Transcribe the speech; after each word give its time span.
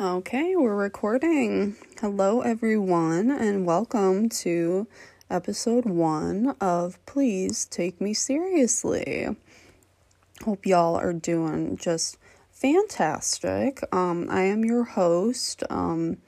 Okay, 0.00 0.54
we're 0.54 0.76
recording. 0.76 1.74
Hello, 2.00 2.42
everyone, 2.42 3.32
and 3.32 3.66
welcome 3.66 4.28
to 4.28 4.86
episode 5.28 5.86
one 5.86 6.54
of 6.60 7.04
Please 7.04 7.64
Take 7.64 8.00
Me 8.00 8.14
Seriously. 8.14 9.26
Hope 10.44 10.64
y'all 10.64 10.94
are 10.94 11.12
doing 11.12 11.76
just 11.76 12.16
fantastic. 12.52 13.80
Um, 13.92 14.28
I 14.30 14.42
am 14.42 14.64
your 14.64 14.84
host, 14.84 15.64
um, 15.68 16.18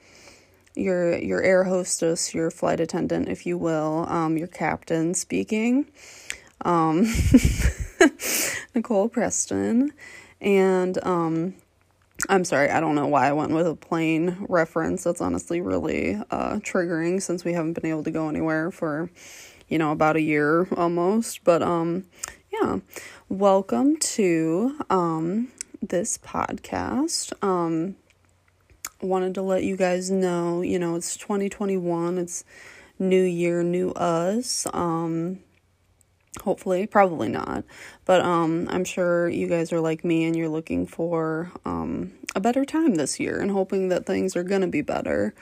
your 0.75 1.17
your 1.17 1.41
air 1.41 1.63
hostess, 1.63 2.33
your 2.33 2.51
flight 2.51 2.81
attendant, 2.81 3.29
if 3.29 3.45
you 3.45 3.57
will, 3.57 4.05
um, 4.09 4.37
your 4.37 4.47
captain 4.47 5.13
speaking, 5.13 5.89
um, 6.65 7.07
Nicole 8.75 9.07
Preston, 9.07 9.93
and 10.41 11.01
um 11.07 11.53
I'm 12.29 12.45
sorry, 12.45 12.69
I 12.69 12.79
don't 12.79 12.95
know 12.95 13.07
why 13.07 13.27
I 13.27 13.33
went 13.33 13.51
with 13.51 13.67
a 13.67 13.75
plane 13.75 14.45
reference. 14.47 15.03
That's 15.03 15.21
honestly 15.21 15.61
really 15.61 16.15
uh, 16.29 16.55
triggering 16.57 17.21
since 17.21 17.43
we 17.43 17.53
haven't 17.53 17.73
been 17.73 17.89
able 17.89 18.03
to 18.03 18.11
go 18.11 18.29
anywhere 18.29 18.71
for, 18.71 19.09
you 19.67 19.77
know, 19.77 19.91
about 19.91 20.15
a 20.15 20.21
year 20.21 20.67
almost. 20.77 21.43
But 21.43 21.61
um, 21.61 22.05
yeah, 22.51 22.79
welcome 23.29 23.97
to 23.97 24.77
um 24.89 25.49
this 25.81 26.17
podcast. 26.19 27.33
Um, 27.43 27.95
wanted 29.01 29.33
to 29.35 29.41
let 29.41 29.63
you 29.63 29.75
guys 29.75 30.11
know, 30.11 30.61
you 30.61 30.77
know, 30.77 30.95
it's 30.95 31.17
2021. 31.17 32.17
It's 32.17 32.43
new 32.99 33.23
year, 33.23 33.63
new 33.63 33.89
us. 33.91 34.67
Um, 34.73 35.39
hopefully 36.43 36.87
probably 36.87 37.27
not 37.27 37.63
but 38.05 38.21
um 38.21 38.67
i'm 38.71 38.85
sure 38.85 39.27
you 39.27 39.47
guys 39.47 39.73
are 39.73 39.81
like 39.81 40.05
me 40.05 40.23
and 40.23 40.35
you're 40.35 40.49
looking 40.49 40.87
for 40.87 41.51
um 41.65 42.11
a 42.35 42.39
better 42.39 42.63
time 42.63 42.95
this 42.95 43.19
year 43.19 43.39
and 43.41 43.51
hoping 43.51 43.89
that 43.89 44.05
things 44.05 44.35
are 44.35 44.43
going 44.43 44.61
to 44.61 44.67
be 44.67 44.81
better 44.81 45.33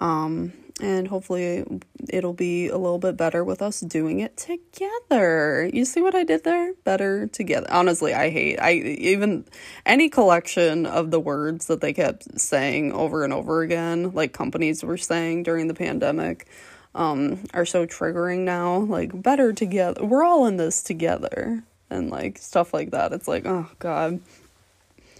um 0.00 0.52
and 0.80 1.06
hopefully 1.08 1.64
it'll 2.08 2.32
be 2.32 2.68
a 2.68 2.76
little 2.76 2.98
bit 2.98 3.16
better 3.16 3.44
with 3.44 3.62
us 3.62 3.80
doing 3.80 4.20
it 4.20 4.36
together. 4.36 5.70
You 5.72 5.84
see 5.84 6.00
what 6.00 6.14
I 6.14 6.24
did 6.24 6.44
there? 6.44 6.74
Better 6.84 7.26
together. 7.26 7.66
Honestly, 7.70 8.14
I 8.14 8.30
hate 8.30 8.58
I 8.60 8.72
even 8.72 9.44
any 9.84 10.08
collection 10.08 10.86
of 10.86 11.10
the 11.10 11.20
words 11.20 11.66
that 11.66 11.80
they 11.80 11.92
kept 11.92 12.40
saying 12.40 12.92
over 12.92 13.22
and 13.22 13.32
over 13.32 13.62
again, 13.62 14.12
like 14.12 14.32
companies 14.32 14.82
were 14.82 14.98
saying 14.98 15.44
during 15.44 15.68
the 15.68 15.74
pandemic 15.74 16.48
um, 16.94 17.44
are 17.54 17.64
so 17.64 17.86
triggering 17.86 18.40
now. 18.40 18.78
Like, 18.78 19.22
better 19.22 19.52
together. 19.52 20.04
We're 20.04 20.24
all 20.24 20.46
in 20.46 20.56
this 20.56 20.82
together. 20.82 21.64
And 21.90 22.08
like 22.10 22.38
stuff 22.38 22.72
like 22.72 22.90
that. 22.92 23.12
It's 23.12 23.28
like, 23.28 23.44
oh 23.44 23.68
God. 23.78 24.20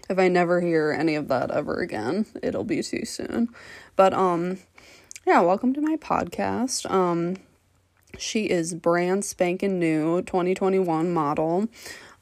If 0.08 0.18
I 0.18 0.28
never 0.28 0.60
hear 0.60 0.90
any 0.90 1.14
of 1.14 1.28
that 1.28 1.50
ever 1.50 1.80
again, 1.80 2.26
it'll 2.42 2.64
be 2.64 2.82
too 2.82 3.04
soon. 3.04 3.50
But 3.94 4.14
um 4.14 4.58
yeah, 5.26 5.40
welcome 5.40 5.74
to 5.74 5.80
my 5.82 5.96
podcast. 5.96 6.90
Um 6.90 7.36
she 8.18 8.48
is 8.48 8.74
brand 8.74 9.24
spanking 9.24 9.78
new 9.78 10.22
2021 10.22 11.12
model. 11.12 11.68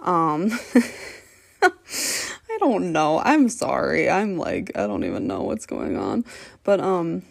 Um 0.01 0.51
I 1.63 2.59
don't 2.59 2.93
know. 2.93 3.21
I'm 3.25 3.49
sorry. 3.49 4.11
I'm 4.11 4.37
like 4.37 4.73
I 4.75 4.89
don't 4.89 5.05
even 5.05 5.29
know 5.29 5.43
what's 5.43 5.67
going 5.67 5.97
on. 5.97 6.25
But 6.65 6.81
um 6.81 7.23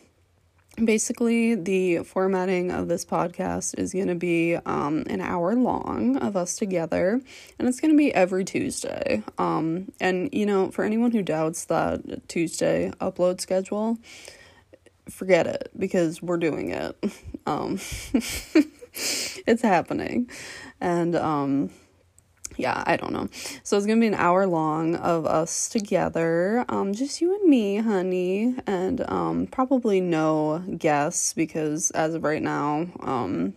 basically 0.85 1.55
the 1.55 1.99
formatting 1.99 2.72
of 2.72 2.88
this 2.88 3.05
podcast 3.05 3.77
is 3.77 3.94
going 3.94 4.08
to 4.08 4.16
be 4.16 4.55
um, 4.66 5.03
an 5.08 5.21
hour 5.21 5.55
long 5.55 6.17
of 6.17 6.36
us 6.36 6.55
together 6.55 7.21
and 7.58 7.67
it's 7.67 7.80
going 7.80 7.94
to 7.94 7.97
be 7.97 8.13
every 8.13 8.45
tuesday. 8.45 9.23
Um, 9.38 9.91
and 9.99 10.30
you 10.33 10.45
know 10.45 10.71
for 10.71 10.83
anyone 10.83 11.11
who 11.11 11.21
doubts 11.21 11.66
that 11.66 12.27
tuesday 12.27 12.91
upload 12.99 13.41
schedule 13.41 13.97
forget 15.09 15.47
it 15.47 15.71
because 15.77 16.21
we're 16.21 16.38
doing 16.38 16.71
it. 16.71 16.95
Um, 17.47 17.80
it's 18.93 19.64
happening. 19.64 20.30
And 20.80 21.15
um, 21.15 21.71
yeah, 22.59 22.83
I 22.86 22.97
don't 22.97 23.14
know. 23.14 23.30
So 23.64 23.77
it's 23.77 23.86
gonna 23.86 24.02
be 24.02 24.08
an 24.08 24.14
hour 24.14 24.45
long 24.45 24.95
of 24.97 25.25
us 25.25 25.70
together, 25.70 26.65
um, 26.67 26.93
just 26.93 27.21
you 27.21 27.33
and 27.33 27.49
me, 27.49 27.77
honey, 27.77 28.53
and 28.67 29.09
um, 29.09 29.47
probably 29.47 30.02
no 30.02 30.61
guests 30.77 31.33
because 31.33 31.89
as 31.92 32.15
of 32.15 32.23
right 32.23 32.42
now, 32.42 32.87
um, 32.99 33.53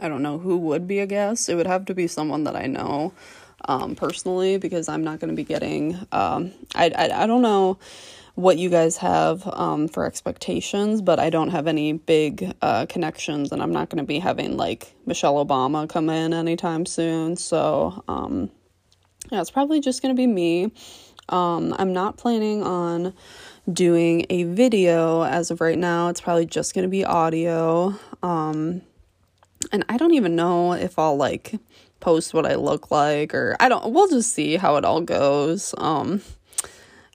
I 0.00 0.08
don't 0.08 0.22
know 0.22 0.38
who 0.38 0.56
would 0.56 0.88
be 0.88 0.98
a 1.00 1.06
guest. 1.06 1.50
It 1.50 1.56
would 1.56 1.66
have 1.66 1.84
to 1.86 1.94
be 1.94 2.06
someone 2.06 2.44
that 2.44 2.56
I 2.56 2.66
know 2.66 3.12
um, 3.66 3.94
personally 3.94 4.56
because 4.56 4.88
I'm 4.88 5.04
not 5.04 5.20
gonna 5.20 5.34
be 5.34 5.44
getting. 5.44 5.94
Um, 6.10 6.52
I, 6.74 6.90
I 6.96 7.24
I 7.24 7.26
don't 7.26 7.42
know 7.42 7.78
what 8.36 8.58
you 8.58 8.68
guys 8.68 8.98
have 8.98 9.46
um, 9.48 9.88
for 9.88 10.04
expectations, 10.06 11.00
but 11.00 11.18
I 11.18 11.30
don't 11.30 11.48
have 11.48 11.66
any 11.66 11.94
big 11.94 12.54
uh, 12.60 12.84
connections, 12.86 13.50
and 13.50 13.62
I'm 13.62 13.72
not 13.72 13.88
going 13.88 13.98
to 13.98 14.06
be 14.06 14.18
having 14.18 14.56
like 14.58 14.94
Michelle 15.06 15.44
Obama 15.44 15.88
come 15.88 16.10
in 16.10 16.32
anytime 16.32 16.84
soon. 16.84 17.36
So, 17.36 18.04
um, 18.08 18.50
yeah, 19.32 19.40
it's 19.40 19.50
probably 19.50 19.80
just 19.80 20.02
going 20.02 20.14
to 20.14 20.16
be 20.16 20.26
me. 20.26 20.70
Um, 21.30 21.74
I'm 21.78 21.94
not 21.94 22.18
planning 22.18 22.62
on 22.62 23.14
doing 23.72 24.26
a 24.28 24.44
video 24.44 25.22
as 25.22 25.50
of 25.50 25.62
right 25.62 25.78
now. 25.78 26.08
It's 26.08 26.20
probably 26.20 26.46
just 26.46 26.74
going 26.74 26.84
to 26.84 26.90
be 26.90 27.06
audio. 27.06 27.98
Um, 28.22 28.82
and 29.72 29.82
I 29.88 29.96
don't 29.96 30.12
even 30.12 30.36
know 30.36 30.74
if 30.74 30.98
I'll 30.98 31.16
like 31.16 31.54
post 32.00 32.34
what 32.34 32.44
I 32.44 32.56
look 32.56 32.90
like 32.90 33.34
or 33.34 33.56
I 33.58 33.70
don't 33.70 33.92
we'll 33.92 34.08
just 34.08 34.32
see 34.32 34.56
how 34.56 34.76
it 34.76 34.84
all 34.84 35.00
goes. 35.00 35.74
Um 35.78 36.20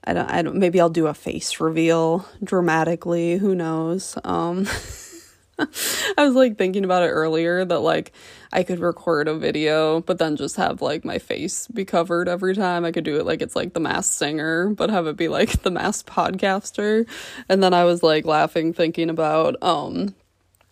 I 0.03 0.13
don't, 0.13 0.29
I 0.29 0.41
don't, 0.41 0.55
maybe 0.55 0.81
I'll 0.81 0.89
do 0.89 1.07
a 1.07 1.13
face 1.13 1.59
reveal 1.59 2.25
dramatically. 2.43 3.37
Who 3.37 3.53
knows? 3.53 4.17
Um, 4.23 4.67
I 6.17 6.25
was 6.25 6.35
like 6.35 6.57
thinking 6.57 6.83
about 6.83 7.03
it 7.03 7.09
earlier 7.09 7.63
that 7.63 7.79
like 7.79 8.11
I 8.51 8.63
could 8.63 8.79
record 8.79 9.27
a 9.27 9.35
video, 9.35 10.01
but 10.01 10.17
then 10.17 10.35
just 10.35 10.55
have 10.55 10.81
like 10.81 11.05
my 11.05 11.19
face 11.19 11.67
be 11.67 11.85
covered 11.85 12.27
every 12.27 12.55
time. 12.55 12.83
I 12.83 12.91
could 12.91 13.03
do 13.03 13.19
it 13.19 13.25
like 13.25 13.41
it's 13.41 13.55
like 13.55 13.73
the 13.73 13.79
masked 13.79 14.13
singer, 14.13 14.69
but 14.69 14.89
have 14.89 15.07
it 15.07 15.17
be 15.17 15.27
like 15.27 15.61
the 15.63 15.71
masked 15.71 16.09
podcaster. 16.09 17.07
And 17.47 17.61
then 17.61 17.73
I 17.73 17.83
was 17.85 18.01
like 18.01 18.25
laughing 18.25 18.73
thinking 18.73 19.09
about 19.09 19.61
um 19.61 20.15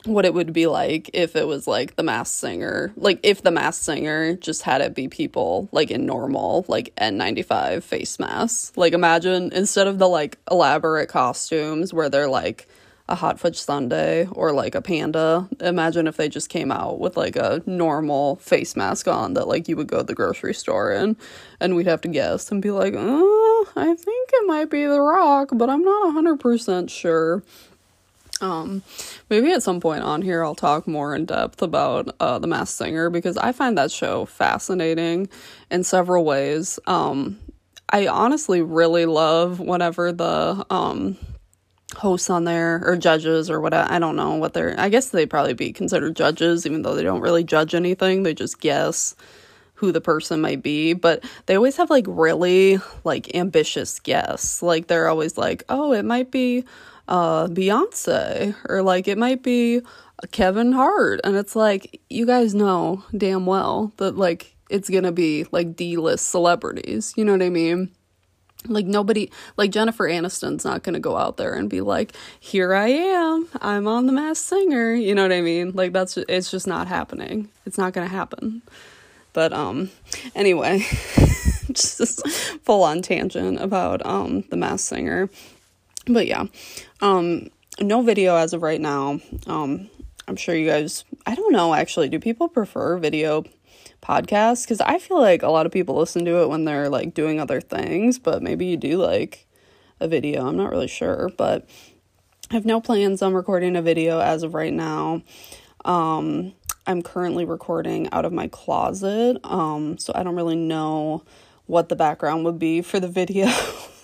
what 0.05 0.25
it 0.25 0.33
would 0.33 0.53
be 0.53 0.67
like 0.67 1.09
if 1.13 1.35
it 1.35 1.47
was 1.47 1.67
like 1.67 1.95
the 1.95 2.03
masked 2.03 2.37
singer. 2.37 2.93
Like 2.95 3.19
if 3.23 3.41
the 3.41 3.51
masked 3.51 3.83
singer 3.83 4.35
just 4.35 4.61
had 4.61 4.81
it 4.81 4.95
be 4.95 5.07
people 5.07 5.69
like 5.71 5.91
in 5.91 6.05
normal 6.05 6.65
like 6.67 6.93
n95 6.95 7.83
face 7.83 8.19
masks. 8.19 8.71
Like 8.75 8.93
imagine 8.93 9.51
instead 9.53 9.87
of 9.87 9.99
the 9.99 10.07
like 10.07 10.37
elaborate 10.49 11.09
costumes 11.09 11.93
where 11.93 12.09
they're 12.09 12.29
like 12.29 12.67
a 13.09 13.15
hot 13.15 13.39
fudge 13.39 13.59
sundae 13.59 14.27
or 14.33 14.53
like 14.53 14.75
a 14.75 14.83
panda 14.83 15.49
imagine 15.59 16.05
if 16.05 16.15
they 16.15 16.29
just 16.29 16.47
came 16.47 16.71
out 16.71 16.99
with 16.99 17.17
like 17.17 17.35
a 17.35 17.59
normal 17.65 18.35
face 18.35 18.75
mask 18.75 19.07
on 19.07 19.33
that 19.33 19.47
like 19.47 19.67
you 19.67 19.75
would 19.75 19.87
go 19.87 19.97
to 19.97 20.03
the 20.03 20.13
grocery 20.13 20.53
store 20.53 20.91
in 20.91 21.17
and 21.59 21.75
we'd 21.75 21.87
have 21.87 22.01
to 22.01 22.07
guess 22.07 22.51
and 22.51 22.61
be 22.61 22.69
like 22.69 22.93
oh 22.95 23.67
i 23.75 23.95
think 23.95 24.29
it 24.31 24.47
might 24.47 24.69
be 24.69 24.85
the 24.85 25.01
rock 25.01 25.49
but 25.53 25.71
i'm 25.71 25.81
not 25.81 26.15
100% 26.15 26.87
sure 26.87 27.43
um, 28.41 28.83
maybe 29.29 29.51
at 29.51 29.63
some 29.63 29.79
point 29.79 30.03
on 30.03 30.21
here 30.21 30.43
I'll 30.43 30.55
talk 30.55 30.87
more 30.87 31.15
in 31.15 31.25
depth 31.25 31.61
about 31.61 32.15
uh, 32.19 32.39
The 32.39 32.47
Masked 32.47 32.77
Singer 32.77 33.09
because 33.09 33.37
I 33.37 33.51
find 33.51 33.77
that 33.77 33.91
show 33.91 34.25
fascinating 34.25 35.29
in 35.69 35.83
several 35.83 36.25
ways. 36.25 36.79
Um, 36.87 37.39
I 37.89 38.07
honestly 38.07 38.61
really 38.61 39.05
love 39.05 39.59
whenever 39.59 40.11
the 40.11 40.65
um, 40.69 41.17
hosts 41.95 42.29
on 42.29 42.43
there 42.43 42.81
or 42.85 42.95
judges 42.95 43.49
or 43.49 43.59
what 43.59 43.73
I 43.73 43.99
don't 43.99 44.15
know 44.15 44.35
what 44.35 44.53
they're. 44.53 44.75
I 44.79 44.89
guess 44.89 45.09
they'd 45.09 45.29
probably 45.29 45.53
be 45.53 45.73
considered 45.73 46.15
judges, 46.15 46.65
even 46.65 46.83
though 46.83 46.95
they 46.95 47.03
don't 47.03 47.21
really 47.21 47.43
judge 47.43 47.73
anything. 47.73 48.23
They 48.23 48.33
just 48.33 48.59
guess 48.59 49.15
who 49.79 49.93
the 49.93 50.01
person 50.01 50.41
might 50.41 50.61
be 50.61 50.91
but 50.91 51.23
they 51.45 51.55
always 51.55 51.77
have 51.77 51.89
like 51.89 52.03
really 52.05 52.77
like 53.05 53.33
ambitious 53.33 54.01
guests 54.01 54.61
like 54.61 54.87
they're 54.87 55.07
always 55.07 55.37
like 55.37 55.63
oh 55.69 55.93
it 55.93 56.03
might 56.03 56.29
be 56.31 56.65
uh, 57.09 57.47
Beyonce 57.47 58.55
or 58.69 58.81
like 58.81 59.07
it 59.07 59.17
might 59.17 59.43
be 59.43 59.81
Kevin 60.31 60.71
Hart. 60.71 61.19
And 61.23 61.35
it's 61.35 61.55
like, 61.55 61.99
you 62.09 62.25
guys 62.25 62.53
know 62.53 63.03
damn 63.17 63.45
well 63.45 63.91
that 63.97 64.15
like 64.15 64.55
it's 64.69 64.89
gonna 64.89 65.11
be 65.11 65.45
like 65.51 65.75
D 65.75 65.97
list 65.97 66.29
celebrities. 66.29 67.13
You 67.17 67.25
know 67.25 67.33
what 67.33 67.41
I 67.41 67.49
mean? 67.49 67.89
Like 68.67 68.85
nobody, 68.85 69.31
like 69.57 69.71
Jennifer 69.71 70.07
Aniston's 70.07 70.65
not 70.65 70.83
gonna 70.83 70.99
go 70.99 71.17
out 71.17 71.37
there 71.37 71.53
and 71.53 71.69
be 71.69 71.81
like, 71.81 72.13
"Here 72.39 72.73
I 72.73 72.89
am, 72.89 73.47
I'm 73.61 73.87
on 73.87 74.05
The 74.05 74.11
Masked 74.11 74.47
Singer." 74.47 74.93
You 74.93 75.15
know 75.15 75.23
what 75.23 75.31
I 75.31 75.41
mean? 75.41 75.71
Like 75.73 75.93
that's 75.93 76.17
it's 76.17 76.51
just 76.51 76.67
not 76.67 76.87
happening. 76.87 77.49
It's 77.65 77.77
not 77.77 77.93
gonna 77.93 78.07
happen. 78.07 78.61
But 79.31 79.53
um, 79.53 79.89
anyway, 80.35 80.79
just 81.71 82.27
full 82.63 82.83
on 82.83 83.01
tangent 83.01 83.61
about 83.61 84.05
um 84.05 84.43
The 84.49 84.57
Masked 84.57 84.89
Singer. 84.89 85.29
But 86.09 86.25
yeah, 86.25 86.45
um, 87.01 87.49
no 87.79 88.01
video 88.01 88.35
as 88.35 88.53
of 88.53 88.63
right 88.63 88.81
now. 88.81 89.19
Um, 89.45 89.89
I'm 90.27 90.35
sure 90.35 90.55
you 90.55 90.67
guys, 90.67 91.05
I 91.25 91.35
don't 91.35 91.53
know 91.53 91.73
actually, 91.73 92.09
do 92.09 92.19
people 92.19 92.49
prefer 92.49 92.97
video 92.97 93.43
podcasts? 94.01 94.63
Because 94.63 94.81
I 94.81 94.97
feel 94.97 95.19
like 95.21 95.43
a 95.43 95.49
lot 95.49 95.65
of 95.65 95.71
people 95.71 95.95
listen 95.95 96.25
to 96.25 96.41
it 96.41 96.49
when 96.49 96.65
they're 96.65 96.89
like 96.89 97.13
doing 97.13 97.39
other 97.39 97.61
things, 97.61 98.17
but 98.17 98.41
maybe 98.41 98.65
you 98.65 98.75
do 98.75 98.97
like 98.97 99.47
a 99.99 100.07
video. 100.07 100.47
I'm 100.47 100.57
not 100.57 100.71
really 100.71 100.87
sure, 100.87 101.29
but 101.37 101.69
I 102.49 102.55
have 102.55 102.65
no 102.65 102.81
plans 102.81 103.21
on 103.21 103.33
recording 103.33 103.75
a 103.75 103.81
video 103.81 104.19
as 104.19 104.41
of 104.41 104.55
right 104.55 104.73
now. 104.73 105.21
Um, 105.85 106.53
I'm 106.87 107.03
currently 107.03 107.45
recording 107.45 108.09
out 108.11 108.25
of 108.25 108.33
my 108.33 108.47
closet, 108.47 109.37
um, 109.43 109.99
so 109.99 110.11
I 110.15 110.23
don't 110.23 110.35
really 110.35 110.55
know 110.55 111.23
what 111.67 111.89
the 111.89 111.95
background 111.95 112.45
would 112.45 112.57
be 112.57 112.81
for 112.81 112.99
the 112.99 113.07
video. 113.19 113.47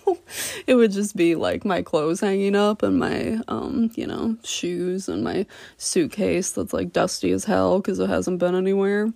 it 0.68 0.76
would 0.76 0.92
just 0.92 1.16
be 1.16 1.36
like 1.36 1.66
my 1.66 1.82
clothes 1.82 2.20
hanging 2.20 2.56
up 2.56 2.84
and 2.84 3.00
my 3.00 3.40
um, 3.48 3.92
you 3.96 4.08
know, 4.08 4.38
shoes 4.44 5.08
and 5.10 5.24
my 5.24 5.46
suitcase 5.78 6.52
that's 6.52 6.74
like 6.74 6.94
dusty 6.94 7.32
as 7.32 7.46
hell 7.46 7.82
cuz 7.82 8.00
it 8.00 8.10
hasn't 8.10 8.40
been 8.40 8.56
anywhere. 8.56 9.12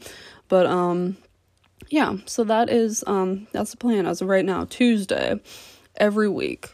But 0.48 0.66
um 0.66 1.18
yeah, 1.90 2.18
so 2.26 2.44
that 2.44 2.70
is 2.70 3.04
um 3.08 3.48
that's 3.52 3.72
the 3.72 3.78
plan 3.78 4.06
as 4.06 4.22
of 4.22 4.28
right 4.28 4.46
now, 4.46 4.66
Tuesday 4.66 5.40
every 5.98 6.30
week. 6.30 6.70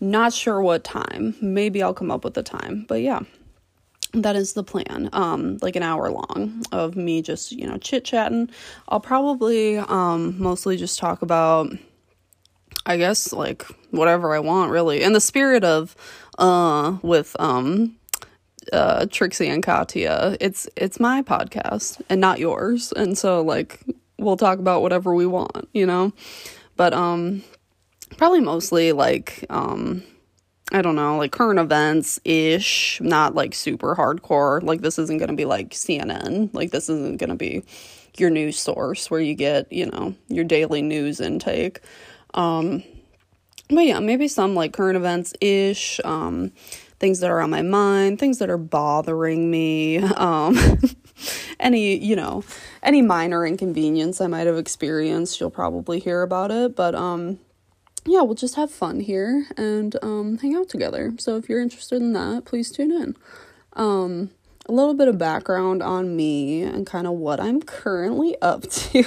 Not 0.00 0.32
sure 0.32 0.62
what 0.62 0.84
time. 0.84 1.34
Maybe 1.40 1.82
I'll 1.82 1.94
come 1.94 2.10
up 2.10 2.24
with 2.24 2.36
a 2.38 2.42
time. 2.42 2.84
But 2.88 3.02
yeah 3.02 3.20
that 4.14 4.36
is 4.36 4.54
the 4.54 4.64
plan 4.64 5.10
um 5.12 5.58
like 5.60 5.76
an 5.76 5.82
hour 5.82 6.10
long 6.10 6.62
of 6.72 6.96
me 6.96 7.20
just 7.20 7.52
you 7.52 7.66
know 7.66 7.76
chit 7.76 8.04
chatting 8.04 8.48
i'll 8.88 9.00
probably 9.00 9.76
um 9.76 10.34
mostly 10.38 10.76
just 10.76 10.98
talk 10.98 11.22
about 11.22 11.70
I 12.88 12.96
guess 12.96 13.34
like 13.34 13.64
whatever 13.90 14.34
I 14.34 14.38
want 14.40 14.72
really. 14.72 15.02
In 15.02 15.12
the 15.12 15.20
spirit 15.20 15.62
of 15.62 15.94
uh 16.38 16.96
with 17.02 17.36
um 17.38 17.96
uh 18.72 19.06
Trixie 19.10 19.48
and 19.48 19.62
Katya, 19.62 20.38
it's 20.40 20.66
it's 20.74 20.98
my 20.98 21.22
podcast 21.22 22.00
and 22.08 22.20
not 22.20 22.38
yours. 22.38 22.92
And 22.92 23.16
so 23.16 23.42
like 23.42 23.84
we'll 24.18 24.38
talk 24.38 24.58
about 24.58 24.80
whatever 24.80 25.14
we 25.14 25.26
want, 25.26 25.68
you 25.74 25.84
know? 25.84 26.12
But 26.76 26.94
um 26.94 27.44
probably 28.16 28.40
mostly 28.40 28.92
like 28.92 29.44
um 29.50 30.02
I 30.72 30.80
don't 30.82 30.96
know, 30.96 31.18
like 31.18 31.32
current 31.32 31.58
events 31.60 32.20
ish, 32.24 33.00
not 33.02 33.34
like 33.34 33.54
super 33.54 33.94
hardcore. 33.96 34.62
Like 34.62 34.80
this 34.80 34.98
isn't 34.98 35.18
going 35.18 35.30
to 35.30 35.36
be 35.36 35.46
like 35.46 35.70
CNN. 35.70 36.54
Like 36.54 36.70
this 36.70 36.88
isn't 36.90 37.18
going 37.18 37.30
to 37.30 37.36
be 37.36 37.64
your 38.18 38.30
news 38.30 38.58
source 38.58 39.10
where 39.10 39.20
you 39.20 39.34
get, 39.34 39.72
you 39.72 39.86
know, 39.86 40.14
your 40.28 40.44
daily 40.44 40.82
news 40.82 41.20
intake. 41.20 41.80
Um, 42.34 42.82
but 43.68 43.84
yeah, 43.84 44.00
maybe 44.00 44.28
some 44.28 44.54
like 44.54 44.72
current 44.72 44.96
events 44.96 45.34
ish, 45.40 46.00
um, 46.04 46.52
things 46.98 47.20
that 47.20 47.30
are 47.30 47.40
on 47.40 47.50
my 47.50 47.62
mind, 47.62 48.18
things 48.18 48.38
that 48.38 48.50
are 48.50 48.58
bothering 48.58 49.50
me, 49.50 49.98
um, 50.16 50.58
any, 51.60 51.96
you 51.96 52.16
know, 52.16 52.44
any 52.82 53.02
minor 53.02 53.46
inconvenience 53.46 54.20
I 54.20 54.26
might 54.26 54.46
have 54.46 54.56
experienced, 54.56 55.40
you'll 55.40 55.50
probably 55.50 56.00
hear 56.00 56.22
about 56.22 56.50
it. 56.50 56.74
But, 56.74 56.94
um, 56.94 57.38
yeah, 58.06 58.22
we'll 58.22 58.34
just 58.34 58.54
have 58.54 58.70
fun 58.70 59.00
here 59.00 59.46
and 59.56 59.94
um, 60.02 60.38
hang 60.38 60.56
out 60.56 60.68
together. 60.68 61.12
So 61.18 61.36
if 61.36 61.48
you're 61.48 61.60
interested 61.60 62.00
in 62.00 62.14
that, 62.14 62.44
please 62.46 62.70
tune 62.70 62.90
in. 62.90 63.16
Um, 63.74 64.30
a 64.68 64.72
little 64.72 64.94
bit 64.94 65.08
of 65.08 65.16
background 65.16 65.82
on 65.82 66.14
me 66.14 66.62
and 66.62 66.86
kind 66.86 67.06
of 67.06 67.14
what 67.14 67.40
I'm 67.40 67.62
currently 67.62 68.36
up 68.42 68.62
to. 68.70 69.04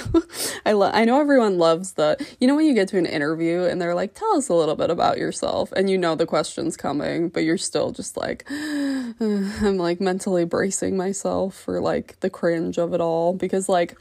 I 0.66 0.72
lo- 0.72 0.90
I 0.92 1.04
know 1.04 1.20
everyone 1.20 1.58
loves 1.58 1.92
the 1.92 2.16
you 2.40 2.48
know 2.48 2.56
when 2.56 2.66
you 2.66 2.74
get 2.74 2.88
to 2.88 2.98
an 2.98 3.06
interview 3.06 3.62
and 3.62 3.80
they're 3.80 3.94
like 3.94 4.14
tell 4.14 4.36
us 4.36 4.48
a 4.48 4.54
little 4.54 4.76
bit 4.76 4.90
about 4.90 5.18
yourself 5.18 5.72
and 5.72 5.88
you 5.88 5.96
know 5.98 6.14
the 6.14 6.26
question's 6.26 6.76
coming 6.76 7.28
but 7.28 7.44
you're 7.44 7.58
still 7.58 7.92
just 7.92 8.16
like 8.16 8.44
I'm 8.50 9.76
like 9.78 10.00
mentally 10.00 10.44
bracing 10.44 10.96
myself 10.96 11.54
for 11.54 11.80
like 11.80 12.18
the 12.20 12.30
cringe 12.30 12.78
of 12.78 12.92
it 12.92 13.00
all 13.00 13.32
because 13.34 13.68
like 13.68 13.96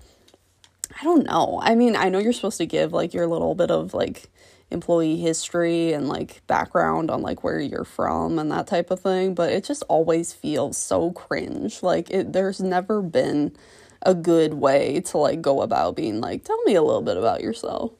I 1.00 1.04
don't 1.04 1.26
know. 1.26 1.60
I 1.64 1.76
mean, 1.76 1.96
I 1.96 2.10
know 2.10 2.20
you're 2.20 2.34
supposed 2.34 2.58
to 2.58 2.66
give 2.66 2.92
like 2.92 3.14
your 3.14 3.28
little 3.28 3.56
bit 3.56 3.72
of 3.72 3.94
like 3.94 4.30
employee 4.72 5.18
history 5.18 5.94
and 5.94 6.08
like 6.08 6.42
background 6.48 7.12
on 7.12 7.22
like 7.22 7.44
where 7.44 7.60
you're 7.60 7.86
from 7.86 8.40
and 8.40 8.52
that 8.52 8.68
type 8.68 8.92
of 8.92 9.00
thing, 9.00 9.34
but 9.34 9.52
it 9.52 9.64
just 9.64 9.84
always 9.88 10.34
feels 10.34 10.78
so 10.78 11.12
cringe. 11.12 11.84
Like 11.84 12.10
it 12.10 12.34
there's 12.34 12.60
never 12.60 13.02
been 13.02 13.56
a 14.04 14.16
good 14.16 14.56
way 14.56 15.02
to 15.02 15.18
like 15.18 15.42
go 15.42 15.62
about 15.62 15.96
being 15.96 16.22
like 16.22 16.44
tell 16.44 16.62
me 16.64 16.76
a 16.76 16.82
little 16.82 17.02
bit 17.02 17.18
about 17.18 17.42
yourself. 17.42 17.92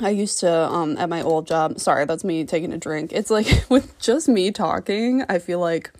I 0.00 0.10
used 0.10 0.40
to 0.40 0.50
um 0.50 0.96
at 0.98 1.08
my 1.08 1.22
old 1.22 1.46
job, 1.46 1.78
sorry, 1.80 2.04
that's 2.04 2.24
me 2.24 2.44
taking 2.44 2.72
a 2.72 2.78
drink. 2.78 3.12
It's 3.12 3.30
like 3.30 3.64
with 3.68 3.98
just 3.98 4.28
me 4.28 4.50
talking, 4.50 5.24
I 5.28 5.38
feel 5.38 5.58
like 5.58 5.90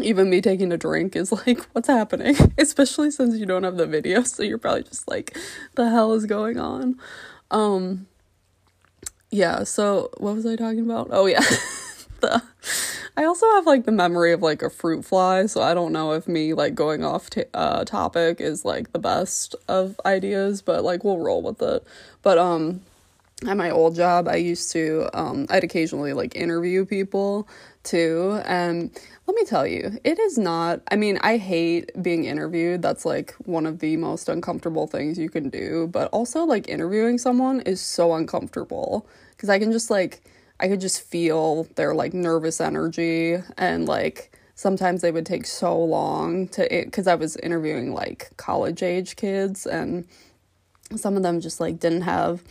even 0.00 0.30
me 0.30 0.40
taking 0.40 0.72
a 0.72 0.76
drink 0.76 1.16
is 1.16 1.32
like 1.32 1.64
what's 1.72 1.88
happening 1.88 2.36
especially 2.58 3.10
since 3.10 3.36
you 3.36 3.46
don't 3.46 3.64
have 3.64 3.76
the 3.76 3.86
video 3.86 4.22
so 4.22 4.42
you're 4.42 4.58
probably 4.58 4.82
just 4.82 5.08
like 5.08 5.36
the 5.74 5.90
hell 5.90 6.12
is 6.12 6.26
going 6.26 6.58
on 6.58 6.98
um 7.50 8.06
yeah 9.30 9.62
so 9.64 10.10
what 10.18 10.34
was 10.34 10.46
i 10.46 10.56
talking 10.56 10.80
about? 10.80 11.08
Oh 11.10 11.26
yeah. 11.26 11.42
The 12.20 12.42
i 13.16 13.24
also 13.24 13.46
have 13.52 13.64
like 13.64 13.84
the 13.84 13.92
memory 13.92 14.32
of 14.32 14.42
like 14.42 14.60
a 14.60 14.68
fruit 14.70 15.04
fly 15.04 15.46
so 15.46 15.62
i 15.62 15.72
don't 15.72 15.92
know 15.92 16.14
if 16.14 16.26
me 16.26 16.52
like 16.52 16.74
going 16.74 17.04
off 17.04 17.30
t- 17.30 17.44
uh 17.54 17.84
topic 17.84 18.40
is 18.40 18.64
like 18.64 18.92
the 18.92 18.98
best 18.98 19.54
of 19.68 20.00
ideas 20.04 20.60
but 20.60 20.82
like 20.82 21.04
we'll 21.04 21.18
roll 21.18 21.42
with 21.42 21.62
it. 21.62 21.84
But 22.22 22.38
um 22.38 22.80
at 23.46 23.56
my 23.56 23.70
old 23.70 23.94
job 23.94 24.26
i 24.26 24.34
used 24.34 24.72
to 24.72 25.08
um 25.14 25.46
i'd 25.50 25.62
occasionally 25.62 26.12
like 26.12 26.34
interview 26.34 26.84
people 26.84 27.46
too 27.88 28.40
and 28.44 28.90
let 29.28 29.34
me 29.36 29.44
tell 29.44 29.66
you, 29.66 29.98
it 30.04 30.18
is 30.18 30.38
not. 30.38 30.80
I 30.90 30.96
mean, 30.96 31.18
I 31.20 31.36
hate 31.36 31.90
being 32.02 32.24
interviewed. 32.24 32.80
That's 32.80 33.04
like 33.04 33.34
one 33.44 33.66
of 33.66 33.78
the 33.80 33.94
most 33.98 34.30
uncomfortable 34.30 34.86
things 34.86 35.18
you 35.18 35.28
can 35.28 35.50
do. 35.50 35.86
But 35.92 36.08
also, 36.12 36.44
like, 36.44 36.66
interviewing 36.66 37.18
someone 37.18 37.60
is 37.60 37.78
so 37.82 38.14
uncomfortable 38.14 39.06
because 39.32 39.50
I 39.50 39.58
can 39.58 39.70
just, 39.70 39.90
like, 39.90 40.22
I 40.60 40.68
could 40.68 40.80
just 40.80 41.02
feel 41.02 41.64
their, 41.76 41.94
like, 41.94 42.14
nervous 42.14 42.58
energy. 42.58 43.36
And, 43.58 43.86
like, 43.86 44.34
sometimes 44.54 45.02
they 45.02 45.12
would 45.12 45.26
take 45.26 45.44
so 45.44 45.78
long 45.78 46.48
to, 46.48 46.66
because 46.70 47.06
I 47.06 47.14
was 47.14 47.36
interviewing, 47.36 47.92
like, 47.92 48.30
college 48.38 48.82
age 48.82 49.16
kids, 49.16 49.66
and 49.66 50.06
some 50.96 51.18
of 51.18 51.22
them 51.22 51.40
just, 51.40 51.60
like, 51.60 51.78
didn't 51.78 52.02
have 52.02 52.42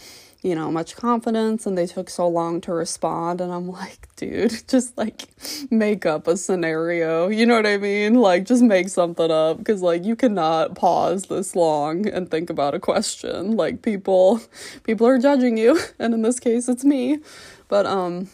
you 0.41 0.53
know, 0.53 0.71
much 0.71 0.95
confidence 0.95 1.65
and 1.65 1.77
they 1.77 1.87
took 1.87 2.09
so 2.09 2.27
long 2.27 2.61
to 2.61 2.71
respond. 2.71 3.41
And 3.41 3.51
I'm 3.51 3.67
like, 3.67 4.07
dude, 4.15 4.63
just 4.67 4.97
like 4.97 5.29
make 5.71 6.05
up 6.05 6.27
a 6.27 6.37
scenario. 6.37 7.27
You 7.27 7.45
know 7.45 7.55
what 7.55 7.65
I 7.65 7.77
mean? 7.77 8.15
Like, 8.15 8.45
just 8.45 8.63
make 8.63 8.89
something 8.89 9.31
up 9.31 9.57
because, 9.57 9.81
like, 9.81 10.05
you 10.05 10.15
cannot 10.15 10.75
pause 10.75 11.23
this 11.23 11.55
long 11.55 12.07
and 12.07 12.29
think 12.29 12.49
about 12.49 12.75
a 12.75 12.79
question. 12.79 13.57
Like, 13.57 13.81
people, 13.81 14.41
people 14.83 15.07
are 15.07 15.19
judging 15.19 15.57
you. 15.57 15.79
And 15.99 16.13
in 16.13 16.21
this 16.21 16.39
case, 16.39 16.69
it's 16.69 16.85
me. 16.85 17.19
But, 17.69 17.85
um, 17.85 18.29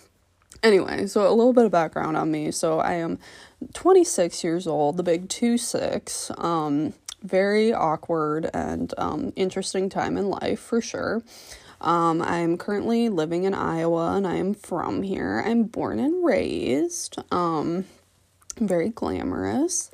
anyway, 0.62 1.08
so 1.08 1.28
a 1.28 1.34
little 1.34 1.54
bit 1.54 1.66
of 1.66 1.72
background 1.72 2.18
on 2.18 2.30
me. 2.30 2.52
So 2.52 2.80
I 2.80 2.94
am 2.94 3.20
26 3.74 4.44
years 4.44 4.68
old, 4.68 4.98
the 4.98 5.04
big 5.04 5.30
2 5.30 5.58
6. 5.58 6.32
Um, 6.38 6.94
very 7.24 7.74
awkward 7.74 8.50
and 8.54 8.94
um, 8.98 9.32
interesting 9.36 9.90
time 9.90 10.18
in 10.18 10.30
life 10.30 10.60
for 10.60 10.82
sure. 10.82 11.24
Um, 11.84 12.22
I'm 12.22 12.58
currently 12.58 13.10
living 13.10 13.44
in 13.44 13.54
Iowa 13.54 14.16
and 14.16 14.26
I'm 14.26 14.54
from 14.54 15.04
here. 15.04 15.44
I'm 15.46 15.64
born 15.64 16.00
and 16.00 16.26
raised. 16.26 17.18
Um, 17.32 17.86
very 18.60 18.90
glamorous. 18.90 19.92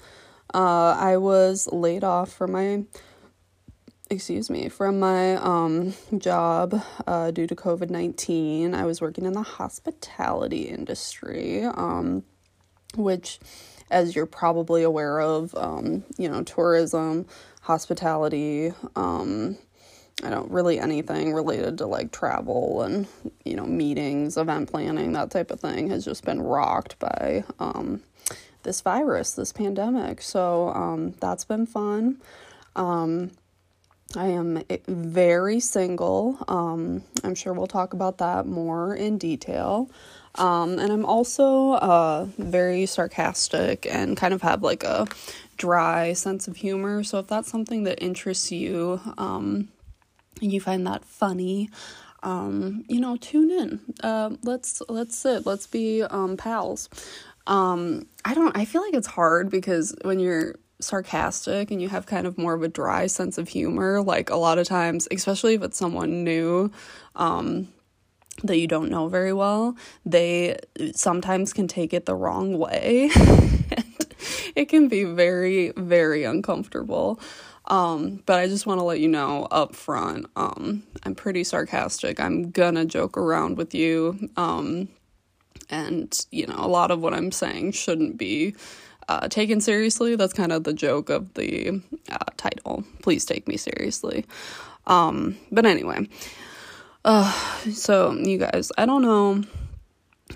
Uh, 0.53 0.95
I 0.97 1.17
was 1.17 1.67
laid 1.71 2.03
off 2.03 2.31
from 2.31 2.51
my 2.53 2.83
excuse 4.11 4.49
me 4.49 4.69
from 4.69 4.99
my 4.99 5.35
um 5.35 5.93
job 6.17 6.81
uh, 7.05 7.29
due 7.29 7.45
to 7.45 7.55
covid-19 7.55 8.73
i 8.73 8.83
was 8.83 9.01
working 9.01 9.23
in 9.23 9.33
the 9.33 9.43
hospitality 9.43 10.63
industry 10.63 11.63
um 11.63 12.23
which 12.95 13.39
as 13.91 14.15
you're 14.15 14.25
probably 14.25 14.81
aware 14.81 15.19
of 15.19 15.53
um 15.53 16.03
you 16.17 16.27
know 16.27 16.43
tourism 16.43 17.27
hospitality 17.61 18.73
um 18.95 19.55
I 20.23 20.29
don't 20.29 20.51
really 20.51 20.79
anything 20.79 21.33
related 21.33 21.77
to 21.77 21.85
like 21.85 22.11
travel 22.11 22.81
and 22.81 23.07
you 23.45 23.55
know 23.55 23.65
meetings, 23.65 24.37
event 24.37 24.69
planning, 24.71 25.13
that 25.13 25.31
type 25.31 25.51
of 25.51 25.59
thing 25.59 25.89
has 25.89 26.03
just 26.03 26.25
been 26.25 26.41
rocked 26.41 26.99
by 26.99 27.43
um, 27.59 28.01
this 28.63 28.81
virus, 28.81 29.31
this 29.31 29.53
pandemic. 29.53 30.21
So 30.21 30.69
um, 30.69 31.11
that's 31.19 31.45
been 31.45 31.65
fun. 31.65 32.17
Um, 32.75 33.31
I 34.15 34.27
am 34.27 34.63
very 34.87 35.59
single. 35.59 36.43
Um, 36.47 37.03
I'm 37.23 37.35
sure 37.35 37.53
we'll 37.53 37.67
talk 37.67 37.93
about 37.93 38.17
that 38.17 38.47
more 38.47 38.95
in 38.95 39.17
detail. 39.17 39.89
Um, 40.35 40.79
and 40.79 40.91
I'm 40.91 41.05
also 41.05 41.73
uh, 41.73 42.25
very 42.37 42.85
sarcastic 42.85 43.85
and 43.85 44.17
kind 44.17 44.33
of 44.33 44.41
have 44.41 44.63
like 44.63 44.83
a 44.83 45.07
dry 45.57 46.13
sense 46.13 46.47
of 46.47 46.57
humor. 46.57 47.03
So 47.03 47.19
if 47.19 47.27
that's 47.27 47.49
something 47.49 47.83
that 47.83 48.01
interests 48.01 48.51
you, 48.51 48.99
um, 49.17 49.69
you 50.41 50.59
find 50.61 50.85
that 50.87 51.05
funny, 51.05 51.69
um, 52.23 52.83
you 52.87 52.99
know, 52.99 53.17
tune 53.17 53.51
in. 53.51 53.79
Uh, 54.01 54.31
let's 54.43 54.81
let's 54.89 55.17
sit. 55.17 55.45
Let's 55.45 55.67
be 55.67 56.03
um, 56.03 56.37
pals. 56.37 56.89
Um, 57.47 58.07
I 58.25 58.33
don't. 58.33 58.55
I 58.55 58.65
feel 58.65 58.81
like 58.81 58.93
it's 58.93 59.07
hard 59.07 59.49
because 59.49 59.95
when 60.03 60.19
you're 60.19 60.55
sarcastic 60.81 61.71
and 61.71 61.81
you 61.81 61.89
have 61.89 62.05
kind 62.05 62.25
of 62.25 62.37
more 62.37 62.53
of 62.53 62.63
a 62.63 62.67
dry 62.67 63.07
sense 63.07 63.37
of 63.37 63.49
humor, 63.49 64.01
like 64.01 64.29
a 64.29 64.35
lot 64.35 64.57
of 64.57 64.67
times, 64.67 65.07
especially 65.11 65.55
if 65.55 65.63
it's 65.63 65.77
someone 65.77 66.23
new, 66.23 66.71
um, 67.15 67.67
that 68.43 68.57
you 68.57 68.67
don't 68.67 68.89
know 68.89 69.07
very 69.07 69.33
well, 69.33 69.75
they 70.05 70.57
sometimes 70.93 71.53
can 71.53 71.67
take 71.67 71.93
it 71.93 72.05
the 72.05 72.15
wrong 72.15 72.57
way. 72.57 73.09
it 74.55 74.65
can 74.69 74.87
be 74.87 75.03
very, 75.03 75.71
very 75.75 76.23
uncomfortable. 76.23 77.19
Um, 77.69 78.23
but 78.25 78.39
I 78.39 78.47
just 78.47 78.65
want 78.65 78.79
to 78.79 78.83
let 78.83 78.99
you 78.99 79.07
know 79.07 79.47
up 79.51 79.75
front, 79.75 80.25
um, 80.35 80.83
I'm 81.03 81.13
pretty 81.13 81.43
sarcastic. 81.43 82.19
I'm 82.19 82.49
gonna 82.49 82.85
joke 82.85 83.17
around 83.17 83.57
with 83.57 83.75
you. 83.75 84.29
Um, 84.37 84.89
and, 85.69 86.25
you 86.31 86.47
know, 86.47 86.55
a 86.57 86.67
lot 86.67 86.89
of 86.89 87.01
what 87.01 87.13
I'm 87.13 87.31
saying 87.31 87.73
shouldn't 87.73 88.17
be 88.17 88.55
uh, 89.07 89.27
taken 89.27 89.61
seriously. 89.61 90.15
That's 90.15 90.33
kind 90.33 90.51
of 90.51 90.63
the 90.63 90.73
joke 90.73 91.09
of 91.09 91.33
the 91.35 91.81
uh, 92.11 92.17
title. 92.37 92.83
Please 93.03 93.25
take 93.25 93.47
me 93.47 93.55
seriously. 93.55 94.25
Um, 94.87 95.37
but 95.51 95.65
anyway, 95.67 96.07
uh, 97.05 97.31
so 97.71 98.13
you 98.13 98.39
guys, 98.39 98.71
I 98.77 98.87
don't 98.87 99.03
know 99.03 99.43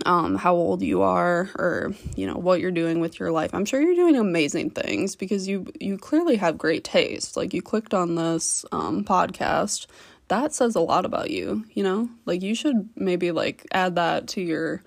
um, 0.06 0.36
how 0.36 0.56
old 0.56 0.82
you 0.82 1.02
are 1.02 1.50
or 1.56 1.94
you 2.16 2.26
know 2.28 2.36
what 2.36 2.60
you're 2.60 2.72
doing 2.72 3.00
with 3.00 3.20
your 3.20 3.32
life. 3.32 3.54
I'm 3.54 3.66
sure 3.66 3.82
you're 3.82 3.96
doing 3.96 4.16
amazing 4.16 4.72
things 4.72 5.16
because 5.16 5.48
you 5.48 5.68
you 5.80 5.98
clearly 5.98 6.36
have 6.38 6.58
great 6.58 6.84
taste. 6.84 7.38
Like 7.38 7.54
you 7.54 7.62
clicked 7.62 7.94
on 7.94 8.16
this 8.16 8.66
um, 8.72 9.04
podcast, 9.04 9.88
that 10.28 10.54
says 10.54 10.76
a 10.76 10.82
lot 10.82 11.06
about 11.06 11.30
you. 11.32 11.66
You 11.74 11.84
know, 11.84 12.10
like 12.26 12.42
you 12.42 12.56
should 12.56 12.90
maybe 12.96 13.32
like 13.32 13.66
add 13.72 13.96
that 13.96 14.28
to 14.30 14.42
your 14.42 14.82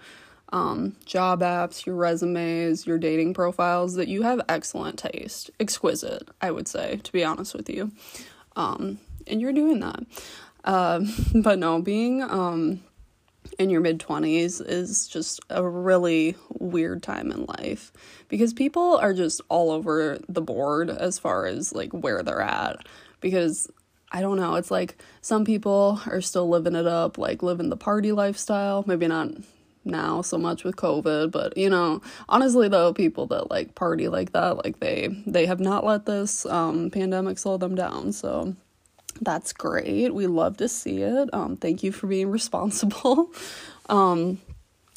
um, 0.52 0.96
job 1.04 1.40
apps, 1.40 1.86
your 1.86 1.96
resumes, 1.96 2.86
your 2.86 2.98
dating 2.98 3.34
profiles. 3.34 3.94
That 3.94 4.08
you 4.08 4.22
have 4.22 4.40
excellent 4.48 4.98
taste, 4.98 5.50
exquisite. 5.60 6.28
I 6.40 6.50
would 6.50 6.68
say, 6.68 6.96
to 7.02 7.12
be 7.12 7.24
honest 7.24 7.54
with 7.54 7.70
you, 7.70 7.92
um, 8.56 8.98
and 9.26 9.40
you're 9.40 9.52
doing 9.52 9.80
that. 9.80 10.04
Uh, 10.64 11.00
but 11.34 11.58
no, 11.58 11.80
being 11.80 12.22
um, 12.22 12.82
in 13.58 13.70
your 13.70 13.80
mid 13.80 13.98
20s 13.98 14.66
is 14.66 15.08
just 15.08 15.40
a 15.50 15.66
really 15.66 16.36
weird 16.50 17.02
time 17.02 17.30
in 17.30 17.44
life 17.46 17.92
because 18.28 18.52
people 18.52 18.96
are 18.96 19.14
just 19.14 19.40
all 19.48 19.70
over 19.70 20.18
the 20.28 20.42
board 20.42 20.90
as 20.90 21.18
far 21.18 21.46
as 21.46 21.72
like 21.72 21.92
where 21.92 22.22
they're 22.22 22.40
at. 22.40 22.86
Because 23.20 23.68
I 24.12 24.20
don't 24.20 24.36
know, 24.36 24.54
it's 24.54 24.70
like 24.70 24.96
some 25.20 25.44
people 25.44 26.00
are 26.06 26.20
still 26.20 26.48
living 26.48 26.74
it 26.74 26.86
up, 26.86 27.18
like 27.18 27.42
living 27.42 27.70
the 27.70 27.76
party 27.76 28.12
lifestyle. 28.12 28.84
Maybe 28.86 29.08
not 29.08 29.30
now 29.86 30.20
so 30.20 30.36
much 30.36 30.64
with 30.64 30.74
covid 30.74 31.30
but 31.30 31.56
you 31.56 31.70
know 31.70 32.02
honestly 32.28 32.68
though 32.68 32.92
people 32.92 33.26
that 33.26 33.50
like 33.50 33.74
party 33.76 34.08
like 34.08 34.32
that 34.32 34.62
like 34.64 34.80
they 34.80 35.08
they 35.26 35.46
have 35.46 35.60
not 35.60 35.84
let 35.84 36.06
this 36.06 36.44
um 36.46 36.90
pandemic 36.90 37.38
slow 37.38 37.56
them 37.56 37.76
down 37.76 38.12
so 38.12 38.54
that's 39.20 39.52
great. 39.52 40.14
We 40.14 40.26
love 40.26 40.56
to 40.58 40.68
see 40.68 41.02
it. 41.02 41.32
Um, 41.32 41.56
thank 41.56 41.82
you 41.82 41.92
for 41.92 42.06
being 42.06 42.30
responsible. 42.30 43.30
um, 43.88 44.38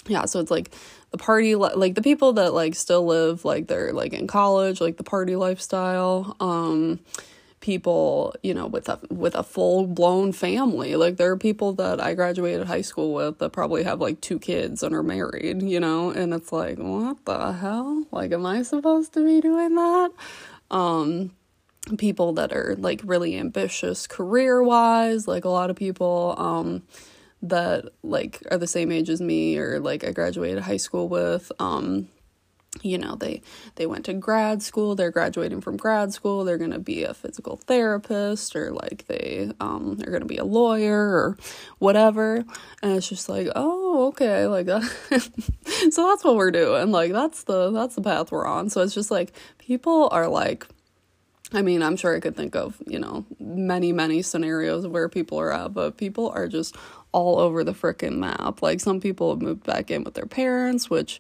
yeah, 0.07 0.25
so 0.25 0.39
it's 0.39 0.51
like 0.51 0.71
the 1.11 1.17
party, 1.17 1.55
li- 1.55 1.75
like 1.75 1.95
the 1.95 2.01
people 2.01 2.33
that 2.33 2.53
like 2.53 2.75
still 2.75 3.05
live, 3.05 3.45
like 3.45 3.67
they're 3.67 3.93
like 3.93 4.13
in 4.13 4.27
college, 4.27 4.81
like 4.81 4.97
the 4.97 5.03
party 5.03 5.35
lifestyle. 5.35 6.35
Um, 6.39 6.99
people, 7.61 8.33
you 8.41 8.53
know, 8.53 8.67
with 8.67 8.87
a 8.89 8.99
with 9.09 9.35
a 9.35 9.43
full 9.43 9.85
blown 9.85 10.31
family. 10.31 10.95
Like 10.95 11.17
there 11.17 11.31
are 11.31 11.37
people 11.37 11.73
that 11.73 12.01
I 12.01 12.13
graduated 12.13 12.67
high 12.67 12.81
school 12.81 13.13
with 13.13 13.39
that 13.39 13.51
probably 13.51 13.83
have 13.83 13.99
like 13.99 14.21
two 14.21 14.39
kids 14.39 14.83
and 14.83 14.95
are 14.95 15.03
married, 15.03 15.61
you 15.61 15.79
know, 15.79 16.09
and 16.09 16.33
it's 16.33 16.51
like, 16.51 16.77
what 16.77 17.23
the 17.25 17.53
hell? 17.53 18.05
Like, 18.11 18.31
am 18.31 18.45
I 18.45 18.63
supposed 18.63 19.13
to 19.13 19.25
be 19.25 19.41
doing 19.41 19.75
that? 19.75 20.11
Um, 20.71 21.31
people 21.97 22.33
that 22.33 22.53
are 22.53 22.75
like 22.77 23.01
really 23.03 23.37
ambitious 23.37 24.07
career 24.07 24.61
wise, 24.61 25.27
like 25.27 25.45
a 25.45 25.49
lot 25.49 25.69
of 25.69 25.75
people 25.75 26.35
um 26.37 26.83
that 27.41 27.85
like 28.03 28.43
are 28.51 28.57
the 28.57 28.67
same 28.67 28.91
age 28.91 29.09
as 29.09 29.21
me 29.21 29.57
or 29.57 29.79
like 29.79 30.03
I 30.03 30.11
graduated 30.11 30.63
high 30.63 30.77
school 30.77 31.07
with 31.07 31.51
um 31.59 32.09
you 32.81 32.97
know 32.97 33.15
they 33.15 33.41
they 33.75 33.85
went 33.85 34.05
to 34.05 34.13
grad 34.13 34.61
school 34.61 34.93
they're 34.93 35.09
graduating 35.09 35.59
from 35.59 35.75
grad 35.75 36.13
school 36.13 36.43
they're 36.43 36.57
going 36.57 36.71
to 36.71 36.79
be 36.79 37.03
a 37.03 37.13
physical 37.13 37.57
therapist 37.57 38.55
or 38.55 38.71
like 38.71 39.07
they 39.07 39.51
um 39.59 39.95
they're 39.97 40.11
going 40.11 40.21
to 40.21 40.27
be 40.27 40.37
a 40.37 40.43
lawyer 40.43 40.99
or 40.99 41.37
whatever. 41.79 42.45
And 42.83 42.91
it's 42.95 43.09
just 43.09 43.29
like 43.29 43.47
oh 43.55 44.07
okay 44.09 44.45
like 44.45 44.67
that 44.67 44.83
so 45.91 46.07
that's 46.07 46.23
what 46.23 46.35
we're 46.35 46.51
doing 46.51 46.91
like 46.91 47.11
that's 47.11 47.43
the 47.43 47.71
that's 47.71 47.95
the 47.95 48.01
path 48.01 48.31
we're 48.31 48.45
on. 48.45 48.69
So 48.69 48.81
it's 48.81 48.93
just 48.93 49.11
like 49.11 49.33
people 49.57 50.09
are 50.11 50.27
like 50.27 50.67
I 51.51 51.61
mean, 51.61 51.81
I'm 51.81 51.95
sure 51.95 52.15
I 52.15 52.19
could 52.19 52.35
think 52.35 52.55
of, 52.55 52.81
you 52.85 52.99
know, 52.99 53.25
many, 53.39 53.91
many 53.91 54.21
scenarios 54.21 54.85
of 54.85 54.91
where 54.91 55.09
people 55.09 55.39
are 55.39 55.51
at, 55.51 55.73
but 55.73 55.97
people 55.97 56.29
are 56.29 56.47
just 56.47 56.75
all 57.11 57.39
over 57.39 57.63
the 57.63 57.73
freaking 57.73 58.17
map. 58.17 58.61
Like, 58.61 58.79
some 58.79 59.01
people 59.01 59.31
have 59.31 59.41
moved 59.41 59.63
back 59.63 59.89
in 59.89 60.03
with 60.03 60.13
their 60.13 60.27
parents, 60.27 60.89
which, 60.89 61.19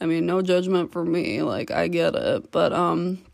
I 0.00 0.06
mean, 0.06 0.26
no 0.26 0.42
judgment 0.42 0.92
for 0.92 1.04
me. 1.04 1.42
Like, 1.42 1.70
I 1.70 1.88
get 1.88 2.14
it. 2.14 2.50
But, 2.50 2.74
um, 2.74 3.24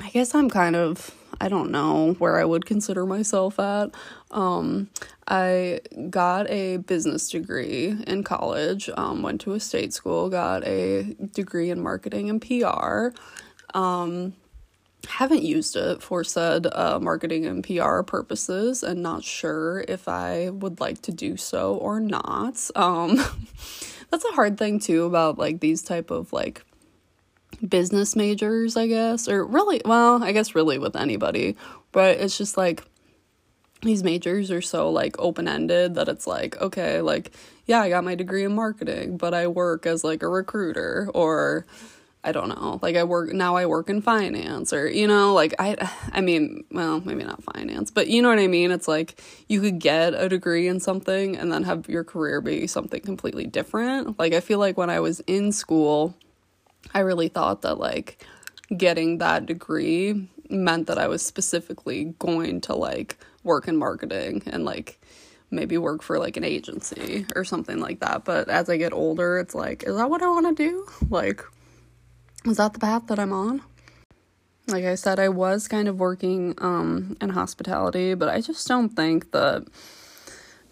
I 0.00 0.10
guess 0.10 0.34
I'm 0.34 0.48
kind 0.48 0.76
of, 0.76 1.12
I 1.40 1.48
don't 1.48 1.72
know 1.72 2.14
where 2.18 2.38
I 2.38 2.44
would 2.44 2.64
consider 2.64 3.04
myself 3.04 3.58
at. 3.58 3.90
Um, 4.30 4.90
I 5.26 5.80
got 6.08 6.48
a 6.48 6.76
business 6.78 7.28
degree 7.28 7.96
in 8.06 8.22
college, 8.22 8.88
um, 8.96 9.22
went 9.22 9.40
to 9.42 9.54
a 9.54 9.60
state 9.60 9.92
school, 9.92 10.28
got 10.30 10.64
a 10.64 11.16
degree 11.32 11.70
in 11.70 11.80
marketing 11.80 12.30
and 12.30 12.40
PR. 12.40 13.18
Um, 13.76 14.34
haven't 15.08 15.42
used 15.42 15.74
it 15.74 16.02
for 16.02 16.22
said 16.22 16.66
uh, 16.72 16.98
marketing 17.00 17.46
and 17.46 17.64
PR 17.64 18.02
purposes 18.02 18.82
and 18.82 19.02
not 19.02 19.24
sure 19.24 19.84
if 19.88 20.06
I 20.06 20.50
would 20.50 20.80
like 20.80 21.02
to 21.02 21.12
do 21.12 21.36
so 21.36 21.76
or 21.76 21.98
not. 21.98 22.70
Um, 22.76 23.16
that's 24.10 24.24
a 24.24 24.32
hard 24.32 24.58
thing 24.58 24.78
too 24.78 25.04
about 25.04 25.38
like 25.38 25.60
these 25.60 25.82
type 25.82 26.10
of 26.10 26.32
like 26.32 26.62
business 27.66 28.14
majors, 28.14 28.76
I 28.76 28.86
guess, 28.86 29.28
or 29.28 29.44
really, 29.44 29.80
well, 29.84 30.22
I 30.22 30.32
guess 30.32 30.54
really 30.54 30.78
with 30.78 30.94
anybody, 30.94 31.56
but 31.90 32.18
it's 32.18 32.36
just 32.36 32.56
like 32.56 32.84
these 33.82 34.02
majors 34.02 34.50
are 34.50 34.60
so 34.60 34.90
like 34.90 35.16
open 35.18 35.48
ended 35.48 35.94
that 35.94 36.08
it's 36.08 36.26
like, 36.26 36.60
okay, 36.60 37.00
like, 37.00 37.32
yeah, 37.66 37.80
I 37.80 37.88
got 37.88 38.04
my 38.04 38.14
degree 38.14 38.44
in 38.44 38.54
marketing, 38.54 39.16
but 39.16 39.34
I 39.34 39.46
work 39.46 39.86
as 39.86 40.04
like 40.04 40.22
a 40.22 40.28
recruiter 40.28 41.08
or 41.14 41.66
I 42.24 42.32
don't 42.32 42.48
know. 42.48 42.80
Like 42.82 42.96
I 42.96 43.04
work 43.04 43.32
now 43.32 43.56
I 43.56 43.66
work 43.66 43.88
in 43.88 44.02
finance 44.02 44.72
or 44.72 44.88
you 44.88 45.06
know, 45.06 45.34
like 45.34 45.54
I 45.58 45.90
I 46.12 46.20
mean, 46.20 46.64
well, 46.70 47.00
maybe 47.00 47.24
not 47.24 47.42
finance, 47.54 47.90
but 47.90 48.08
you 48.08 48.22
know 48.22 48.28
what 48.28 48.38
I 48.38 48.48
mean? 48.48 48.70
It's 48.70 48.88
like 48.88 49.22
you 49.48 49.60
could 49.60 49.78
get 49.78 50.14
a 50.14 50.28
degree 50.28 50.66
in 50.66 50.80
something 50.80 51.36
and 51.36 51.52
then 51.52 51.62
have 51.64 51.88
your 51.88 52.04
career 52.04 52.40
be 52.40 52.66
something 52.66 53.00
completely 53.00 53.46
different. 53.46 54.18
Like 54.18 54.32
I 54.32 54.40
feel 54.40 54.58
like 54.58 54.76
when 54.76 54.90
I 54.90 55.00
was 55.00 55.20
in 55.20 55.52
school, 55.52 56.14
I 56.92 57.00
really 57.00 57.28
thought 57.28 57.62
that 57.62 57.78
like 57.78 58.26
getting 58.76 59.18
that 59.18 59.46
degree 59.46 60.28
meant 60.50 60.86
that 60.88 60.98
I 60.98 61.06
was 61.06 61.24
specifically 61.24 62.16
going 62.18 62.60
to 62.62 62.74
like 62.74 63.18
work 63.44 63.68
in 63.68 63.76
marketing 63.76 64.42
and 64.46 64.64
like 64.64 65.00
maybe 65.50 65.78
work 65.78 66.02
for 66.02 66.18
like 66.18 66.36
an 66.36 66.44
agency 66.44 67.26
or 67.34 67.44
something 67.44 67.78
like 67.78 68.00
that. 68.00 68.24
But 68.24 68.48
as 68.48 68.68
I 68.68 68.76
get 68.76 68.92
older, 68.92 69.38
it's 69.38 69.54
like, 69.54 69.84
is 69.84 69.96
that 69.96 70.10
what 70.10 70.22
I 70.22 70.28
want 70.28 70.56
to 70.56 70.62
do? 70.62 70.86
Like 71.08 71.44
is 72.44 72.56
that 72.56 72.72
the 72.72 72.78
path 72.78 73.06
that 73.08 73.18
I'm 73.18 73.32
on? 73.32 73.62
Like 74.66 74.84
I 74.84 74.96
said, 74.96 75.18
I 75.18 75.30
was 75.30 75.66
kind 75.66 75.88
of 75.88 75.98
working 75.98 76.54
um, 76.58 77.16
in 77.20 77.30
hospitality, 77.30 78.14
but 78.14 78.28
I 78.28 78.40
just 78.40 78.68
don't 78.68 78.90
think 78.90 79.32
that 79.32 79.66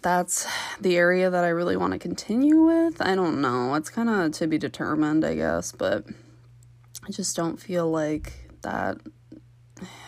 that's 0.01 0.47
the 0.79 0.95
area 0.95 1.29
that 1.29 1.43
I 1.43 1.49
really 1.49 1.75
want 1.75 1.93
to 1.93 1.99
continue 1.99 2.63
with. 2.63 3.01
I 3.01 3.15
don't 3.15 3.41
know. 3.41 3.73
It's 3.73 3.89
kind 3.89 4.09
of 4.09 4.31
to 4.33 4.47
be 4.47 4.57
determined, 4.57 5.25
I 5.25 5.35
guess, 5.35 5.71
but 5.71 6.05
I 7.07 7.11
just 7.11 7.35
don't 7.35 7.57
feel 7.57 7.89
like 7.89 8.33
that 8.61 8.99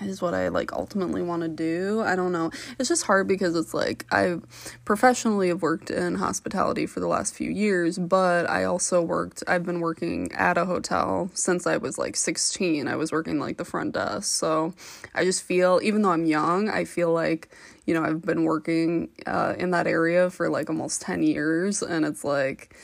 is 0.01 0.21
what 0.21 0.33
I 0.33 0.47
like 0.49 0.73
ultimately 0.73 1.21
want 1.21 1.43
to 1.43 1.47
do. 1.47 2.01
I 2.01 2.15
don't 2.15 2.31
know. 2.31 2.51
It's 2.77 2.89
just 2.89 3.03
hard 3.03 3.27
because 3.27 3.55
it's 3.55 3.73
like 3.73 4.05
I 4.11 4.37
professionally 4.85 5.49
have 5.49 5.61
worked 5.61 5.89
in 5.89 6.15
hospitality 6.15 6.85
for 6.85 6.99
the 6.99 7.07
last 7.07 7.35
few 7.35 7.49
years, 7.49 7.97
but 7.97 8.49
I 8.49 8.63
also 8.63 9.01
worked 9.01 9.43
I've 9.47 9.65
been 9.65 9.79
working 9.79 10.31
at 10.33 10.57
a 10.57 10.65
hotel 10.65 11.29
since 11.33 11.67
I 11.67 11.77
was 11.77 11.97
like 11.97 12.15
16. 12.15 12.87
I 12.87 12.95
was 12.95 13.11
working 13.11 13.39
like 13.39 13.57
the 13.57 13.65
front 13.65 13.93
desk. 13.93 14.23
So 14.23 14.73
I 15.15 15.23
just 15.23 15.43
feel 15.43 15.79
even 15.83 16.01
though 16.01 16.11
I'm 16.11 16.25
young, 16.25 16.69
I 16.69 16.85
feel 16.85 17.11
like 17.11 17.49
you 17.85 17.93
know, 17.95 18.03
I've 18.03 18.21
been 18.21 18.43
working 18.43 19.09
uh, 19.25 19.55
in 19.57 19.71
that 19.71 19.87
area 19.87 20.29
for 20.29 20.47
like 20.49 20.69
almost 20.69 21.01
10 21.01 21.23
years 21.23 21.81
and 21.81 22.05
it's 22.05 22.23
like 22.23 22.75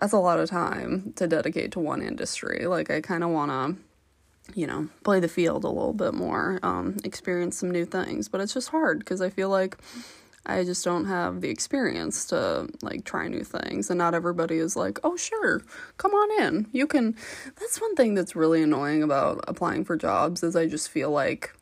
that's 0.00 0.12
a 0.12 0.18
lot 0.18 0.40
of 0.40 0.48
time 0.48 1.12
to 1.16 1.26
dedicate 1.26 1.72
to 1.72 1.80
one 1.80 2.02
industry. 2.02 2.66
Like 2.66 2.90
I 2.90 3.00
kind 3.00 3.22
of 3.24 3.30
want 3.30 3.50
to 3.50 3.82
you 4.54 4.66
know, 4.66 4.88
play 5.04 5.20
the 5.20 5.28
field 5.28 5.64
a 5.64 5.68
little 5.68 5.92
bit 5.92 6.14
more, 6.14 6.58
um, 6.62 6.96
experience 7.04 7.58
some 7.58 7.70
new 7.70 7.84
things. 7.84 8.28
But 8.28 8.40
it's 8.40 8.54
just 8.54 8.68
hard 8.68 8.98
because 9.00 9.20
I 9.20 9.30
feel 9.30 9.48
like 9.48 9.76
I 10.44 10.64
just 10.64 10.84
don't 10.84 11.04
have 11.04 11.40
the 11.40 11.50
experience 11.50 12.26
to 12.26 12.68
like 12.82 13.04
try 13.04 13.28
new 13.28 13.44
things. 13.44 13.90
And 13.90 13.98
not 13.98 14.14
everybody 14.14 14.58
is 14.58 14.76
like, 14.76 14.98
oh, 15.04 15.16
sure, 15.16 15.62
come 15.98 16.12
on 16.12 16.42
in. 16.42 16.66
You 16.72 16.86
can. 16.86 17.16
That's 17.58 17.80
one 17.80 17.94
thing 17.94 18.14
that's 18.14 18.34
really 18.34 18.62
annoying 18.62 19.02
about 19.02 19.44
applying 19.46 19.84
for 19.84 19.96
jobs 19.96 20.42
is 20.42 20.56
I 20.56 20.66
just 20.66 20.90
feel 20.90 21.10
like, 21.10 21.54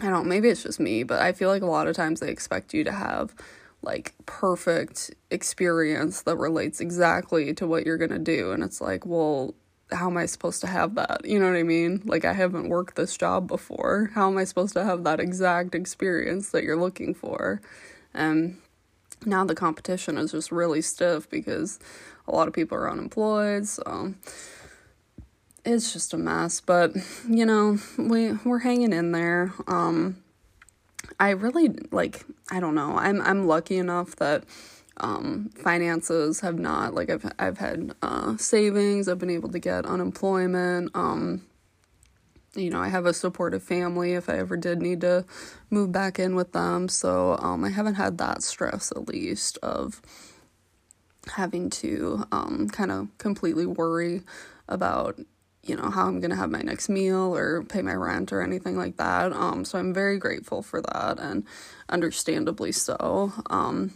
I 0.00 0.08
don't, 0.08 0.26
maybe 0.26 0.48
it's 0.48 0.62
just 0.62 0.80
me, 0.80 1.02
but 1.02 1.20
I 1.20 1.32
feel 1.32 1.48
like 1.48 1.62
a 1.62 1.66
lot 1.66 1.88
of 1.88 1.96
times 1.96 2.20
they 2.20 2.30
expect 2.30 2.72
you 2.72 2.84
to 2.84 2.92
have 2.92 3.34
like 3.82 4.14
perfect 4.26 5.14
experience 5.30 6.22
that 6.22 6.36
relates 6.36 6.80
exactly 6.80 7.54
to 7.54 7.66
what 7.66 7.86
you're 7.86 7.98
going 7.98 8.10
to 8.10 8.18
do 8.18 8.50
and 8.50 8.62
it's 8.62 8.80
like 8.80 9.06
well 9.06 9.54
how 9.90 10.08
am 10.08 10.16
I 10.16 10.26
supposed 10.26 10.60
to 10.60 10.66
have 10.66 10.94
that? 10.96 11.22
You 11.24 11.38
know 11.38 11.46
what 11.46 11.56
I 11.56 11.62
mean? 11.62 12.02
Like, 12.04 12.24
I 12.24 12.32
haven't 12.32 12.68
worked 12.68 12.96
this 12.96 13.16
job 13.16 13.46
before. 13.48 14.10
How 14.14 14.28
am 14.28 14.38
I 14.38 14.44
supposed 14.44 14.74
to 14.74 14.84
have 14.84 15.04
that 15.04 15.20
exact 15.20 15.74
experience 15.74 16.50
that 16.50 16.62
you're 16.62 16.76
looking 16.76 17.14
for? 17.14 17.60
And 18.12 18.58
now 19.24 19.44
the 19.44 19.54
competition 19.54 20.18
is 20.18 20.32
just 20.32 20.52
really 20.52 20.82
stiff 20.82 21.28
because 21.30 21.78
a 22.26 22.32
lot 22.34 22.48
of 22.48 22.54
people 22.54 22.76
are 22.76 22.90
unemployed. 22.90 23.66
So 23.66 24.14
it's 25.64 25.92
just 25.92 26.12
a 26.12 26.18
mess. 26.18 26.60
But, 26.60 26.92
you 27.28 27.46
know, 27.46 27.78
we, 27.96 28.32
we're 28.32 28.60
hanging 28.60 28.92
in 28.92 29.12
there. 29.12 29.54
Um, 29.66 30.22
I 31.18 31.30
really 31.30 31.70
like, 31.90 32.24
I 32.50 32.60
don't 32.60 32.74
know. 32.74 32.98
I'm, 32.98 33.20
I'm 33.22 33.46
lucky 33.46 33.78
enough 33.78 34.16
that 34.16 34.44
um, 35.00 35.50
finances 35.54 36.40
have 36.40 36.58
not 36.58 36.94
like 36.94 37.10
I've 37.10 37.30
I've 37.38 37.58
had 37.58 37.94
uh, 38.02 38.36
savings. 38.36 39.08
I've 39.08 39.18
been 39.18 39.30
able 39.30 39.50
to 39.50 39.58
get 39.58 39.86
unemployment. 39.86 40.90
Um, 40.94 41.42
you 42.54 42.70
know, 42.70 42.80
I 42.80 42.88
have 42.88 43.06
a 43.06 43.14
supportive 43.14 43.62
family 43.62 44.14
if 44.14 44.28
I 44.28 44.38
ever 44.38 44.56
did 44.56 44.80
need 44.80 45.00
to 45.02 45.24
move 45.70 45.92
back 45.92 46.18
in 46.18 46.34
with 46.34 46.52
them. 46.52 46.88
So 46.88 47.36
um, 47.40 47.64
I 47.64 47.70
haven't 47.70 47.94
had 47.94 48.18
that 48.18 48.42
stress 48.42 48.90
at 48.92 49.06
least 49.08 49.58
of 49.62 50.00
having 51.28 51.70
to 51.70 52.24
um, 52.32 52.68
kind 52.70 52.90
of 52.90 53.08
completely 53.18 53.66
worry 53.66 54.22
about 54.68 55.18
you 55.62 55.76
know 55.76 55.90
how 55.90 56.06
I'm 56.06 56.20
gonna 56.20 56.36
have 56.36 56.50
my 56.50 56.62
next 56.62 56.88
meal 56.88 57.36
or 57.36 57.62
pay 57.62 57.82
my 57.82 57.94
rent 57.94 58.32
or 58.32 58.40
anything 58.40 58.76
like 58.76 58.96
that. 58.96 59.32
Um, 59.32 59.64
so 59.64 59.78
I'm 59.78 59.92
very 59.92 60.18
grateful 60.18 60.62
for 60.62 60.80
that 60.80 61.18
and 61.18 61.44
understandably 61.88 62.72
so. 62.72 63.32
Um, 63.50 63.92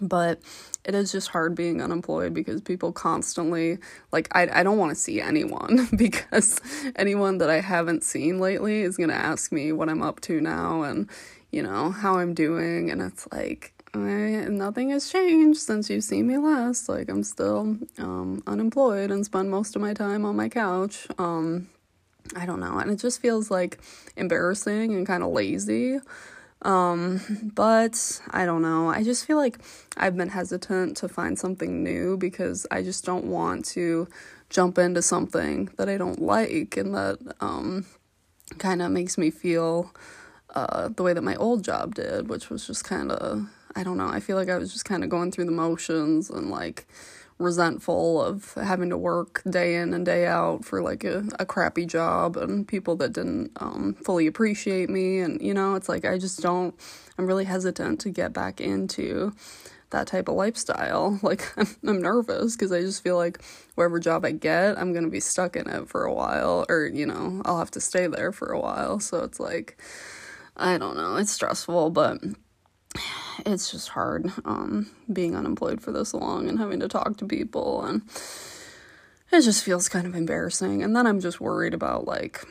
but 0.00 0.40
it 0.84 0.94
is 0.94 1.10
just 1.10 1.28
hard 1.28 1.54
being 1.54 1.80
unemployed 1.80 2.34
because 2.34 2.60
people 2.60 2.92
constantly 2.92 3.78
like 4.12 4.28
I 4.32 4.60
I 4.60 4.62
don't 4.62 4.78
want 4.78 4.90
to 4.90 4.96
see 4.96 5.20
anyone 5.20 5.88
because 5.96 6.60
anyone 6.96 7.38
that 7.38 7.50
I 7.50 7.60
haven't 7.60 8.04
seen 8.04 8.38
lately 8.38 8.82
is 8.82 8.96
going 8.96 9.10
to 9.10 9.14
ask 9.14 9.52
me 9.52 9.72
what 9.72 9.88
I'm 9.88 10.02
up 10.02 10.20
to 10.22 10.40
now 10.40 10.82
and 10.82 11.08
you 11.50 11.62
know 11.62 11.90
how 11.90 12.18
I'm 12.18 12.34
doing 12.34 12.90
and 12.90 13.00
it's 13.00 13.26
like 13.32 13.72
I, 13.94 14.46
nothing 14.48 14.90
has 14.90 15.08
changed 15.08 15.60
since 15.60 15.88
you've 15.88 16.02
seen 16.02 16.26
me 16.26 16.36
last. 16.36 16.88
Like 16.88 17.08
I'm 17.08 17.22
still 17.22 17.78
um, 17.98 18.42
unemployed 18.44 19.12
and 19.12 19.24
spend 19.24 19.50
most 19.50 19.76
of 19.76 19.82
my 19.82 19.94
time 19.94 20.24
on 20.24 20.36
my 20.36 20.48
couch. 20.48 21.06
Um 21.18 21.68
I 22.34 22.46
don't 22.46 22.60
know 22.60 22.78
and 22.78 22.90
it 22.90 22.96
just 22.96 23.20
feels 23.20 23.50
like 23.50 23.78
embarrassing 24.16 24.94
and 24.94 25.06
kind 25.06 25.22
of 25.22 25.30
lazy 25.30 26.00
um, 26.64 27.20
but 27.54 28.20
I 28.30 28.46
don't 28.46 28.62
know. 28.62 28.88
I 28.88 29.04
just 29.04 29.26
feel 29.26 29.36
like 29.36 29.58
I've 29.96 30.16
been 30.16 30.30
hesitant 30.30 30.96
to 30.98 31.08
find 31.08 31.38
something 31.38 31.84
new 31.84 32.16
because 32.16 32.66
I 32.70 32.82
just 32.82 33.04
don't 33.04 33.26
want 33.26 33.64
to 33.66 34.08
jump 34.48 34.78
into 34.78 35.02
something 35.02 35.70
that 35.76 35.88
I 35.88 35.98
don't 35.98 36.20
like 36.20 36.76
and 36.76 36.94
that 36.94 37.18
um, 37.40 37.84
kind 38.58 38.82
of 38.82 38.90
makes 38.90 39.18
me 39.18 39.30
feel 39.30 39.92
uh, 40.54 40.88
the 40.88 41.02
way 41.02 41.12
that 41.12 41.22
my 41.22 41.36
old 41.36 41.64
job 41.64 41.94
did, 41.94 42.28
which 42.28 42.48
was 42.48 42.66
just 42.66 42.84
kind 42.84 43.12
of, 43.12 43.46
I 43.76 43.82
don't 43.82 43.98
know, 43.98 44.08
I 44.08 44.20
feel 44.20 44.36
like 44.36 44.48
I 44.48 44.56
was 44.56 44.72
just 44.72 44.84
kind 44.84 45.04
of 45.04 45.10
going 45.10 45.32
through 45.32 45.46
the 45.46 45.50
motions 45.50 46.30
and 46.30 46.50
like 46.50 46.86
resentful 47.38 48.22
of 48.22 48.54
having 48.54 48.90
to 48.90 48.96
work 48.96 49.42
day 49.48 49.76
in 49.76 49.92
and 49.92 50.06
day 50.06 50.26
out 50.26 50.64
for 50.64 50.82
like 50.82 51.04
a, 51.04 51.24
a 51.38 51.46
crappy 51.46 51.84
job 51.84 52.36
and 52.36 52.66
people 52.66 52.96
that 52.96 53.12
didn't 53.12 53.50
um, 53.56 53.94
fully 54.04 54.26
appreciate 54.26 54.88
me. 54.88 55.18
And, 55.18 55.40
you 55.42 55.52
know, 55.52 55.74
it's 55.74 55.88
like 55.88 56.04
I 56.04 56.18
just 56.18 56.40
don't, 56.40 56.74
I'm 57.18 57.26
really 57.26 57.44
hesitant 57.44 58.00
to 58.00 58.10
get 58.10 58.32
back 58.32 58.60
into 58.60 59.32
that 59.90 60.06
type 60.06 60.28
of 60.28 60.34
lifestyle. 60.34 61.18
Like, 61.22 61.50
I'm, 61.56 61.66
I'm 61.86 62.02
nervous 62.02 62.54
because 62.54 62.70
I 62.70 62.80
just 62.80 63.02
feel 63.02 63.16
like 63.16 63.42
whatever 63.76 63.98
job 63.98 64.24
I 64.24 64.32
get, 64.32 64.78
I'm 64.78 64.92
going 64.92 65.04
to 65.04 65.10
be 65.10 65.20
stuck 65.20 65.56
in 65.56 65.68
it 65.68 65.88
for 65.88 66.04
a 66.04 66.12
while, 66.12 66.66
or, 66.68 66.86
you 66.86 67.06
know, 67.06 67.40
I'll 67.44 67.58
have 67.58 67.70
to 67.72 67.80
stay 67.80 68.06
there 68.06 68.30
for 68.30 68.52
a 68.52 68.60
while. 68.60 69.00
So 69.00 69.24
it's 69.24 69.40
like, 69.40 69.80
I 70.56 70.76
don't 70.76 70.96
know, 70.96 71.16
it's 71.16 71.32
stressful, 71.32 71.90
but 71.90 72.18
it's 73.46 73.70
just 73.70 73.90
hard 73.90 74.32
um, 74.44 74.90
being 75.12 75.34
unemployed 75.34 75.80
for 75.80 75.92
this 75.92 76.14
long 76.14 76.48
and 76.48 76.58
having 76.58 76.80
to 76.80 76.88
talk 76.88 77.16
to 77.18 77.26
people 77.26 77.84
and 77.84 78.02
it 79.32 79.42
just 79.42 79.64
feels 79.64 79.88
kind 79.88 80.06
of 80.06 80.14
embarrassing. 80.14 80.82
And 80.82 80.94
then 80.94 81.06
i'm 81.06 81.20
just 81.20 81.40
worried 81.40 81.74
about 81.74 82.06
like 82.06 82.44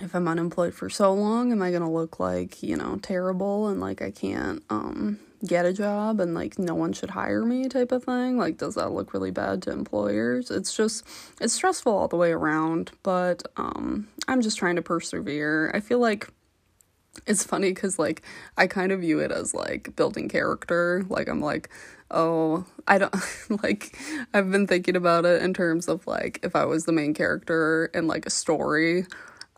if 0.00 0.14
i'm 0.14 0.28
unemployed 0.28 0.74
for 0.74 0.88
so 0.90 1.12
long 1.12 1.50
am 1.50 1.62
i 1.62 1.70
going 1.70 1.82
to 1.82 1.88
look 1.88 2.20
like 2.20 2.62
you 2.62 2.76
know 2.76 2.98
terrible 3.02 3.68
and 3.68 3.80
like 3.80 4.02
i 4.02 4.10
can't 4.10 4.62
um, 4.68 5.18
get 5.46 5.64
a 5.64 5.72
job 5.72 6.20
and 6.20 6.34
like 6.34 6.58
no 6.58 6.74
one 6.74 6.92
should 6.92 7.10
hire 7.10 7.44
me 7.44 7.68
type 7.68 7.92
of 7.92 8.04
thing? 8.04 8.38
Like 8.38 8.58
does 8.58 8.74
that 8.74 8.92
look 8.92 9.12
really 9.14 9.30
bad 9.30 9.62
to 9.62 9.70
employers? 9.70 10.50
It's 10.50 10.74
just 10.76 11.06
it's 11.40 11.52
stressful 11.52 11.96
all 11.96 12.08
the 12.08 12.16
way 12.16 12.32
around 12.32 12.90
but 13.02 13.42
um, 13.56 14.08
i'm 14.26 14.42
just 14.42 14.58
trying 14.58 14.76
to 14.76 14.82
persevere. 14.82 15.70
I 15.74 15.80
feel 15.80 15.98
like 15.98 16.28
it's 17.26 17.44
funny 17.44 17.72
because 17.72 17.98
like 17.98 18.22
i 18.56 18.66
kind 18.66 18.92
of 18.92 19.00
view 19.00 19.18
it 19.20 19.30
as 19.30 19.54
like 19.54 19.94
building 19.96 20.28
character. 20.28 21.04
Like 21.08 21.28
i'm 21.28 21.40
like 21.40 21.70
oh 22.10 22.64
i 22.86 22.96
don't 22.96 23.14
like 23.62 23.96
i've 24.32 24.50
been 24.50 24.66
thinking 24.66 24.96
about 24.96 25.26
it 25.26 25.42
in 25.42 25.52
terms 25.52 25.88
of 25.88 26.06
like 26.06 26.40
if 26.42 26.56
i 26.56 26.64
was 26.64 26.86
the 26.86 26.92
main 26.92 27.12
character 27.12 27.90
in 27.92 28.06
like 28.06 28.24
a 28.24 28.30
story 28.30 29.04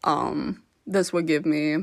um 0.03 0.61
this 0.85 1.13
would 1.13 1.29
give 1.29 1.47
me 1.47 1.77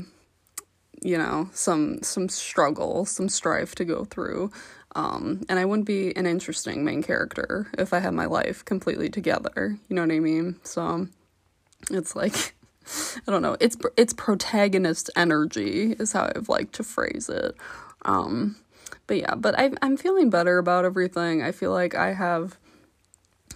you 1.01 1.17
know 1.17 1.49
some 1.53 2.01
some 2.03 2.27
struggle 2.27 3.05
some 3.05 3.29
strife 3.29 3.75
to 3.75 3.85
go 3.85 4.05
through. 4.05 4.51
Um 4.95 5.45
and 5.47 5.59
i 5.59 5.65
wouldn't 5.65 5.87
be 5.87 6.15
an 6.15 6.25
interesting 6.25 6.83
main 6.83 7.03
character 7.03 7.67
if 7.77 7.93
i 7.93 7.99
had 7.99 8.13
my 8.13 8.25
life 8.25 8.65
completely 8.65 9.09
together. 9.09 9.77
You 9.87 9.95
know 9.95 10.01
what 10.01 10.11
i 10.11 10.19
mean? 10.19 10.57
So 10.63 11.07
it's 11.91 12.15
like 12.15 12.55
I 13.27 13.31
don't 13.31 13.41
know. 13.41 13.57
It's 13.59 13.77
it's 13.97 14.13
protagonist 14.13 15.09
energy 15.15 15.95
is 15.99 16.13
how 16.13 16.31
I've 16.35 16.49
liked 16.49 16.73
to 16.75 16.83
phrase 16.83 17.29
it. 17.29 17.55
Um, 18.03 18.57
but 19.07 19.17
yeah, 19.17 19.35
but 19.35 19.57
I 19.59 19.71
I'm 19.81 19.97
feeling 19.97 20.29
better 20.29 20.57
about 20.57 20.85
everything. 20.85 21.41
I 21.41 21.51
feel 21.51 21.71
like 21.71 21.95
I 21.95 22.13
have 22.13 22.57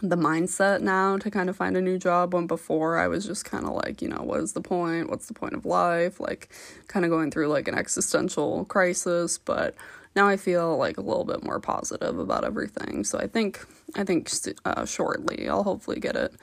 the 0.02 0.17
mindset 0.17 0.82
now 0.82 1.17
to 1.17 1.30
kind 1.30 1.50
of 1.50 1.56
find 1.56 1.78
a 1.78 1.82
new 1.82 1.98
job 1.98 2.34
when 2.34 2.48
before 2.48 2.98
I 2.98 3.08
was 3.08 3.26
just 3.26 3.46
kind 3.46 3.65
of 3.65 3.74
like, 3.74 4.02
you 4.02 4.08
know, 4.08 4.24
what 4.24 4.39
is 4.41 4.54
the 4.54 4.62
point? 4.62 5.10
What's 5.10 5.28
the 5.28 5.34
point 5.34 5.54
of 5.54 5.65
life? 5.65 6.20
Like 6.20 6.50
kind 6.88 7.06
of 7.06 7.12
going 7.12 7.30
through 7.30 7.48
like 7.50 7.67
an 7.67 7.76
existential 7.76 8.65
crisis, 8.65 9.38
but 9.38 9.76
now 10.15 10.28
I 10.28 10.38
feel 10.38 10.76
like 10.78 10.98
a 10.98 11.02
little 11.02 11.24
bit 11.24 11.44
more 11.44 11.60
positive 11.60 12.17
about 12.17 12.44
everything. 12.44 13.04
So 13.04 13.20
I 13.20 13.28
think 13.28 13.65
I 13.96 14.04
think 14.04 14.30
uh, 14.65 14.86
shortly 14.86 15.48
I'll 15.48 15.63
hopefully 15.63 16.00
get 16.00 16.15
it 16.15 16.34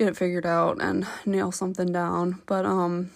get 0.00 0.08
it 0.08 0.16
figured 0.16 0.46
out 0.46 0.80
and 0.80 1.06
nail 1.26 1.52
something 1.52 1.92
down. 1.92 2.40
But 2.46 2.64
um 2.64 3.10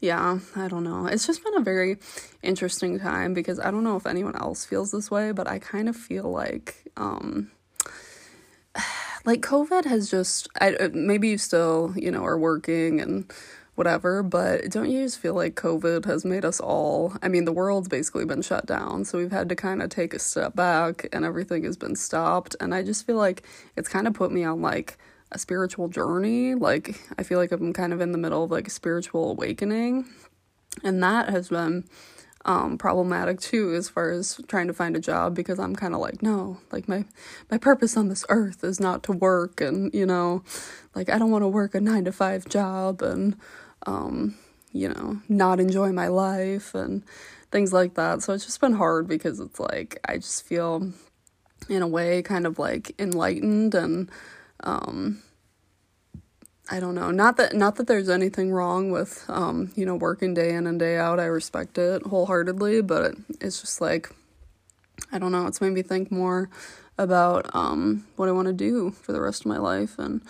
yeah, 0.00 0.40
I 0.56 0.66
don't 0.66 0.82
know. 0.82 1.06
It's 1.06 1.28
just 1.28 1.44
been 1.44 1.56
a 1.56 1.60
very 1.60 1.98
interesting 2.42 2.98
time 2.98 3.32
because 3.32 3.60
I 3.60 3.70
don't 3.70 3.84
know 3.84 3.96
if 3.96 4.04
anyone 4.04 4.34
else 4.34 4.64
feels 4.64 4.90
this 4.90 5.08
way, 5.08 5.30
but 5.30 5.46
I 5.46 5.60
kind 5.60 5.88
of 5.88 5.94
feel 5.94 6.28
like 6.28 6.90
um 6.96 7.52
like 9.24 9.40
COVID 9.40 9.84
has 9.84 10.10
just 10.10 10.48
I 10.60 10.74
uh, 10.74 10.88
maybe 10.92 11.28
you 11.28 11.38
still, 11.38 11.94
you 11.96 12.10
know, 12.10 12.24
are 12.24 12.38
working 12.38 13.00
and 13.00 13.32
whatever, 13.76 14.24
but 14.24 14.68
don't 14.68 14.90
you 14.90 15.04
just 15.04 15.20
feel 15.20 15.34
like 15.34 15.54
COVID 15.54 16.04
has 16.06 16.24
made 16.24 16.44
us 16.44 16.58
all, 16.58 17.14
I 17.22 17.28
mean, 17.28 17.46
the 17.46 17.52
world's 17.52 17.88
basically 17.88 18.26
been 18.26 18.42
shut 18.42 18.66
down, 18.66 19.04
so 19.06 19.16
we've 19.16 19.32
had 19.32 19.48
to 19.48 19.56
kind 19.56 19.80
of 19.80 19.88
take 19.88 20.12
a 20.12 20.18
step 20.18 20.54
back 20.54 21.06
and 21.10 21.24
everything 21.24 21.64
has 21.64 21.76
been 21.76 21.96
stopped, 21.96 22.56
and 22.60 22.74
I 22.74 22.82
just 22.82 23.06
feel 23.06 23.16
like 23.16 23.44
it's 23.76 23.88
kind 23.88 24.08
of 24.08 24.12
put 24.12 24.32
me 24.32 24.42
on 24.42 24.60
like 24.60 24.98
a 25.32 25.38
spiritual 25.38 25.88
journey. 25.88 26.54
Like, 26.54 27.00
I 27.18 27.22
feel 27.22 27.38
like 27.38 27.52
I'm 27.52 27.72
kind 27.72 27.92
of 27.92 28.00
in 28.00 28.12
the 28.12 28.18
middle 28.18 28.44
of 28.44 28.50
like 28.50 28.68
a 28.68 28.70
spiritual 28.70 29.30
awakening, 29.30 30.06
and 30.84 31.02
that 31.02 31.28
has 31.28 31.48
been 31.48 31.84
um, 32.44 32.78
problematic 32.78 33.40
too 33.40 33.74
as 33.74 33.88
far 33.88 34.10
as 34.10 34.40
trying 34.48 34.66
to 34.66 34.72
find 34.72 34.96
a 34.96 35.00
job 35.00 35.34
because 35.34 35.60
I'm 35.60 35.76
kind 35.76 35.94
of 35.94 36.00
like 36.00 36.24
no 36.24 36.58
like 36.72 36.88
my 36.88 37.04
my 37.52 37.56
purpose 37.56 37.96
on 37.96 38.08
this 38.08 38.24
earth 38.28 38.64
is 38.64 38.80
not 38.80 39.04
to 39.04 39.12
work 39.12 39.60
and 39.60 39.94
you 39.94 40.04
know 40.04 40.42
like 40.92 41.08
I 41.08 41.18
don't 41.18 41.30
want 41.30 41.42
to 41.42 41.48
work 41.48 41.76
a 41.76 41.80
9 41.80 42.06
to 42.06 42.10
5 42.10 42.48
job 42.48 43.00
and 43.00 43.36
um, 43.86 44.34
you 44.72 44.88
know, 44.88 45.20
not 45.28 45.60
enjoy 45.60 45.92
my 45.92 46.08
life 46.08 46.74
and 46.74 47.02
things 47.50 47.72
like 47.72 47.94
that. 47.94 48.22
So 48.22 48.32
it's 48.32 48.44
just 48.44 48.60
been 48.60 48.72
hard 48.72 49.06
because 49.06 49.38
it's 49.38 49.60
like 49.60 49.98
I 50.06 50.16
just 50.16 50.44
feel 50.44 50.92
in 51.68 51.82
a 51.82 51.88
way 51.88 52.22
kind 52.22 52.46
of 52.46 52.58
like 52.58 52.94
enlightened 52.98 53.74
and 53.74 54.10
um 54.62 55.22
I 56.70 56.80
don't 56.80 56.94
know. 56.94 57.10
Not 57.10 57.36
that 57.36 57.54
not 57.54 57.76
that 57.76 57.86
there's 57.86 58.08
anything 58.08 58.52
wrong 58.52 58.90
with 58.90 59.24
um, 59.28 59.72
you 59.74 59.84
know, 59.84 59.96
working 59.96 60.32
day 60.32 60.54
in 60.54 60.66
and 60.66 60.78
day 60.78 60.96
out. 60.96 61.20
I 61.20 61.24
respect 61.24 61.76
it 61.76 62.02
wholeheartedly, 62.06 62.82
but 62.82 63.02
it, 63.04 63.16
it's 63.40 63.60
just 63.60 63.80
like 63.80 64.10
I 65.10 65.18
don't 65.18 65.32
know, 65.32 65.46
it's 65.46 65.60
made 65.60 65.72
me 65.72 65.82
think 65.82 66.10
more 66.10 66.48
about 66.98 67.54
um 67.54 68.06
what 68.16 68.28
I 68.28 68.32
want 68.32 68.46
to 68.46 68.54
do 68.54 68.90
for 68.90 69.12
the 69.12 69.20
rest 69.20 69.42
of 69.42 69.46
my 69.46 69.58
life 69.58 69.98
and 69.98 70.22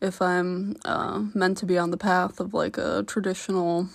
if 0.00 0.20
I'm 0.20 0.76
uh, 0.84 1.24
meant 1.34 1.58
to 1.58 1.66
be 1.66 1.78
on 1.78 1.90
the 1.90 1.96
path 1.96 2.38
of 2.40 2.52
like 2.52 2.76
a 2.78 3.02
traditional 3.06 3.88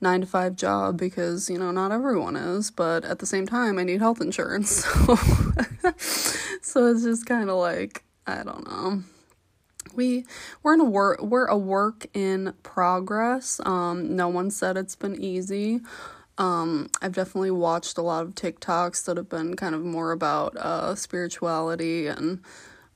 nine 0.00 0.20
to 0.20 0.26
five 0.26 0.56
job 0.56 0.98
because, 0.98 1.50
you 1.50 1.58
know, 1.58 1.70
not 1.70 1.90
everyone 1.90 2.36
is, 2.36 2.70
but 2.70 3.04
at 3.04 3.18
the 3.18 3.26
same 3.26 3.46
time, 3.46 3.78
I 3.78 3.84
need 3.84 4.00
health 4.00 4.20
insurance. 4.20 4.84
So, 4.94 5.16
so 6.62 6.86
it's 6.86 7.02
just 7.02 7.26
kind 7.26 7.50
of 7.50 7.56
like, 7.56 8.04
I 8.26 8.42
don't 8.42 8.66
know. 8.66 9.02
We 9.94 10.24
we're 10.62 10.74
in 10.74 10.80
a 10.80 10.84
work 10.84 11.22
we're 11.22 11.46
a 11.46 11.58
work 11.58 12.06
in 12.14 12.54
progress. 12.62 13.60
Um, 13.64 14.16
no 14.16 14.28
one 14.28 14.50
said 14.50 14.76
it's 14.76 14.96
been 14.96 15.20
easy. 15.20 15.80
Um, 16.36 16.90
I've 17.00 17.12
definitely 17.12 17.52
watched 17.52 17.96
a 17.96 18.02
lot 18.02 18.24
of 18.24 18.34
TikToks 18.34 19.04
that 19.04 19.16
have 19.16 19.28
been 19.28 19.54
kind 19.54 19.74
of 19.74 19.82
more 19.84 20.10
about 20.10 20.56
uh, 20.56 20.96
spirituality 20.96 22.08
and 22.08 22.40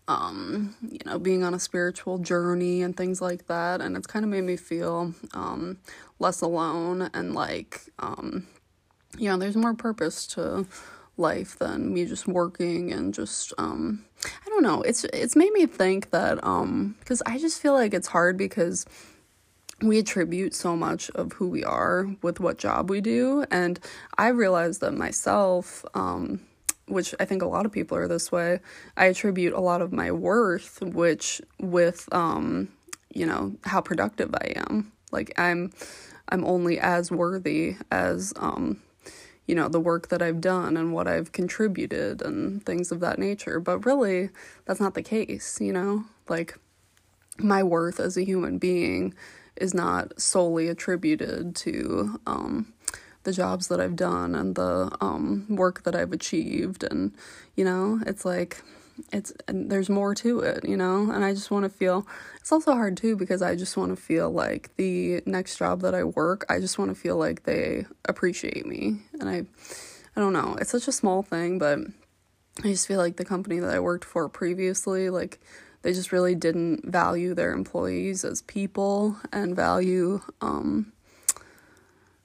um, 0.08 0.74
you 0.80 0.98
know, 1.04 1.18
being 1.18 1.44
on 1.44 1.54
a 1.54 1.58
spiritual 1.60 2.18
journey 2.18 2.82
and 2.82 2.96
things 2.96 3.20
like 3.20 3.46
that. 3.46 3.80
And 3.80 3.96
it's 3.96 4.06
kind 4.06 4.24
of 4.24 4.30
made 4.30 4.44
me 4.44 4.56
feel 4.56 5.14
um, 5.34 5.78
less 6.18 6.40
alone 6.40 7.10
and 7.12 7.34
like, 7.34 7.82
um, 7.98 8.46
you 9.18 9.28
know, 9.28 9.36
there's 9.36 9.56
more 9.56 9.74
purpose 9.74 10.26
to 10.28 10.66
life 11.18 11.58
than 11.58 11.92
me 11.92 12.04
just 12.04 12.26
working 12.26 12.92
and 12.92 13.12
just, 13.12 13.52
um, 13.58 14.04
I 14.24 14.48
don't 14.48 14.62
know. 14.62 14.82
It's 14.82 15.04
it's 15.04 15.36
made 15.36 15.52
me 15.52 15.66
think 15.66 16.10
that 16.10 16.42
um, 16.44 16.96
because 17.00 17.22
I 17.26 17.38
just 17.38 17.60
feel 17.60 17.72
like 17.72 17.94
it's 17.94 18.08
hard 18.08 18.36
because 18.36 18.86
we 19.80 19.98
attribute 19.98 20.54
so 20.54 20.76
much 20.76 21.10
of 21.10 21.32
who 21.34 21.48
we 21.48 21.62
are 21.64 22.08
with 22.22 22.40
what 22.40 22.58
job 22.58 22.90
we 22.90 23.00
do 23.00 23.44
and 23.48 23.78
i 24.18 24.26
realized 24.26 24.80
that 24.80 24.92
myself 24.92 25.84
um, 25.94 26.40
which 26.88 27.14
I 27.20 27.24
think 27.24 27.42
a 27.42 27.46
lot 27.46 27.66
of 27.66 27.72
people 27.72 27.96
are 27.96 28.08
this 28.08 28.32
way, 28.32 28.60
I 28.96 29.06
attribute 29.06 29.52
a 29.52 29.60
lot 29.60 29.82
of 29.82 29.92
my 29.92 30.10
worth 30.10 30.80
which 30.82 31.40
with 31.60 32.08
um 32.12 32.68
you 33.14 33.26
know 33.26 33.54
how 33.64 33.80
productive 33.80 34.34
I 34.34 34.54
am. 34.68 34.92
Like 35.12 35.38
I'm 35.38 35.72
I'm 36.28 36.44
only 36.44 36.78
as 36.78 37.10
worthy 37.10 37.76
as 37.90 38.32
um 38.36 38.82
you 39.48 39.56
know 39.56 39.68
the 39.68 39.80
work 39.80 40.08
that 40.08 40.22
I've 40.22 40.40
done 40.40 40.76
and 40.76 40.92
what 40.92 41.08
I've 41.08 41.32
contributed 41.32 42.22
and 42.22 42.64
things 42.64 42.92
of 42.92 43.00
that 43.00 43.18
nature. 43.18 43.58
But 43.58 43.84
really 43.84 44.30
that's 44.66 44.80
not 44.80 44.94
the 44.94 45.02
case, 45.02 45.60
you 45.60 45.72
know? 45.72 46.04
Like 46.28 46.56
my 47.38 47.64
worth 47.64 47.98
as 47.98 48.16
a 48.16 48.24
human 48.24 48.58
being 48.58 49.14
is 49.56 49.74
not 49.74 50.20
solely 50.20 50.68
attributed 50.68 51.56
to 51.56 52.20
um 52.26 52.72
the 53.24 53.32
jobs 53.32 53.68
that 53.68 53.80
I've 53.80 53.96
done 53.96 54.34
and 54.34 54.54
the 54.54 54.90
um, 55.02 55.44
work 55.50 55.82
that 55.82 55.94
I've 55.94 56.12
achieved. 56.12 56.82
And, 56.82 57.12
you 57.56 57.64
know, 57.64 58.00
it's 58.06 58.24
like, 58.24 58.62
it's, 59.12 59.32
there's 59.46 59.88
more 59.88 60.14
to 60.16 60.40
it, 60.40 60.68
you 60.68 60.76
know? 60.76 61.10
And 61.10 61.24
I 61.24 61.32
just 61.32 61.50
want 61.50 61.64
to 61.64 61.68
feel, 61.68 62.06
it's 62.40 62.52
also 62.52 62.72
hard 62.72 62.96
too 62.96 63.16
because 63.16 63.42
I 63.42 63.56
just 63.56 63.76
want 63.76 63.90
to 63.90 63.96
feel 63.96 64.30
like 64.30 64.74
the 64.76 65.22
next 65.26 65.58
job 65.58 65.80
that 65.82 65.94
I 65.94 66.04
work, 66.04 66.44
I 66.48 66.60
just 66.60 66.78
want 66.78 66.90
to 66.90 66.94
feel 66.94 67.16
like 67.16 67.44
they 67.44 67.86
appreciate 68.06 68.66
me. 68.66 68.98
And 69.20 69.28
I, 69.28 69.44
I 70.16 70.20
don't 70.20 70.32
know, 70.32 70.56
it's 70.60 70.70
such 70.70 70.88
a 70.88 70.92
small 70.92 71.22
thing, 71.22 71.58
but 71.58 71.78
I 72.64 72.68
just 72.68 72.88
feel 72.88 72.98
like 72.98 73.16
the 73.16 73.24
company 73.24 73.58
that 73.60 73.74
I 73.74 73.80
worked 73.80 74.04
for 74.04 74.28
previously, 74.28 75.10
like, 75.10 75.40
they 75.82 75.92
just 75.92 76.10
really 76.10 76.34
didn't 76.34 76.84
value 76.90 77.34
their 77.34 77.52
employees 77.52 78.24
as 78.24 78.42
people 78.42 79.16
and 79.32 79.54
value 79.54 80.20
um, 80.40 80.92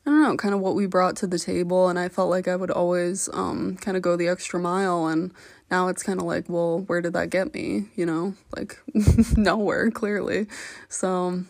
I 0.05 0.09
don't 0.09 0.21
know, 0.21 0.37
kind 0.37 0.53
of 0.53 0.59
what 0.59 0.75
we 0.75 0.85
brought 0.85 1.15
to 1.17 1.27
the 1.27 1.39
table, 1.39 1.87
and 1.87 1.97
I 1.97 2.09
felt 2.09 2.29
like 2.29 2.49
I 2.49 2.57
would 2.57 2.71
always 2.71 3.29
um, 3.31 3.77
kind 3.77 3.95
of 3.95 4.03
go 4.03 4.17
the 4.17 4.27
extra 4.27 4.59
mile. 4.59 5.07
And 5.07 5.31
now 5.73 5.87
it's 5.87 6.03
kind 6.03 6.19
of 6.19 6.27
like, 6.27 6.47
well, 6.47 6.81
where 6.81 7.01
did 7.01 7.13
that 7.13 7.31
get 7.31 7.51
me? 7.51 7.85
You 7.95 8.05
know, 8.05 8.35
like 8.55 8.77
nowhere, 9.35 9.89
clearly. 9.89 10.45
So 10.87 11.43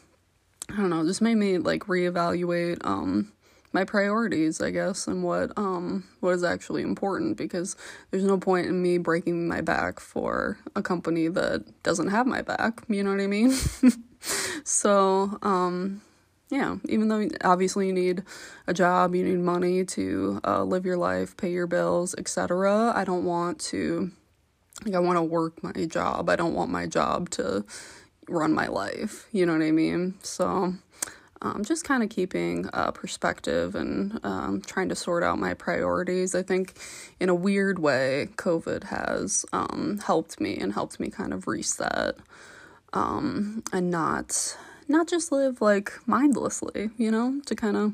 I 0.70 0.78
don't 0.78 0.90
know, 0.90 1.06
just 1.06 1.22
made 1.22 1.36
me 1.36 1.58
like 1.58 1.84
reevaluate 1.88 2.78
um, 2.86 3.34
my 3.74 3.84
priorities, 3.84 4.62
I 4.62 4.70
guess, 4.70 5.08
and 5.08 5.24
what 5.24 5.52
um, 5.58 6.06
what 6.22 6.36
is 6.36 6.44
actually 6.44 6.84
important. 6.84 7.36
Because 7.36 7.76
there's 8.12 8.24
no 8.24 8.38
point 8.38 8.68
in 8.68 8.82
me 8.82 8.98
breaking 8.98 9.46
my 9.50 9.60
back 9.60 10.00
for 10.00 10.58
a 10.74 10.82
company 10.82 11.28
that 11.28 11.84
doesn't 11.84 12.08
have 12.08 12.26
my 12.26 12.42
back. 12.42 12.82
You 12.88 13.04
know 13.04 13.12
what 13.12 13.20
I 13.20 13.28
mean? 13.28 13.52
so 14.64 15.38
um 15.42 16.02
yeah, 16.54 16.76
even 16.88 17.08
though 17.08 17.28
obviously 17.44 17.88
you 17.88 17.94
need 17.94 18.22
a 18.68 18.76
job, 18.76 19.16
you 19.16 19.24
need 19.24 19.40
money 19.40 19.84
to 19.86 20.40
uh, 20.46 20.64
live 20.64 20.86
your 20.86 20.98
life, 20.98 21.36
pay 21.36 21.52
your 21.52 21.66
bills, 21.66 22.14
etc. 22.16 22.94
I 22.96 23.04
don't 23.04 23.26
want 23.26 23.58
to, 23.72 24.12
like, 24.86 24.94
I 24.94 25.00
want 25.00 25.18
to 25.18 25.24
work 25.24 25.64
my 25.64 25.72
job. 25.88 26.30
I 26.30 26.36
don't 26.36 26.54
want 26.54 26.70
my 26.70 26.86
job 26.86 27.32
to 27.32 27.66
run 28.30 28.54
my 28.54 28.68
life. 28.68 29.28
You 29.32 29.48
know 29.48 29.54
what 29.54 29.64
I 29.64 29.72
mean? 29.72 30.14
So, 30.22 30.76
um, 31.42 31.64
just 31.64 31.86
kind 31.86 32.04
of 32.04 32.10
keeping 32.10 32.70
uh, 32.72 32.92
perspective 32.92 33.74
and 33.74 34.20
um, 34.24 34.62
trying 34.62 34.90
to 34.90 34.96
sort 34.96 35.24
out 35.24 35.40
my 35.40 35.56
priorities. 35.56 36.36
I 36.36 36.44
think 36.44 36.78
in 37.20 37.30
a 37.30 37.36
weird 37.36 37.80
way, 37.80 38.30
COVID 38.36 38.84
has 38.84 39.44
um, 39.54 40.00
helped 40.06 40.40
me 40.40 40.56
and 40.58 40.72
helped 40.72 41.00
me 41.00 41.10
kind 41.10 41.34
of 41.34 41.48
reset 41.48 42.16
um, 42.94 43.64
and 43.74 43.90
not 43.90 44.56
not 44.88 45.08
just 45.08 45.32
live 45.32 45.62
like 45.62 45.92
mindlessly, 46.06 46.90
you 46.98 47.12
know, 47.12 47.42
to 47.46 47.56
kind 47.56 47.78
of 47.78 47.94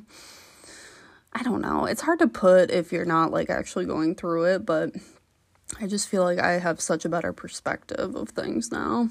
I 1.34 1.44
don't 1.44 1.62
know. 1.62 1.86
It's 1.86 2.02
hard 2.02 2.20
to 2.20 2.28
put 2.28 2.72
if 2.72 2.92
you're 2.92 3.06
not 3.06 3.32
like 3.32 3.50
actually 3.50 3.86
going 3.86 4.16
through 4.16 4.46
it, 4.46 4.66
but 4.66 4.92
I 5.80 5.88
just 5.88 6.10
feel 6.10 6.24
like 6.24 6.40
I 6.40 6.60
have 6.60 6.82
such 6.82 7.06
a 7.06 7.10
better 7.10 7.32
perspective 7.34 8.16
of 8.16 8.30
things 8.30 8.72
now. 8.72 9.10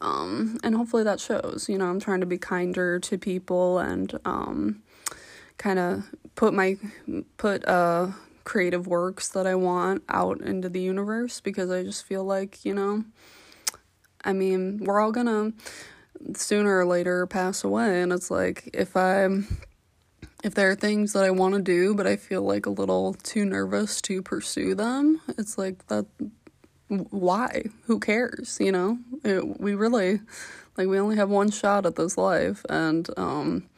Um, 0.00 0.58
and 0.62 0.76
hopefully 0.76 1.02
that 1.04 1.20
shows. 1.20 1.66
You 1.68 1.78
know, 1.78 1.86
I'm 1.86 2.00
trying 2.00 2.20
to 2.20 2.26
be 2.26 2.38
kinder 2.38 3.00
to 3.00 3.18
people 3.18 3.78
and 3.78 4.18
um, 4.24 4.82
kind 5.56 5.78
of 5.78 6.04
put 6.34 6.54
my 6.54 6.76
put 7.36 7.66
uh 7.66 8.08
creative 8.44 8.86
works 8.86 9.28
that 9.28 9.46
I 9.46 9.54
want 9.54 10.02
out 10.08 10.40
into 10.40 10.70
the 10.70 10.80
universe 10.80 11.38
because 11.38 11.70
I 11.70 11.82
just 11.82 12.06
feel 12.06 12.24
like, 12.24 12.64
you 12.64 12.72
know, 12.72 13.04
I 14.24 14.32
mean, 14.32 14.78
we're 14.84 15.00
all 15.00 15.12
gonna 15.12 15.52
sooner 16.34 16.78
or 16.78 16.86
later 16.86 17.26
pass 17.26 17.64
away. 17.64 18.02
And 18.02 18.12
it's 18.12 18.30
like 18.30 18.70
if 18.72 18.96
i 18.96 19.28
if 20.44 20.54
there 20.54 20.70
are 20.70 20.76
things 20.76 21.14
that 21.14 21.24
I 21.24 21.30
want 21.30 21.54
to 21.54 21.60
do 21.60 21.94
but 21.94 22.06
I 22.06 22.16
feel 22.16 22.42
like 22.42 22.66
a 22.66 22.70
little 22.70 23.14
too 23.14 23.44
nervous 23.44 24.00
to 24.02 24.22
pursue 24.22 24.74
them 24.74 25.20
it's 25.36 25.58
like 25.58 25.86
that 25.88 26.06
why? 26.88 27.64
Who 27.84 28.00
cares 28.00 28.58
you 28.60 28.72
know? 28.72 28.98
It, 29.24 29.60
we 29.60 29.74
really 29.74 30.20
like 30.76 30.88
we 30.88 30.98
only 30.98 31.16
have 31.16 31.28
one 31.28 31.50
shot 31.50 31.86
at 31.86 31.96
this 31.96 32.16
life. 32.16 32.64
And 32.68 33.08
um 33.16 33.68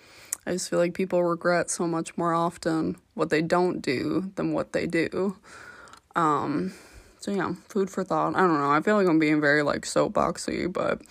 I 0.46 0.52
just 0.52 0.70
feel 0.70 0.78
like 0.78 0.94
people 0.94 1.22
regret 1.22 1.70
so 1.70 1.86
much 1.86 2.16
more 2.16 2.32
often 2.32 2.96
what 3.14 3.30
they 3.30 3.42
don't 3.42 3.80
do 3.80 4.32
than 4.36 4.52
what 4.52 4.72
they 4.72 4.86
do. 4.86 5.36
Um 6.14 6.72
so 7.18 7.32
yeah 7.32 7.54
food 7.68 7.90
for 7.90 8.04
thought. 8.04 8.36
I 8.36 8.40
don't 8.40 8.58
know. 8.58 8.70
I 8.70 8.80
feel 8.80 8.96
like 8.96 9.08
I'm 9.08 9.18
being 9.18 9.40
very 9.40 9.62
like 9.62 9.82
soapboxy 9.82 10.72
but 10.72 11.02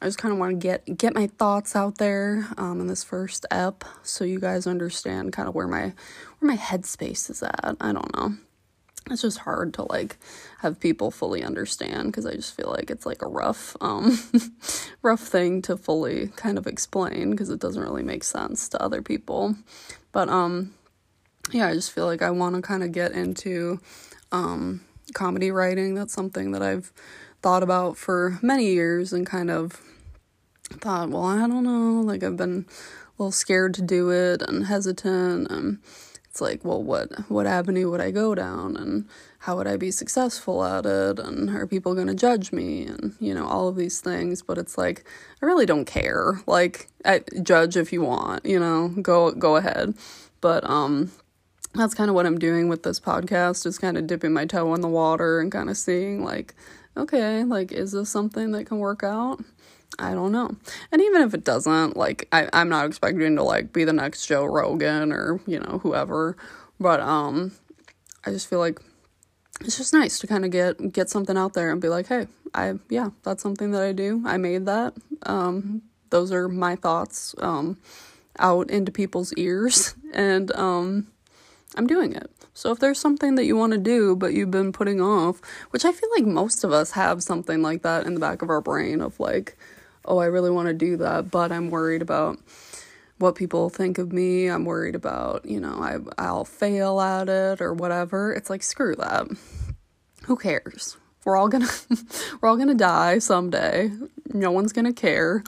I 0.00 0.06
just 0.06 0.18
kind 0.18 0.32
of 0.32 0.38
want 0.38 0.52
to 0.52 0.56
get 0.56 0.96
get 0.96 1.14
my 1.14 1.26
thoughts 1.26 1.74
out 1.74 1.98
there 1.98 2.48
um, 2.56 2.80
in 2.80 2.86
this 2.86 3.02
first 3.02 3.44
ep, 3.50 3.84
so 4.02 4.24
you 4.24 4.38
guys 4.38 4.66
understand 4.66 5.32
kind 5.32 5.48
of 5.48 5.54
where 5.54 5.66
my 5.66 5.92
where 6.38 6.50
my 6.52 6.56
headspace 6.56 7.28
is 7.28 7.42
at. 7.42 7.76
I 7.80 7.92
don't 7.92 8.14
know. 8.16 8.34
It's 9.10 9.22
just 9.22 9.38
hard 9.38 9.74
to 9.74 9.82
like 9.90 10.18
have 10.58 10.78
people 10.78 11.10
fully 11.10 11.42
understand 11.42 12.06
because 12.06 12.26
I 12.26 12.34
just 12.34 12.54
feel 12.54 12.70
like 12.70 12.90
it's 12.90 13.06
like 13.06 13.22
a 13.22 13.28
rough 13.28 13.76
um 13.80 14.18
rough 15.02 15.20
thing 15.20 15.62
to 15.62 15.76
fully 15.76 16.28
kind 16.36 16.58
of 16.58 16.66
explain 16.66 17.30
because 17.30 17.50
it 17.50 17.60
doesn't 17.60 17.82
really 17.82 18.04
make 18.04 18.22
sense 18.24 18.68
to 18.70 18.82
other 18.82 19.02
people. 19.02 19.56
But 20.12 20.28
um 20.28 20.74
yeah, 21.50 21.66
I 21.66 21.74
just 21.74 21.90
feel 21.90 22.06
like 22.06 22.22
I 22.22 22.30
want 22.30 22.54
to 22.54 22.62
kind 22.62 22.84
of 22.84 22.92
get 22.92 23.12
into 23.12 23.80
um 24.30 24.82
comedy 25.14 25.50
writing. 25.50 25.94
That's 25.94 26.14
something 26.14 26.52
that 26.52 26.62
I've 26.62 26.92
thought 27.42 27.62
about 27.62 27.96
for 27.96 28.38
many 28.42 28.66
years 28.66 29.12
and 29.12 29.26
kind 29.26 29.50
of 29.50 29.80
thought, 30.80 31.10
well, 31.10 31.24
I 31.24 31.46
don't 31.46 31.64
know, 31.64 32.00
like 32.00 32.22
I've 32.22 32.36
been 32.36 32.66
a 32.68 33.22
little 33.22 33.32
scared 33.32 33.74
to 33.74 33.82
do 33.82 34.10
it 34.10 34.42
and 34.42 34.66
hesitant 34.66 35.50
and 35.50 35.78
it's 36.30 36.40
like, 36.40 36.64
well, 36.64 36.82
what 36.82 37.28
what 37.28 37.46
avenue 37.46 37.90
would 37.90 38.00
I 38.00 38.12
go 38.12 38.36
down 38.36 38.76
and 38.76 39.08
how 39.40 39.56
would 39.56 39.66
I 39.66 39.76
be 39.76 39.90
successful 39.90 40.64
at 40.64 40.86
it 40.86 41.18
and 41.18 41.50
are 41.50 41.66
people 41.66 41.94
going 41.94 42.06
to 42.06 42.14
judge 42.14 42.52
me 42.52 42.84
and 42.84 43.14
you 43.18 43.34
know 43.34 43.46
all 43.46 43.66
of 43.66 43.74
these 43.74 44.00
things, 44.00 44.40
but 44.40 44.56
it's 44.56 44.78
like 44.78 45.04
I 45.42 45.46
really 45.46 45.66
don't 45.66 45.86
care. 45.86 46.40
Like 46.46 46.88
I, 47.04 47.22
judge 47.42 47.76
if 47.76 47.92
you 47.92 48.02
want, 48.02 48.46
you 48.46 48.60
know, 48.60 48.88
go 49.02 49.32
go 49.32 49.56
ahead. 49.56 49.94
But 50.40 50.68
um 50.70 51.10
that's 51.74 51.94
kind 51.94 52.10
of 52.10 52.14
what 52.14 52.26
I'm 52.26 52.38
doing 52.38 52.68
with 52.68 52.84
this 52.84 53.00
podcast 53.00 53.66
is 53.66 53.78
kind 53.78 53.96
of 53.96 54.06
dipping 54.06 54.32
my 54.32 54.44
toe 54.44 54.72
in 54.74 54.80
the 54.80 54.88
water 54.88 55.40
and 55.40 55.50
kind 55.50 55.70
of 55.70 55.76
seeing 55.76 56.24
like 56.24 56.54
okay, 56.96 57.44
like, 57.44 57.72
is 57.72 57.92
this 57.92 58.10
something 58.10 58.52
that 58.52 58.66
can 58.66 58.78
work 58.78 59.02
out? 59.02 59.42
I 59.98 60.14
don't 60.14 60.32
know. 60.32 60.56
And 60.92 61.02
even 61.02 61.22
if 61.22 61.34
it 61.34 61.44
doesn't, 61.44 61.96
like, 61.96 62.28
I, 62.32 62.48
I'm 62.52 62.68
not 62.68 62.86
expecting 62.86 63.36
to, 63.36 63.42
like, 63.42 63.72
be 63.72 63.84
the 63.84 63.92
next 63.92 64.26
Joe 64.26 64.44
Rogan 64.44 65.12
or, 65.12 65.40
you 65.46 65.58
know, 65.58 65.80
whoever. 65.82 66.36
But, 66.78 67.00
um, 67.00 67.52
I 68.24 68.30
just 68.30 68.48
feel 68.48 68.58
like 68.60 68.80
it's 69.60 69.76
just 69.76 69.92
nice 69.92 70.18
to 70.20 70.26
kind 70.26 70.44
of 70.44 70.50
get, 70.50 70.92
get 70.92 71.10
something 71.10 71.36
out 71.36 71.54
there 71.54 71.70
and 71.70 71.80
be 71.80 71.88
like, 71.88 72.06
hey, 72.06 72.28
I, 72.54 72.74
yeah, 72.88 73.10
that's 73.22 73.42
something 73.42 73.72
that 73.72 73.82
I 73.82 73.92
do. 73.92 74.22
I 74.24 74.36
made 74.36 74.66
that. 74.66 74.94
Um, 75.24 75.82
those 76.10 76.32
are 76.32 76.48
my 76.48 76.76
thoughts. 76.76 77.34
Um, 77.38 77.76
out 78.40 78.70
into 78.70 78.90
people's 78.90 79.32
ears 79.34 79.94
and 80.12 80.50
um 80.56 81.06
I'm 81.76 81.86
doing 81.86 82.12
it. 82.14 82.28
So 82.54 82.72
if 82.72 82.78
there's 82.78 82.98
something 82.98 83.36
that 83.36 83.44
you 83.44 83.56
want 83.56 83.72
to 83.72 83.78
do 83.78 84.16
but 84.16 84.34
you've 84.34 84.50
been 84.50 84.72
putting 84.72 85.00
off, 85.00 85.40
which 85.70 85.84
I 85.84 85.92
feel 85.92 86.08
like 86.16 86.26
most 86.26 86.64
of 86.64 86.72
us 86.72 86.92
have 86.92 87.22
something 87.22 87.62
like 87.62 87.82
that 87.82 88.06
in 88.06 88.14
the 88.14 88.20
back 88.20 88.42
of 88.42 88.50
our 88.50 88.60
brain 88.60 89.00
of 89.00 89.18
like, 89.20 89.56
oh, 90.04 90.18
I 90.18 90.26
really 90.26 90.50
want 90.50 90.68
to 90.68 90.74
do 90.74 90.96
that, 90.98 91.30
but 91.30 91.52
I'm 91.52 91.70
worried 91.70 92.02
about 92.02 92.38
what 93.18 93.34
people 93.34 93.68
think 93.68 93.98
of 93.98 94.12
me. 94.12 94.46
I'm 94.46 94.64
worried 94.64 94.94
about, 94.94 95.44
you 95.44 95.60
know, 95.60 95.78
I 95.80 95.98
I'll 96.18 96.44
fail 96.44 97.00
at 97.00 97.28
it 97.28 97.60
or 97.60 97.74
whatever. 97.74 98.32
It's 98.32 98.50
like 98.50 98.62
screw 98.62 98.94
that. 98.96 99.28
Who 100.24 100.36
cares? 100.36 100.96
We're 101.24 101.36
all 101.36 101.48
going 101.48 101.66
to 101.66 102.06
we're 102.40 102.48
all 102.48 102.56
going 102.56 102.68
to 102.68 102.74
die 102.74 103.18
someday. 103.18 103.92
No 104.32 104.50
one's 104.50 104.72
going 104.72 104.86
to 104.86 104.92
care. 104.92 105.44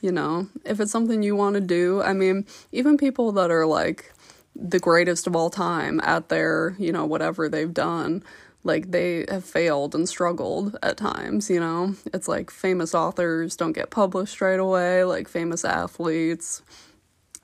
You 0.00 0.10
know, 0.10 0.48
if 0.64 0.80
it's 0.80 0.90
something 0.90 1.22
you 1.22 1.36
want 1.36 1.54
to 1.54 1.60
do, 1.60 2.02
I 2.02 2.12
mean, 2.12 2.44
even 2.72 2.96
people 2.96 3.30
that 3.32 3.52
are 3.52 3.66
like 3.66 4.12
the 4.54 4.78
greatest 4.78 5.26
of 5.26 5.34
all 5.34 5.50
time 5.50 6.00
at 6.02 6.28
their, 6.28 6.74
you 6.78 6.92
know, 6.92 7.06
whatever 7.06 7.48
they've 7.48 7.72
done, 7.72 8.22
like 8.64 8.90
they 8.90 9.24
have 9.28 9.44
failed 9.44 9.94
and 9.94 10.08
struggled 10.08 10.76
at 10.82 10.96
times, 10.96 11.50
you 11.50 11.58
know? 11.58 11.94
It's 12.12 12.28
like 12.28 12.50
famous 12.50 12.94
authors 12.94 13.56
don't 13.56 13.72
get 13.72 13.90
published 13.90 14.40
right 14.40 14.60
away, 14.60 15.04
like 15.04 15.28
famous 15.28 15.64
athletes. 15.64 16.62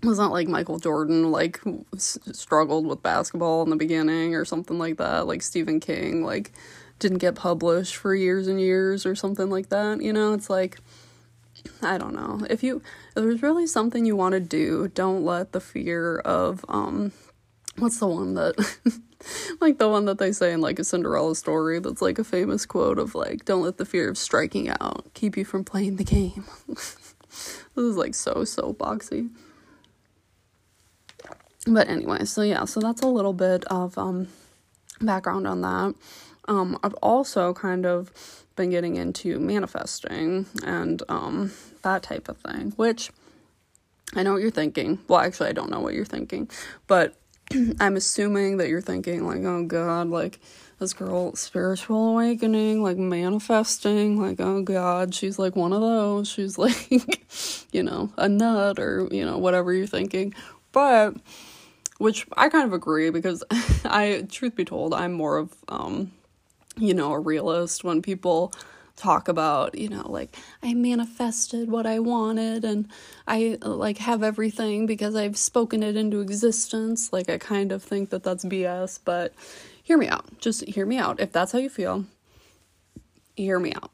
It's 0.02 0.18
not 0.18 0.30
like 0.30 0.46
Michael 0.46 0.78
Jordan 0.78 1.32
like 1.32 1.60
s- 1.94 2.18
struggled 2.32 2.86
with 2.86 3.02
basketball 3.02 3.62
in 3.62 3.70
the 3.70 3.76
beginning 3.76 4.34
or 4.34 4.44
something 4.44 4.78
like 4.78 4.98
that, 4.98 5.26
like 5.26 5.42
Stephen 5.42 5.80
King 5.80 6.22
like 6.24 6.52
didn't 7.00 7.18
get 7.18 7.34
published 7.34 7.96
for 7.96 8.14
years 8.14 8.46
and 8.46 8.60
years 8.60 9.06
or 9.06 9.14
something 9.14 9.50
like 9.50 9.70
that, 9.70 10.00
you 10.00 10.12
know? 10.12 10.34
It's 10.34 10.50
like 10.50 10.78
I 11.82 11.98
don't 11.98 12.14
know. 12.14 12.46
If 12.48 12.62
you 12.62 12.82
there's 13.22 13.42
really 13.42 13.66
something 13.66 14.04
you 14.04 14.16
want 14.16 14.32
to 14.32 14.40
do, 14.40 14.88
don't 14.88 15.24
let 15.24 15.52
the 15.52 15.60
fear 15.60 16.18
of 16.18 16.64
um 16.68 17.12
what's 17.76 17.98
the 17.98 18.06
one 18.06 18.34
that 18.34 18.54
like 19.60 19.78
the 19.78 19.88
one 19.88 20.04
that 20.06 20.18
they 20.18 20.32
say 20.32 20.52
in 20.52 20.60
like 20.60 20.78
a 20.78 20.84
Cinderella 20.84 21.34
story 21.34 21.78
that's 21.78 22.02
like 22.02 22.18
a 22.18 22.24
famous 22.24 22.66
quote 22.66 22.98
of 22.98 23.14
like 23.14 23.44
don't 23.44 23.62
let 23.62 23.78
the 23.78 23.84
fear 23.84 24.08
of 24.08 24.18
striking 24.18 24.68
out 24.68 25.06
keep 25.14 25.36
you 25.36 25.44
from 25.44 25.64
playing 25.64 25.96
the 25.96 26.04
game. 26.04 26.44
this 26.68 27.08
is 27.76 27.96
like 27.96 28.14
so 28.14 28.44
so 28.44 28.72
boxy. 28.72 29.30
But 31.66 31.88
anyway, 31.88 32.24
so 32.24 32.42
yeah, 32.42 32.64
so 32.64 32.80
that's 32.80 33.02
a 33.02 33.08
little 33.08 33.32
bit 33.32 33.64
of 33.66 33.98
um 33.98 34.28
background 35.00 35.46
on 35.46 35.60
that. 35.62 35.94
Um 36.46 36.78
I've 36.82 36.94
also 36.94 37.52
kind 37.54 37.86
of 37.86 38.37
been 38.58 38.68
getting 38.68 38.96
into 38.96 39.38
manifesting 39.38 40.44
and 40.62 41.02
um, 41.08 41.52
that 41.82 42.02
type 42.02 42.28
of 42.28 42.36
thing, 42.36 42.72
which 42.76 43.10
I 44.14 44.22
know 44.22 44.34
what 44.34 44.42
you're 44.42 44.50
thinking. 44.50 44.98
Well, 45.08 45.20
actually, 45.20 45.48
I 45.48 45.52
don't 45.52 45.70
know 45.70 45.80
what 45.80 45.94
you're 45.94 46.04
thinking, 46.04 46.50
but 46.86 47.14
I'm 47.80 47.96
assuming 47.96 48.58
that 48.58 48.68
you're 48.68 48.82
thinking, 48.82 49.26
like, 49.26 49.44
oh 49.44 49.64
God, 49.64 50.08
like 50.08 50.40
this 50.78 50.92
girl, 50.92 51.34
spiritual 51.34 52.10
awakening, 52.10 52.82
like 52.82 52.98
manifesting, 52.98 54.20
like, 54.20 54.40
oh 54.40 54.62
God, 54.62 55.14
she's 55.14 55.38
like 55.38 55.56
one 55.56 55.72
of 55.72 55.80
those. 55.80 56.28
She's 56.28 56.58
like, 56.58 57.22
you 57.72 57.82
know, 57.82 58.12
a 58.18 58.28
nut 58.28 58.78
or, 58.78 59.08
you 59.10 59.24
know, 59.24 59.38
whatever 59.38 59.72
you're 59.72 59.86
thinking. 59.86 60.34
But, 60.72 61.14
which 61.98 62.26
I 62.36 62.48
kind 62.48 62.66
of 62.66 62.72
agree 62.72 63.10
because 63.10 63.42
I, 63.84 64.26
truth 64.30 64.56
be 64.56 64.64
told, 64.64 64.94
I'm 64.94 65.12
more 65.12 65.38
of, 65.38 65.54
um, 65.68 66.12
you 66.78 66.94
know, 66.94 67.12
a 67.12 67.18
realist 67.18 67.84
when 67.84 68.02
people 68.02 68.52
talk 68.96 69.28
about, 69.28 69.76
you 69.76 69.88
know, 69.88 70.10
like 70.10 70.36
I 70.62 70.74
manifested 70.74 71.70
what 71.70 71.86
I 71.86 72.00
wanted 72.00 72.64
and 72.64 72.88
I 73.26 73.58
like 73.62 73.98
have 73.98 74.22
everything 74.22 74.86
because 74.86 75.14
I've 75.14 75.36
spoken 75.36 75.82
it 75.82 75.96
into 75.96 76.20
existence. 76.20 77.12
Like 77.12 77.30
I 77.30 77.38
kind 77.38 77.72
of 77.72 77.82
think 77.82 78.10
that 78.10 78.24
that's 78.24 78.44
BS, 78.44 78.98
but 79.04 79.32
hear 79.82 79.96
me 79.96 80.08
out. 80.08 80.26
Just 80.40 80.64
hear 80.64 80.84
me 80.84 80.98
out. 80.98 81.20
If 81.20 81.32
that's 81.32 81.52
how 81.52 81.58
you 81.58 81.70
feel, 81.70 82.06
hear 83.36 83.58
me 83.58 83.72
out. 83.72 83.92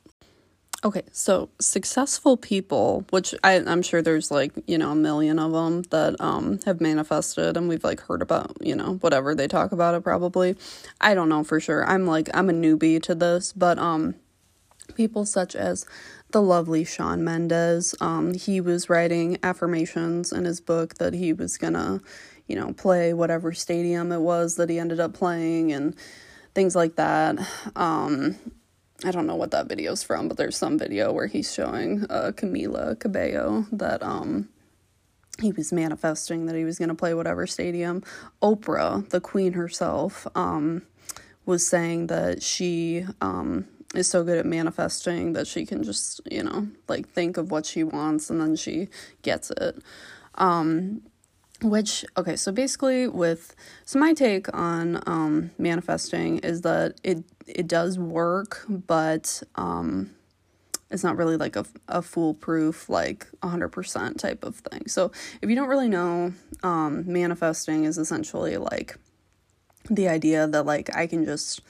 Okay, 0.84 1.02
so 1.12 1.48
successful 1.62 2.36
people, 2.36 3.06
which 3.08 3.34
I, 3.42 3.54
I'm 3.54 3.80
sure 3.80 4.02
there's 4.02 4.30
like, 4.30 4.52
you 4.66 4.76
know, 4.76 4.90
a 4.90 4.94
million 4.94 5.38
of 5.38 5.52
them 5.52 5.80
that 5.84 6.20
um, 6.20 6.58
have 6.66 6.78
manifested 6.78 7.56
and 7.56 7.70
we've 7.70 7.82
like 7.82 8.00
heard 8.02 8.20
about, 8.20 8.58
you 8.60 8.76
know, 8.76 8.96
whatever 9.00 9.34
they 9.34 9.48
talk 9.48 9.72
about 9.72 9.94
it 9.94 10.02
probably. 10.02 10.56
I 11.00 11.14
don't 11.14 11.30
know 11.30 11.42
for 11.42 11.58
sure. 11.58 11.86
I'm 11.86 12.06
like, 12.06 12.28
I'm 12.34 12.50
a 12.50 12.52
newbie 12.52 13.02
to 13.04 13.14
this, 13.14 13.54
but 13.54 13.78
um, 13.78 14.16
people 14.94 15.24
such 15.24 15.56
as 15.56 15.86
the 16.32 16.42
lovely 16.42 16.84
Shawn 16.84 17.24
Mendes, 17.24 17.94
um, 18.02 18.34
he 18.34 18.60
was 18.60 18.90
writing 18.90 19.38
affirmations 19.42 20.32
in 20.32 20.44
his 20.44 20.60
book 20.60 20.96
that 20.96 21.14
he 21.14 21.32
was 21.32 21.56
gonna, 21.56 22.02
you 22.46 22.56
know, 22.56 22.74
play 22.74 23.14
whatever 23.14 23.54
stadium 23.54 24.12
it 24.12 24.20
was 24.20 24.56
that 24.56 24.68
he 24.68 24.78
ended 24.78 25.00
up 25.00 25.14
playing 25.14 25.72
and 25.72 25.96
things 26.54 26.76
like 26.76 26.96
that. 26.96 27.38
Um, 27.74 28.36
I 29.02 29.10
don't 29.10 29.26
know 29.26 29.34
what 29.34 29.50
that 29.50 29.68
video's 29.68 30.02
from, 30.02 30.28
but 30.28 30.36
there's 30.36 30.56
some 30.56 30.78
video 30.78 31.12
where 31.12 31.26
he's 31.26 31.52
showing 31.52 32.04
uh, 32.08 32.32
Camila 32.34 32.98
Cabello 32.98 33.66
that 33.72 34.02
um 34.02 34.48
he 35.40 35.50
was 35.50 35.72
manifesting 35.72 36.46
that 36.46 36.54
he 36.54 36.64
was 36.64 36.78
going 36.78 36.90
to 36.90 36.94
play 36.94 37.12
whatever 37.12 37.44
stadium. 37.46 38.04
Oprah, 38.40 39.08
the 39.10 39.20
queen 39.20 39.54
herself, 39.54 40.26
um 40.36 40.82
was 41.44 41.66
saying 41.66 42.06
that 42.06 42.42
she 42.42 43.04
um 43.20 43.66
is 43.94 44.08
so 44.08 44.24
good 44.24 44.38
at 44.38 44.46
manifesting 44.46 45.34
that 45.34 45.46
she 45.46 45.64
can 45.66 45.82
just, 45.82 46.20
you 46.30 46.42
know, 46.42 46.68
like 46.88 47.08
think 47.08 47.36
of 47.36 47.50
what 47.50 47.66
she 47.66 47.84
wants 47.84 48.30
and 48.30 48.40
then 48.40 48.56
she 48.56 48.88
gets 49.22 49.50
it. 49.50 49.76
Um 50.36 51.02
which 51.64 52.04
okay 52.16 52.36
so 52.36 52.52
basically 52.52 53.08
with 53.08 53.56
so 53.86 53.98
my 53.98 54.12
take 54.12 54.52
on 54.54 55.02
um 55.06 55.50
manifesting 55.56 56.38
is 56.38 56.60
that 56.60 56.94
it 57.02 57.24
it 57.46 57.66
does 57.66 57.98
work 57.98 58.64
but 58.68 59.42
um 59.56 60.10
it's 60.90 61.02
not 61.02 61.16
really 61.16 61.36
like 61.36 61.56
a, 61.56 61.64
a 61.88 62.02
foolproof 62.02 62.88
like 62.88 63.26
100% 63.42 64.16
type 64.16 64.44
of 64.44 64.54
thing. 64.56 64.86
So 64.86 65.10
if 65.42 65.50
you 65.50 65.56
don't 65.56 65.68
really 65.68 65.88
know 65.88 66.34
um 66.62 67.10
manifesting 67.10 67.84
is 67.84 67.98
essentially 67.98 68.58
like 68.58 68.96
the 69.90 70.08
idea 70.08 70.46
that 70.46 70.64
like 70.64 70.94
i 70.96 71.06
can 71.06 71.24
just 71.26 71.60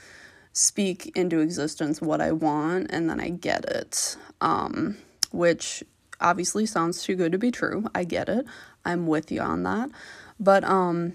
speak 0.52 1.10
into 1.16 1.40
existence 1.40 2.00
what 2.00 2.20
i 2.20 2.30
want 2.30 2.86
and 2.90 3.10
then 3.10 3.18
i 3.18 3.28
get 3.28 3.64
it 3.64 4.16
um 4.40 4.96
which 5.32 5.82
obviously 6.20 6.66
sounds 6.66 7.02
too 7.02 7.14
good 7.14 7.32
to 7.32 7.38
be 7.38 7.50
true. 7.50 7.84
I 7.94 8.04
get 8.04 8.28
it 8.28 8.46
I'm 8.84 9.06
with 9.06 9.30
you 9.32 9.40
on 9.40 9.62
that. 9.64 9.90
But 10.38 10.64
um 10.64 11.14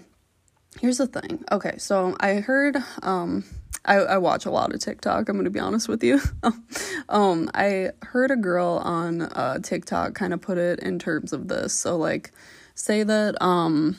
here's 0.80 0.98
the 0.98 1.06
thing. 1.06 1.44
Okay, 1.50 1.76
so 1.78 2.16
I 2.20 2.34
heard 2.34 2.76
um 3.02 3.44
I, 3.84 3.94
I 3.96 4.18
watch 4.18 4.44
a 4.44 4.50
lot 4.50 4.74
of 4.74 4.80
TikTok, 4.80 5.28
I'm 5.28 5.36
gonna 5.36 5.50
be 5.50 5.60
honest 5.60 5.88
with 5.88 6.02
you. 6.02 6.20
um 7.08 7.50
I 7.54 7.90
heard 8.02 8.30
a 8.30 8.36
girl 8.36 8.80
on 8.84 9.22
uh 9.22 9.58
TikTok 9.62 10.14
kind 10.14 10.32
of 10.32 10.40
put 10.40 10.58
it 10.58 10.80
in 10.80 10.98
terms 10.98 11.32
of 11.32 11.48
this. 11.48 11.72
So 11.72 11.96
like 11.96 12.32
say 12.74 13.02
that 13.02 13.40
um 13.42 13.98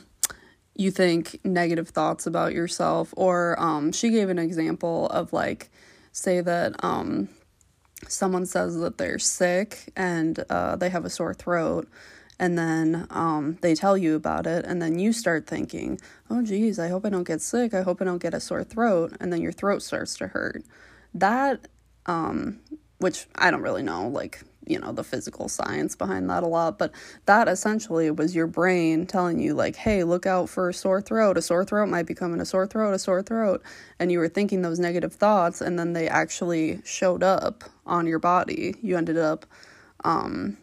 you 0.74 0.90
think 0.90 1.38
negative 1.44 1.90
thoughts 1.90 2.26
about 2.26 2.52
yourself 2.52 3.12
or 3.16 3.60
um 3.60 3.92
she 3.92 4.10
gave 4.10 4.28
an 4.28 4.38
example 4.38 5.06
of 5.08 5.32
like 5.32 5.70
say 6.12 6.40
that 6.40 6.82
um 6.84 7.28
someone 8.08 8.46
says 8.46 8.78
that 8.78 8.98
they're 8.98 9.18
sick 9.18 9.92
and 9.96 10.44
uh, 10.50 10.76
they 10.76 10.90
have 10.90 11.04
a 11.04 11.10
sore 11.10 11.34
throat 11.34 11.88
and 12.42 12.58
then 12.58 13.06
um, 13.10 13.56
they 13.60 13.72
tell 13.72 13.96
you 13.96 14.16
about 14.16 14.48
it, 14.48 14.64
and 14.66 14.82
then 14.82 14.98
you 14.98 15.12
start 15.12 15.46
thinking, 15.46 16.00
oh, 16.28 16.42
geez, 16.42 16.76
I 16.76 16.88
hope 16.88 17.06
I 17.06 17.08
don't 17.08 17.22
get 17.22 17.40
sick. 17.40 17.72
I 17.72 17.82
hope 17.82 18.02
I 18.02 18.04
don't 18.04 18.20
get 18.20 18.34
a 18.34 18.40
sore 18.40 18.64
throat. 18.64 19.16
And 19.20 19.32
then 19.32 19.40
your 19.40 19.52
throat 19.52 19.80
starts 19.80 20.16
to 20.16 20.26
hurt. 20.26 20.64
That, 21.14 21.68
um, 22.06 22.58
which 22.98 23.28
I 23.36 23.52
don't 23.52 23.62
really 23.62 23.84
know, 23.84 24.08
like, 24.08 24.42
you 24.66 24.80
know, 24.80 24.90
the 24.90 25.04
physical 25.04 25.48
science 25.48 25.94
behind 25.94 26.28
that 26.30 26.42
a 26.42 26.48
lot, 26.48 26.78
but 26.78 26.90
that 27.26 27.46
essentially 27.46 28.10
was 28.10 28.34
your 28.34 28.48
brain 28.48 29.06
telling 29.06 29.38
you, 29.38 29.54
like, 29.54 29.76
hey, 29.76 30.02
look 30.02 30.26
out 30.26 30.48
for 30.48 30.68
a 30.68 30.74
sore 30.74 31.00
throat. 31.00 31.38
A 31.38 31.42
sore 31.42 31.64
throat 31.64 31.90
might 31.90 32.06
be 32.06 32.14
coming, 32.14 32.40
a 32.40 32.44
sore 32.44 32.66
throat, 32.66 32.92
a 32.92 32.98
sore 32.98 33.22
throat. 33.22 33.62
And 34.00 34.10
you 34.10 34.18
were 34.18 34.28
thinking 34.28 34.62
those 34.62 34.80
negative 34.80 35.12
thoughts, 35.12 35.60
and 35.60 35.78
then 35.78 35.92
they 35.92 36.08
actually 36.08 36.82
showed 36.84 37.22
up 37.22 37.62
on 37.86 38.08
your 38.08 38.18
body. 38.18 38.74
You 38.82 38.96
ended 38.96 39.16
up, 39.16 39.46
um, 40.02 40.56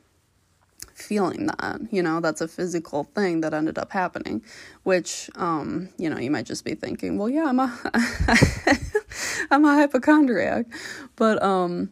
feeling 1.02 1.48
that 1.48 1.82
you 1.92 2.02
know? 2.04 2.20
That's 2.20 2.42
a 2.42 2.48
physical 2.48 3.04
thing 3.04 3.42
that 3.42 3.54
ended 3.54 3.78
up 3.78 3.92
happening 3.92 4.42
which 4.84 5.30
um 5.36 5.90
you 5.98 6.10
know 6.10 6.18
you 6.18 6.32
might 6.32 6.46
just 6.46 6.66
be 6.66 6.76
thinking 6.76 7.18
well 7.18 7.30
yeah 7.30 7.46
i'm 7.46 7.60
a 7.60 7.80
i'm 9.52 9.66
a 9.66 9.74
hypochondriac. 9.74 10.66
But 11.16 11.42
um 11.44 11.92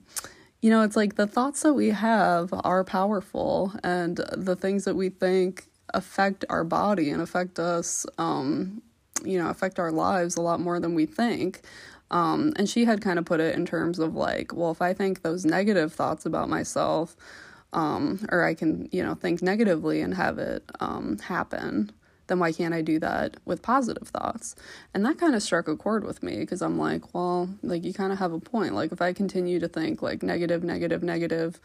you 0.62 0.70
know 0.70 0.82
it's 0.82 0.96
like 0.96 1.16
the 1.16 1.28
thoughts 1.28 1.62
that 1.64 1.74
we 1.74 1.90
have 1.90 2.50
are 2.64 2.84
powerful 2.84 3.74
and 3.84 4.18
the 4.34 4.56
things 4.56 4.86
that 4.86 4.96
we 4.96 5.10
think 5.10 5.68
affect 5.94 6.44
our 6.50 6.64
body 6.64 7.10
and 7.10 7.22
affect 7.22 7.60
us 7.60 8.06
um 8.18 8.82
you 9.24 9.38
know 9.42 9.50
affect 9.50 9.80
our 9.80 9.92
lives 9.92 10.36
a 10.36 10.42
lot 10.42 10.60
more 10.60 10.80
than 10.80 10.96
we 10.96 11.06
think. 11.06 11.62
Um 12.10 12.54
and 12.56 12.70
she 12.70 12.86
had 12.86 13.02
kind 13.02 13.20
of 13.20 13.26
put 13.26 13.40
it 13.40 13.56
in 13.56 13.66
terms 13.66 14.00
of 14.00 14.16
like 14.16 14.54
well 14.54 14.72
if 14.72 14.82
i 14.82 14.94
think 14.94 15.22
those 15.24 15.44
negative 15.46 15.92
thoughts 15.94 16.26
about 16.26 16.50
myself 16.50 17.16
um, 17.74 18.26
or 18.32 18.44
I 18.44 18.54
can, 18.54 18.90
you 18.92 19.04
know, 19.04 19.16
think 19.16 19.42
negatively 19.42 20.02
and 20.02 20.14
have 20.14 20.40
it 20.40 20.64
um, 20.80 21.18
happen, 21.20 21.92
then 22.28 22.40
why 22.40 22.52
can't 22.52 22.74
I 22.74 22.82
do 22.82 23.00
that 23.00 23.38
with 23.46 23.62
positive 23.62 24.08
thoughts? 24.08 24.56
And 24.94 25.06
that 25.06 25.18
kind 25.18 25.36
of 25.36 25.44
struck 25.44 25.68
a 25.68 25.76
chord 25.76 26.04
with 26.04 26.24
me 26.24 26.38
because 26.38 26.62
I'm 26.62 26.78
like, 26.78 27.14
well, 27.14 27.50
like 27.64 27.84
you 27.84 27.94
kind 27.94 28.12
of 28.12 28.20
have 28.20 28.34
a 28.34 28.40
point. 28.40 28.74
Like 28.76 28.92
if 28.92 29.02
I 29.02 29.14
continue 29.14 29.60
to 29.60 29.68
think 29.68 30.02
like 30.02 30.24
negative, 30.24 30.64
negative, 30.64 31.04
negative, 31.04 31.60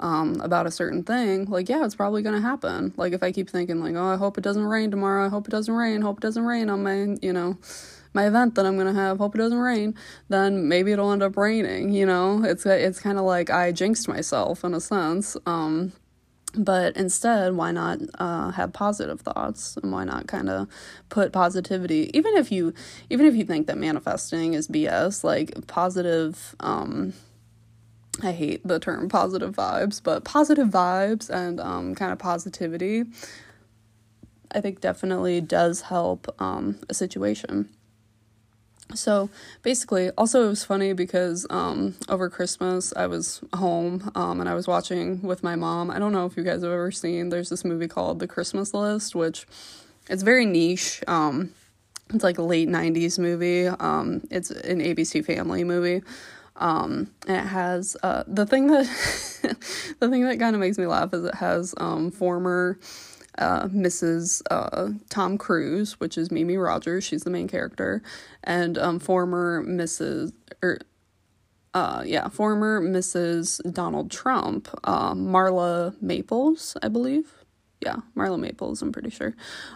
um, 0.00 0.40
about 0.40 0.66
a 0.66 0.70
certain 0.70 1.04
thing, 1.04 1.46
like, 1.46 1.68
yeah, 1.68 1.84
it's 1.84 1.94
probably 1.94 2.22
going 2.22 2.34
to 2.34 2.40
happen. 2.40 2.92
Like, 2.96 3.12
if 3.12 3.22
I 3.22 3.32
keep 3.32 3.48
thinking, 3.48 3.80
like, 3.80 3.94
oh, 3.94 4.06
I 4.06 4.16
hope 4.16 4.36
it 4.36 4.42
doesn't 4.42 4.64
rain 4.66 4.90
tomorrow, 4.90 5.24
I 5.24 5.28
hope 5.28 5.46
it 5.46 5.50
doesn't 5.50 5.72
rain, 5.72 6.02
hope 6.02 6.18
it 6.18 6.22
doesn't 6.22 6.44
rain 6.44 6.68
on 6.68 6.82
my, 6.82 7.16
you 7.22 7.32
know, 7.32 7.56
my 8.14 8.26
event 8.26 8.54
that 8.54 8.64
I'm 8.64 8.78
to 8.78 8.92
have, 8.92 9.18
hope 9.18 9.34
it 9.34 9.38
doesn't 9.38 9.58
rain, 9.58 9.94
then 10.28 10.68
maybe 10.68 10.92
it'll 10.92 11.12
end 11.12 11.22
up 11.22 11.36
raining, 11.36 11.90
you 11.90 12.06
know? 12.06 12.44
It's, 12.44 12.64
it's 12.64 13.00
kind 13.00 13.18
of 13.18 13.24
like 13.24 13.50
I 13.50 13.72
jinxed 13.72 14.08
myself 14.08 14.64
in 14.64 14.72
a 14.72 14.80
sense. 14.80 15.36
Um, 15.44 15.92
but 16.56 16.96
instead 16.96 17.54
why 17.54 17.72
not 17.72 17.98
uh, 18.18 18.50
have 18.52 18.72
positive 18.72 19.20
thoughts 19.20 19.76
and 19.82 19.92
why 19.92 20.04
not 20.04 20.26
kind 20.26 20.48
of 20.48 20.68
put 21.08 21.32
positivity 21.32 22.10
even 22.14 22.34
if 22.34 22.52
you 22.52 22.72
even 23.10 23.26
if 23.26 23.34
you 23.34 23.44
think 23.44 23.66
that 23.66 23.76
manifesting 23.76 24.54
is 24.54 24.68
bs 24.68 25.24
like 25.24 25.66
positive 25.66 26.54
um 26.60 27.12
i 28.22 28.32
hate 28.32 28.66
the 28.66 28.78
term 28.78 29.08
positive 29.08 29.54
vibes 29.54 30.00
but 30.02 30.24
positive 30.24 30.68
vibes 30.68 31.28
and 31.28 31.60
um, 31.60 31.94
kind 31.94 32.12
of 32.12 32.18
positivity 32.18 33.04
i 34.52 34.60
think 34.60 34.80
definitely 34.80 35.40
does 35.40 35.82
help 35.82 36.32
um, 36.40 36.78
a 36.88 36.94
situation 36.94 37.68
so 38.92 39.30
basically, 39.62 40.10
also 40.10 40.44
it 40.46 40.48
was 40.48 40.64
funny 40.64 40.92
because 40.92 41.46
um, 41.50 41.94
over 42.08 42.28
Christmas 42.28 42.92
I 42.94 43.06
was 43.06 43.40
home 43.54 44.10
um, 44.14 44.40
and 44.40 44.48
I 44.48 44.54
was 44.54 44.66
watching 44.66 45.22
with 45.22 45.42
my 45.42 45.56
mom. 45.56 45.90
I 45.90 45.98
don't 45.98 46.12
know 46.12 46.26
if 46.26 46.36
you 46.36 46.42
guys 46.42 46.62
have 46.62 46.70
ever 46.70 46.90
seen. 46.90 47.30
There's 47.30 47.48
this 47.48 47.64
movie 47.64 47.88
called 47.88 48.18
The 48.18 48.26
Christmas 48.26 48.74
List, 48.74 49.14
which 49.14 49.46
it's 50.08 50.22
very 50.22 50.44
niche. 50.44 51.02
Um, 51.06 51.54
it's 52.12 52.22
like 52.22 52.38
a 52.38 52.42
late 52.42 52.68
'90s 52.68 53.18
movie. 53.18 53.66
Um, 53.66 54.22
it's 54.30 54.50
an 54.50 54.80
ABC 54.80 55.24
Family 55.24 55.64
movie. 55.64 56.02
Um, 56.56 57.10
and 57.26 57.36
it 57.38 57.48
has 57.48 57.96
uh, 58.02 58.22
the 58.26 58.46
thing 58.46 58.68
that 58.68 58.84
the 59.98 60.08
thing 60.08 60.24
that 60.24 60.38
kind 60.38 60.54
of 60.54 60.60
makes 60.60 60.78
me 60.78 60.86
laugh 60.86 61.12
is 61.12 61.24
it 61.24 61.34
has 61.34 61.74
um, 61.78 62.10
former 62.10 62.78
uh, 63.38 63.68
Mrs. 63.68 64.42
Uh, 64.50 64.98
Tom 65.08 65.38
Cruise, 65.38 65.98
which 66.00 66.16
is 66.18 66.30
Mimi 66.30 66.56
Rogers. 66.56 67.04
She's 67.04 67.22
the 67.22 67.30
main 67.30 67.48
character, 67.48 68.02
and 68.42 68.78
um, 68.78 68.98
former 68.98 69.64
Mrs. 69.64 70.32
or 70.62 70.70
er, 70.70 70.78
uh, 71.74 72.04
yeah, 72.06 72.28
former 72.28 72.80
Mrs. 72.80 73.60
Donald 73.72 74.10
Trump, 74.10 74.68
uh, 74.84 75.12
Marla 75.14 76.00
Maples, 76.00 76.76
I 76.82 76.88
believe 76.88 77.43
yeah, 77.84 77.96
Marla 78.16 78.38
Maples, 78.40 78.82
I'm 78.82 78.92
pretty 78.92 79.10
sure. 79.10 79.34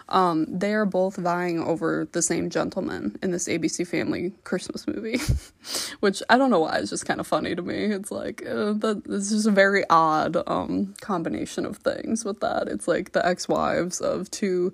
Um, 0.09 0.45
they 0.49 0.73
are 0.73 0.85
both 0.85 1.15
vying 1.17 1.59
over 1.61 2.07
the 2.11 2.21
same 2.21 2.49
gentleman 2.49 3.17
in 3.21 3.31
this 3.31 3.47
ABC 3.47 3.87
Family 3.87 4.33
Christmas 4.43 4.87
movie, 4.87 5.19
which 5.99 6.23
I 6.29 6.37
don't 6.37 6.49
know 6.49 6.61
why 6.61 6.77
it's 6.79 6.89
just 6.89 7.05
kind 7.05 7.19
of 7.19 7.27
funny 7.27 7.55
to 7.55 7.61
me. 7.61 7.85
It's 7.85 8.11
like 8.11 8.45
uh. 8.45 8.73
This 9.05 9.31
is 9.31 9.45
a 9.45 9.51
very 9.51 9.83
odd 9.89 10.37
um, 10.47 10.93
combination 11.01 11.65
of 11.65 11.77
things 11.77 12.25
with 12.25 12.39
that. 12.41 12.67
It's 12.67 12.87
like 12.87 13.11
the 13.11 13.25
ex-wives 13.25 14.01
of 14.01 14.31
two 14.31 14.73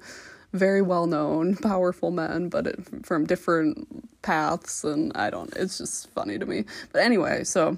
very 0.54 0.82
well-known, 0.82 1.58
powerful 1.58 2.12
men, 2.12 2.50
but 2.50 2.68
it, 2.68 2.80
from 3.06 3.26
different 3.26 4.22
paths, 4.22 4.84
and 4.84 5.12
I 5.16 5.30
don't. 5.30 5.54
It's 5.56 5.78
just 5.78 6.10
funny 6.12 6.40
to 6.40 6.46
me. 6.46 6.66
But 6.94 7.02
anyway, 7.04 7.44
so 7.44 7.78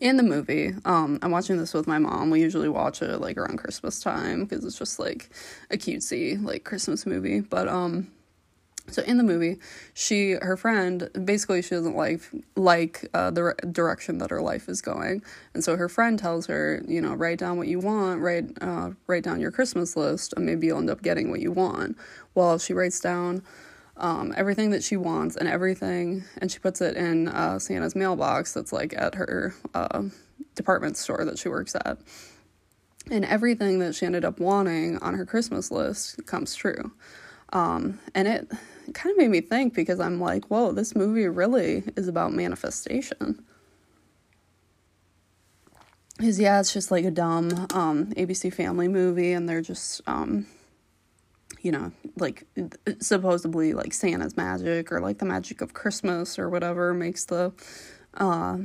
in 0.00 0.16
the 0.16 0.22
movie 0.22 0.74
um 0.84 1.18
i'm 1.22 1.30
watching 1.30 1.56
this 1.56 1.74
with 1.74 1.86
my 1.86 1.98
mom. 1.98 2.30
We 2.30 2.40
usually 2.40 2.68
watch 2.68 3.02
it 3.02 3.20
like 3.20 3.36
around 3.36 3.58
christmas 3.58 4.00
time 4.00 4.44
because 4.44 4.64
it's 4.64 4.78
just 4.78 4.98
like 4.98 5.30
a 5.70 5.76
cutesy 5.76 6.42
like 6.42 6.64
christmas 6.64 7.06
movie. 7.06 7.40
But 7.40 7.68
um 7.68 8.08
so 8.88 9.00
in 9.02 9.16
the 9.16 9.22
movie 9.22 9.58
she 9.94 10.32
her 10.32 10.56
friend 10.56 11.08
basically 11.24 11.62
she 11.62 11.70
doesn't 11.70 11.96
like 11.96 12.22
like 12.56 13.08
uh, 13.14 13.30
the 13.30 13.44
re- 13.44 13.54
direction 13.70 14.18
that 14.18 14.30
her 14.30 14.42
life 14.42 14.68
is 14.68 14.82
going. 14.82 15.22
And 15.54 15.62
so 15.62 15.76
her 15.76 15.88
friend 15.88 16.18
tells 16.18 16.46
her 16.46 16.82
you 16.86 17.00
know 17.00 17.14
write 17.14 17.38
down 17.38 17.58
what 17.58 17.68
you 17.68 17.78
want. 17.78 18.20
Write 18.20 18.46
uh, 18.60 18.90
write 19.06 19.22
down 19.24 19.40
your 19.40 19.52
christmas 19.52 19.96
list 19.96 20.34
and 20.36 20.44
maybe 20.44 20.66
you'll 20.66 20.78
end 20.78 20.90
up 20.90 21.02
getting 21.02 21.30
what 21.30 21.40
you 21.40 21.52
want. 21.52 21.96
Well 22.34 22.58
she 22.58 22.72
writes 22.72 22.98
down 23.00 23.42
um, 23.96 24.32
everything 24.36 24.70
that 24.70 24.82
she 24.82 24.96
wants 24.96 25.36
and 25.36 25.48
everything, 25.48 26.24
and 26.38 26.50
she 26.50 26.58
puts 26.58 26.80
it 26.80 26.96
in 26.96 27.28
uh, 27.28 27.58
Santa's 27.58 27.94
mailbox 27.94 28.52
that's 28.54 28.72
like 28.72 28.94
at 28.96 29.14
her 29.14 29.54
uh, 29.74 30.04
department 30.54 30.96
store 30.96 31.24
that 31.24 31.38
she 31.38 31.48
works 31.48 31.74
at. 31.74 31.98
And 33.10 33.24
everything 33.24 33.80
that 33.80 33.94
she 33.94 34.06
ended 34.06 34.24
up 34.24 34.38
wanting 34.38 34.98
on 34.98 35.14
her 35.14 35.26
Christmas 35.26 35.70
list 35.70 36.24
comes 36.26 36.54
true. 36.54 36.92
Um, 37.52 37.98
and 38.14 38.26
it 38.28 38.50
kind 38.94 39.12
of 39.12 39.18
made 39.18 39.30
me 39.30 39.40
think 39.40 39.74
because 39.74 40.00
I'm 40.00 40.20
like, 40.20 40.46
whoa, 40.46 40.72
this 40.72 40.94
movie 40.94 41.26
really 41.28 41.82
is 41.96 42.08
about 42.08 42.32
manifestation. 42.32 43.44
Because, 46.16 46.38
yeah, 46.38 46.60
it's 46.60 46.72
just 46.72 46.90
like 46.90 47.04
a 47.04 47.10
dumb 47.10 47.66
um, 47.74 48.06
ABC 48.12 48.52
family 48.54 48.86
movie, 48.86 49.32
and 49.32 49.48
they're 49.48 49.60
just. 49.62 50.00
You 51.62 51.72
know, 51.72 51.92
like 52.16 52.44
supposedly 53.00 53.72
like 53.72 53.94
Santa's 53.94 54.36
magic 54.36 54.92
or 54.92 55.00
like 55.00 55.18
the 55.18 55.24
magic 55.24 55.60
of 55.60 55.74
Christmas 55.74 56.38
or 56.38 56.50
whatever 56.50 56.92
makes 56.92 57.24
the 57.24 57.52
uh, 58.14 58.58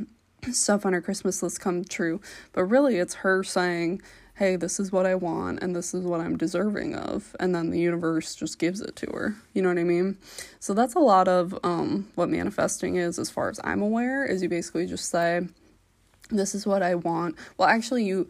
stuff 0.51 0.85
on 0.85 0.93
her 0.93 1.01
Christmas 1.01 1.41
list 1.41 1.61
come 1.61 1.83
true. 1.83 2.19
But 2.53 2.65
really, 2.65 2.97
it's 2.97 3.15
her 3.15 3.43
saying, 3.43 4.01
hey, 4.37 4.55
this 4.55 4.79
is 4.79 4.91
what 4.91 5.05
I 5.07 5.15
want 5.15 5.63
and 5.63 5.75
this 5.75 5.95
is 5.95 6.05
what 6.05 6.21
I'm 6.21 6.37
deserving 6.37 6.95
of. 6.95 7.35
And 7.39 7.55
then 7.55 7.71
the 7.71 7.79
universe 7.79 8.35
just 8.35 8.59
gives 8.59 8.81
it 8.81 8.95
to 8.97 9.07
her. 9.11 9.35
You 9.53 9.63
know 9.63 9.69
what 9.69 9.79
I 9.79 9.83
mean? 9.83 10.17
So 10.59 10.75
that's 10.75 10.93
a 10.93 10.99
lot 10.99 11.27
of 11.27 11.57
um, 11.63 12.09
what 12.13 12.29
manifesting 12.29 12.97
is, 12.97 13.17
as 13.17 13.31
far 13.31 13.49
as 13.49 13.59
I'm 13.63 13.81
aware, 13.81 14.25
is 14.25 14.43
you 14.43 14.49
basically 14.49 14.85
just 14.85 15.09
say, 15.09 15.47
this 16.29 16.53
is 16.53 16.67
what 16.67 16.83
I 16.83 16.95
want. 16.95 17.35
Well, 17.57 17.67
actually, 17.67 18.03
you 18.05 18.27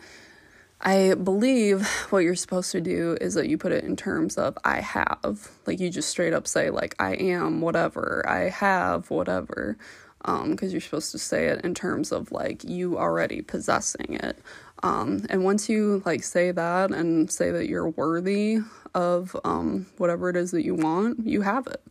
I 0.81 1.15
believe 1.15 1.87
what 2.11 2.19
you're 2.19 2.35
supposed 2.35 2.71
to 2.71 2.81
do 2.81 3.17
is 3.19 3.33
that 3.33 3.49
you 3.49 3.57
put 3.57 3.71
it 3.71 3.83
in 3.83 3.95
terms 3.95 4.37
of 4.37 4.57
I 4.63 4.81
have. 4.81 5.49
Like 5.65 5.79
you 5.79 5.89
just 5.89 6.09
straight 6.09 6.33
up 6.33 6.47
say 6.47 6.69
like 6.69 6.95
I 6.99 7.15
am 7.15 7.61
whatever, 7.61 8.23
I 8.27 8.49
have 8.49 9.09
whatever. 9.09 9.77
Um 10.25 10.51
because 10.51 10.71
you're 10.71 10.81
supposed 10.81 11.11
to 11.13 11.19
say 11.19 11.47
it 11.47 11.61
in 11.65 11.73
terms 11.73 12.11
of 12.11 12.31
like 12.31 12.63
you 12.63 12.97
already 12.97 13.41
possessing 13.41 14.13
it. 14.21 14.37
Um 14.83 15.25
and 15.29 15.43
once 15.43 15.67
you 15.67 16.03
like 16.05 16.23
say 16.23 16.51
that 16.51 16.91
and 16.91 17.31
say 17.31 17.51
that 17.51 17.67
you're 17.67 17.89
worthy 17.89 18.59
of 18.93 19.35
um 19.43 19.87
whatever 19.97 20.29
it 20.29 20.35
is 20.35 20.51
that 20.51 20.63
you 20.63 20.75
want, 20.75 21.25
you 21.25 21.41
have 21.41 21.65
it. 21.67 21.81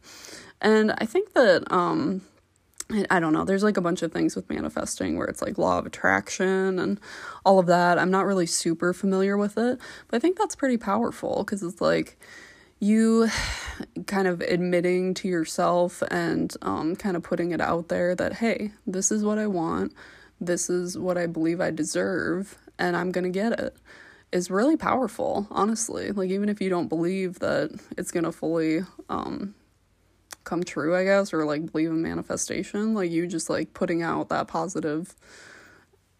And 0.61 0.92
I 0.99 1.07
think 1.07 1.33
that 1.33 1.70
um 1.72 2.22
I 3.11 3.18
don't 3.18 3.33
know. 3.33 3.44
There's 3.44 3.64
like 3.64 3.77
a 3.77 3.81
bunch 3.81 4.03
of 4.03 4.12
things 4.12 4.37
with 4.37 4.49
manifesting 4.49 5.16
where 5.16 5.27
it's 5.27 5.42
like 5.42 5.59
law 5.59 5.79
of 5.79 5.87
attraction 5.87 6.79
and 6.79 7.01
all 7.44 7.59
of 7.59 7.66
that. 7.66 7.99
I'm 7.99 8.12
not 8.12 8.27
really 8.27 8.46
super 8.46 8.92
familiar 8.92 9.37
with 9.37 9.59
it, 9.59 9.81
but 10.09 10.16
I 10.16 10.20
think 10.20 10.38
that's 10.38 10.55
pretty 10.55 10.77
powerful 10.77 11.38
because 11.38 11.64
it's 11.64 11.81
like 11.81 12.16
you 12.79 13.29
kind 14.07 14.29
of 14.29 14.40
admitting 14.40 15.14
to 15.14 15.29
yourself 15.29 16.03
and 16.11 16.55
um, 16.62 16.94
kind 16.94 17.16
of 17.16 17.25
putting 17.25 17.51
it 17.51 17.61
out 17.61 17.88
there 17.88 18.14
that, 18.14 18.35
hey, 18.35 18.70
this 18.87 19.11
is 19.11 19.25
what 19.25 19.38
I 19.38 19.49
want, 19.49 19.92
this 20.40 20.70
is 20.70 20.96
what 20.96 21.18
I 21.18 21.27
believe 21.27 21.61
I 21.61 21.70
deserve, 21.72 22.57
and 22.79 22.96
I'm 22.96 23.11
going 23.11 23.25
to 23.25 23.31
get 23.31 23.59
it. 23.59 23.77
is 24.31 24.51
really 24.51 24.77
powerful, 24.77 25.49
honestly. 25.51 26.12
Like, 26.12 26.31
even 26.31 26.49
if 26.49 26.61
you 26.61 26.68
don't 26.68 26.88
believe 26.88 27.38
that 27.40 27.70
it's 27.96 28.11
going 28.11 28.25
to 28.25 28.33
fully 28.33 28.81
um, 29.09 29.55
come 30.47 30.65
true, 30.65 30.97
I 30.97 31.05
guess, 31.05 31.35
or 31.35 31.45
like 31.45 31.71
believe 31.71 31.91
in 31.91 32.01
manifestation. 32.01 32.95
Like 32.95 33.11
you 33.11 33.27
just 33.27 33.51
like 33.51 33.75
putting 33.75 34.03
out 34.03 34.31
that 34.31 34.49
positive 34.49 35.15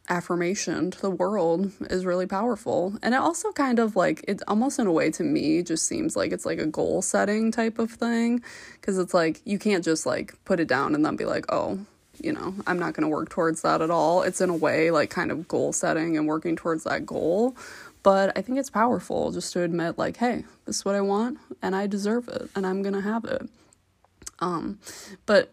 affirmation 0.09 0.91
to 0.91 1.01
the 1.01 1.11
world 1.11 1.73
is 1.91 2.05
really 2.05 2.27
powerful. 2.27 2.97
And 3.03 3.15
it 3.15 3.19
also 3.19 3.53
kind 3.53 3.79
of 3.79 3.97
like 3.97 4.25
it 4.29 4.43
almost 4.47 4.79
in 4.79 4.87
a 4.87 4.93
way 4.93 5.11
to 5.13 5.23
me 5.23 5.63
just 5.63 5.87
seems 5.87 6.17
like 6.17 6.33
it's 6.33 6.47
like 6.47 6.59
a 6.59 6.67
goal 6.67 7.03
setting 7.03 7.51
type 7.51 7.79
of 7.79 7.91
thing 7.91 8.43
because 8.81 8.99
it's 8.99 9.15
like 9.15 9.41
you 9.45 9.59
can't 9.59 9.85
just 9.85 10.05
like 10.07 10.35
put 10.45 10.61
it 10.61 10.69
down 10.69 10.95
and 10.95 11.05
then 11.05 11.17
be 11.17 11.25
like, 11.25 11.47
"Oh, 11.49 11.79
you 12.23 12.33
know, 12.33 12.55
I'm 12.67 12.79
not 12.79 12.95
going 12.95 13.03
to 13.03 13.09
work 13.09 13.31
towards 13.31 13.63
that 13.63 13.81
at 13.81 13.91
all." 13.91 14.23
It's 14.23 14.41
in 14.41 14.51
a 14.51 14.57
way 14.57 14.91
like 14.91 15.11
kind 15.11 15.31
of 15.31 15.49
goal 15.49 15.73
setting 15.73 16.17
and 16.17 16.27
working 16.27 16.57
towards 16.57 16.85
that 16.85 17.07
goal. 17.07 17.57
But 18.03 18.37
I 18.39 18.43
think 18.43 18.59
it's 18.59 18.71
powerful 18.71 19.33
just 19.33 19.53
to 19.55 19.63
admit 19.63 19.99
like, 19.99 20.19
"Hey, 20.19 20.45
this 20.65 20.77
is 20.79 20.85
what 20.85 20.95
I 20.95 21.01
want 21.01 21.39
and 21.63 21.75
I 21.75 21.87
deserve 21.87 22.29
it 22.29 22.51
and 22.55 22.67
I'm 22.67 22.83
going 22.83 22.95
to 22.95 23.01
have 23.01 23.25
it." 23.25 23.49
Um, 24.39 24.79
but 25.25 25.51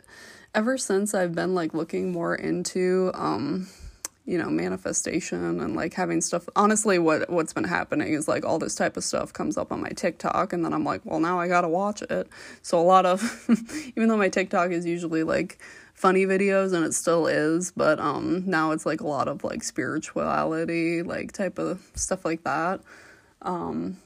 ever 0.53 0.77
since 0.77 1.13
I've 1.13 1.34
been 1.34 1.55
like 1.55 1.73
looking 1.73 2.11
more 2.11 2.36
into 2.36 3.11
um, 3.13 3.67
you 4.25 4.38
know, 4.38 4.49
manifestation 4.49 5.59
and 5.59 5.75
like 5.75 5.93
having 5.93 6.21
stuff 6.21 6.47
honestly 6.55 6.97
what 6.97 7.29
what's 7.29 7.51
been 7.51 7.65
happening 7.65 8.13
is 8.13 8.27
like 8.27 8.45
all 8.45 8.57
this 8.57 8.73
type 8.75 8.95
of 8.95 9.03
stuff 9.03 9.34
comes 9.34 9.57
up 9.57 9.71
on 9.71 9.81
my 9.81 9.89
TikTok 9.89 10.53
and 10.53 10.63
then 10.63 10.73
I'm 10.73 10.86
like, 10.86 11.01
well 11.03 11.19
now 11.19 11.39
I 11.39 11.47
got 11.49 11.61
to 11.61 11.69
watch 11.69 12.01
it. 12.03 12.29
So 12.61 12.79
a 12.79 12.84
lot 12.84 13.05
of 13.05 13.21
even 13.97 14.07
though 14.07 14.17
my 14.17 14.29
TikTok 14.29 14.71
is 14.71 14.86
usually 14.86 15.23
like 15.23 15.59
funny 15.93 16.25
videos 16.25 16.73
and 16.73 16.86
it 16.86 16.93
still 16.93 17.27
is, 17.27 17.71
but 17.75 17.99
um 17.99 18.43
now 18.45 18.71
it's 18.71 18.86
like 18.86 19.01
a 19.01 19.07
lot 19.07 19.27
of 19.27 19.43
like 19.43 19.61
spirituality, 19.61 21.03
like 21.03 21.34
type 21.34 21.59
of 21.59 21.86
stuff 21.95 22.23
like 22.23 22.43
that. 22.45 22.79
Um 23.41 23.97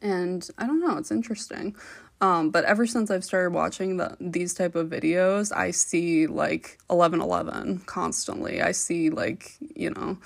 and 0.00 0.48
I 0.56 0.66
don't 0.66 0.80
know, 0.80 0.96
it's 0.96 1.10
interesting. 1.10 1.76
Um, 2.20 2.50
but 2.50 2.64
ever 2.64 2.86
since 2.86 3.10
I've 3.10 3.24
started 3.24 3.52
watching 3.52 3.98
the, 3.98 4.16
these 4.20 4.54
type 4.54 4.74
of 4.74 4.88
videos, 4.88 5.54
I 5.54 5.70
see 5.70 6.26
like 6.26 6.78
1111 6.88 7.80
constantly. 7.86 8.62
I 8.62 8.72
see 8.72 9.10
like, 9.10 9.52
you 9.74 9.90
know, 9.90 10.18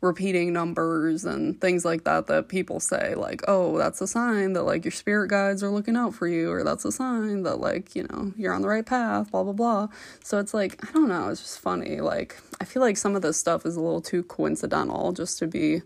repeating 0.00 0.52
numbers 0.52 1.24
and 1.24 1.60
things 1.60 1.84
like 1.84 2.04
that 2.04 2.26
that 2.26 2.48
people 2.48 2.78
say 2.78 3.14
like 3.14 3.42
oh 3.48 3.78
that's 3.78 4.00
a 4.02 4.06
sign 4.06 4.52
that 4.52 4.62
like 4.62 4.84
your 4.84 4.92
spirit 4.92 5.28
guides 5.28 5.62
are 5.62 5.70
looking 5.70 5.96
out 5.96 6.14
for 6.14 6.28
you 6.28 6.50
or 6.50 6.62
that's 6.62 6.84
a 6.84 6.92
sign 6.92 7.42
that 7.42 7.60
like 7.60 7.96
you 7.96 8.06
know 8.10 8.32
you're 8.36 8.52
on 8.52 8.60
the 8.60 8.68
right 8.68 8.84
path 8.84 9.30
blah 9.30 9.42
blah 9.42 9.52
blah. 9.52 9.88
So 10.22 10.38
it's 10.38 10.52
like 10.52 10.78
i 10.86 10.92
don't 10.92 11.08
know 11.08 11.28
it's 11.30 11.40
just 11.40 11.60
funny. 11.60 12.00
Like 12.00 12.36
i 12.60 12.64
feel 12.64 12.82
like 12.82 12.96
some 12.96 13.16
of 13.16 13.22
this 13.22 13.38
stuff 13.38 13.64
is 13.64 13.76
a 13.76 13.80
little 13.80 14.02
too 14.02 14.22
coincidental 14.22 15.12
just 15.12 15.38
to 15.38 15.46
be 15.46 15.82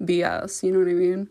bs 0.00 0.62
you 0.62 0.70
know 0.70 0.78
what 0.78 0.88
i 0.88 0.92
mean 0.92 1.28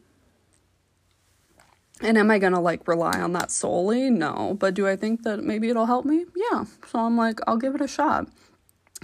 and 2.02 2.18
am 2.18 2.30
I 2.30 2.40
gonna 2.40 2.62
like 2.62 2.88
rely 2.88 3.20
on 3.20 3.34
that 3.34 3.52
solely? 3.52 4.10
No. 4.10 4.56
But 4.60 4.74
do 4.74 4.88
I 4.88 4.96
think 4.96 5.24
that 5.24 5.44
maybe 5.44 5.70
it'll 5.70 5.86
help 5.86 6.06
me? 6.06 6.26
Yeah. 6.36 6.66
So 6.88 7.00
I'm 7.00 7.18
like, 7.18 7.40
I'll 7.48 7.58
give 7.58 7.76
it 7.76 7.82
a 7.82 7.88
shot. 7.88 8.28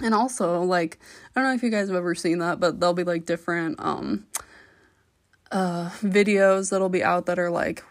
And 0.02 0.14
also, 0.14 0.62
like, 0.62 0.98
I 1.34 1.40
don't 1.40 1.50
know 1.50 1.54
if 1.54 1.62
you 1.62 1.70
guys 1.70 1.88
have 1.88 1.96
ever 1.96 2.14
seen 2.14 2.38
that, 2.38 2.58
but 2.58 2.80
there'll 2.80 2.94
be 2.94 3.04
like 3.04 3.26
different 3.26 3.78
um 3.80 4.26
uh 5.50 5.90
videos 6.00 6.70
that'll 6.70 6.88
be 6.88 7.02
out 7.02 7.26
that 7.26 7.38
are 7.38 7.50
like 7.50 7.84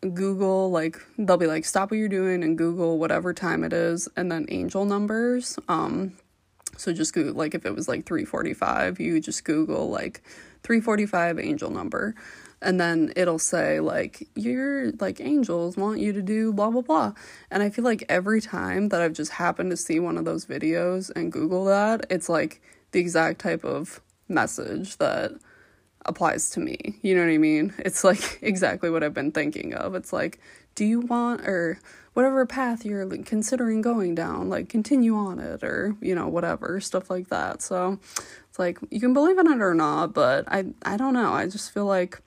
Google, 0.00 0.70
like 0.70 0.98
they'll 1.18 1.36
be 1.36 1.46
like 1.46 1.64
stop 1.64 1.90
what 1.90 1.98
you're 1.98 2.08
doing 2.08 2.42
and 2.42 2.56
Google 2.56 2.98
whatever 2.98 3.34
time 3.34 3.64
it 3.64 3.72
is 3.72 4.08
and 4.16 4.30
then 4.30 4.46
angel 4.48 4.84
numbers. 4.84 5.58
Um 5.68 6.12
so 6.76 6.92
just 6.92 7.12
Google 7.12 7.34
like 7.34 7.54
if 7.54 7.66
it 7.66 7.74
was 7.74 7.88
like 7.88 8.06
345, 8.06 9.00
you 9.00 9.20
just 9.20 9.44
Google 9.44 9.90
like 9.90 10.22
345 10.62 11.38
angel 11.38 11.70
number 11.70 12.14
and 12.62 12.80
then 12.80 13.12
it'll 13.16 13.38
say 13.38 13.80
like 13.80 14.28
your 14.34 14.92
like 14.92 15.20
angels 15.20 15.76
want 15.76 16.00
you 16.00 16.12
to 16.12 16.22
do 16.22 16.52
blah 16.52 16.70
blah 16.70 16.82
blah. 16.82 17.12
And 17.50 17.62
i 17.62 17.70
feel 17.70 17.84
like 17.84 18.04
every 18.08 18.40
time 18.40 18.88
that 18.90 19.00
i've 19.00 19.12
just 19.12 19.32
happened 19.32 19.70
to 19.70 19.76
see 19.76 19.98
one 20.00 20.18
of 20.18 20.24
those 20.24 20.46
videos 20.46 21.10
and 21.14 21.32
google 21.32 21.64
that 21.66 22.06
it's 22.10 22.28
like 22.28 22.60
the 22.92 23.00
exact 23.00 23.40
type 23.40 23.64
of 23.64 24.00
message 24.28 24.96
that 24.98 25.32
applies 26.06 26.48
to 26.50 26.60
me. 26.60 26.98
You 27.02 27.14
know 27.14 27.22
what 27.22 27.32
i 27.32 27.38
mean? 27.38 27.74
It's 27.78 28.04
like 28.04 28.38
exactly 28.42 28.90
what 28.90 29.02
i've 29.02 29.14
been 29.14 29.32
thinking 29.32 29.74
of. 29.74 29.94
It's 29.94 30.12
like 30.12 30.40
do 30.74 30.84
you 30.84 31.00
want 31.00 31.42
or 31.42 31.78
whatever 32.14 32.44
path 32.46 32.84
you're 32.84 33.06
considering 33.24 33.82
going 33.82 34.14
down 34.14 34.48
like 34.48 34.68
continue 34.68 35.14
on 35.14 35.38
it 35.38 35.62
or 35.62 35.96
you 36.00 36.14
know 36.14 36.28
whatever 36.28 36.80
stuff 36.80 37.10
like 37.10 37.28
that. 37.28 37.62
So 37.62 37.98
it's 38.48 38.58
like 38.58 38.78
you 38.90 39.00
can 39.00 39.12
believe 39.12 39.38
in 39.38 39.46
it 39.46 39.60
or 39.60 39.74
not 39.74 40.12
but 40.14 40.44
i 40.48 40.66
i 40.82 40.96
don't 40.96 41.14
know. 41.14 41.32
I 41.32 41.46
just 41.46 41.72
feel 41.72 41.86
like 41.86 42.20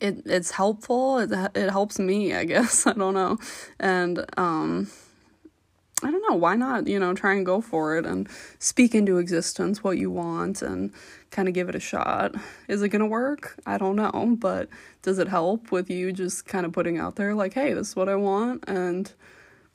it 0.00 0.22
it's 0.26 0.50
helpful. 0.50 1.18
It 1.18 1.30
it 1.54 1.70
helps 1.70 1.98
me, 1.98 2.34
I 2.34 2.44
guess. 2.44 2.86
I 2.86 2.92
don't 2.92 3.14
know, 3.14 3.38
and 3.78 4.24
um, 4.36 4.88
I 6.02 6.10
don't 6.10 6.24
know 6.28 6.36
why 6.36 6.56
not. 6.56 6.86
You 6.86 6.98
know, 6.98 7.14
try 7.14 7.34
and 7.34 7.46
go 7.46 7.60
for 7.60 7.96
it 7.96 8.06
and 8.06 8.28
speak 8.58 8.94
into 8.94 9.18
existence 9.18 9.84
what 9.84 9.98
you 9.98 10.10
want 10.10 10.62
and 10.62 10.92
kind 11.30 11.48
of 11.48 11.54
give 11.54 11.68
it 11.68 11.74
a 11.74 11.80
shot. 11.80 12.34
Is 12.68 12.82
it 12.82 12.88
gonna 12.88 13.06
work? 13.06 13.60
I 13.66 13.78
don't 13.78 13.96
know, 13.96 14.36
but 14.38 14.68
does 15.02 15.18
it 15.18 15.28
help 15.28 15.70
with 15.72 15.90
you 15.90 16.12
just 16.12 16.46
kind 16.46 16.64
of 16.66 16.72
putting 16.72 16.98
out 16.98 17.16
there 17.16 17.34
like, 17.34 17.54
hey, 17.54 17.74
this 17.74 17.90
is 17.90 17.96
what 17.96 18.08
I 18.08 18.16
want 18.16 18.64
and 18.66 19.12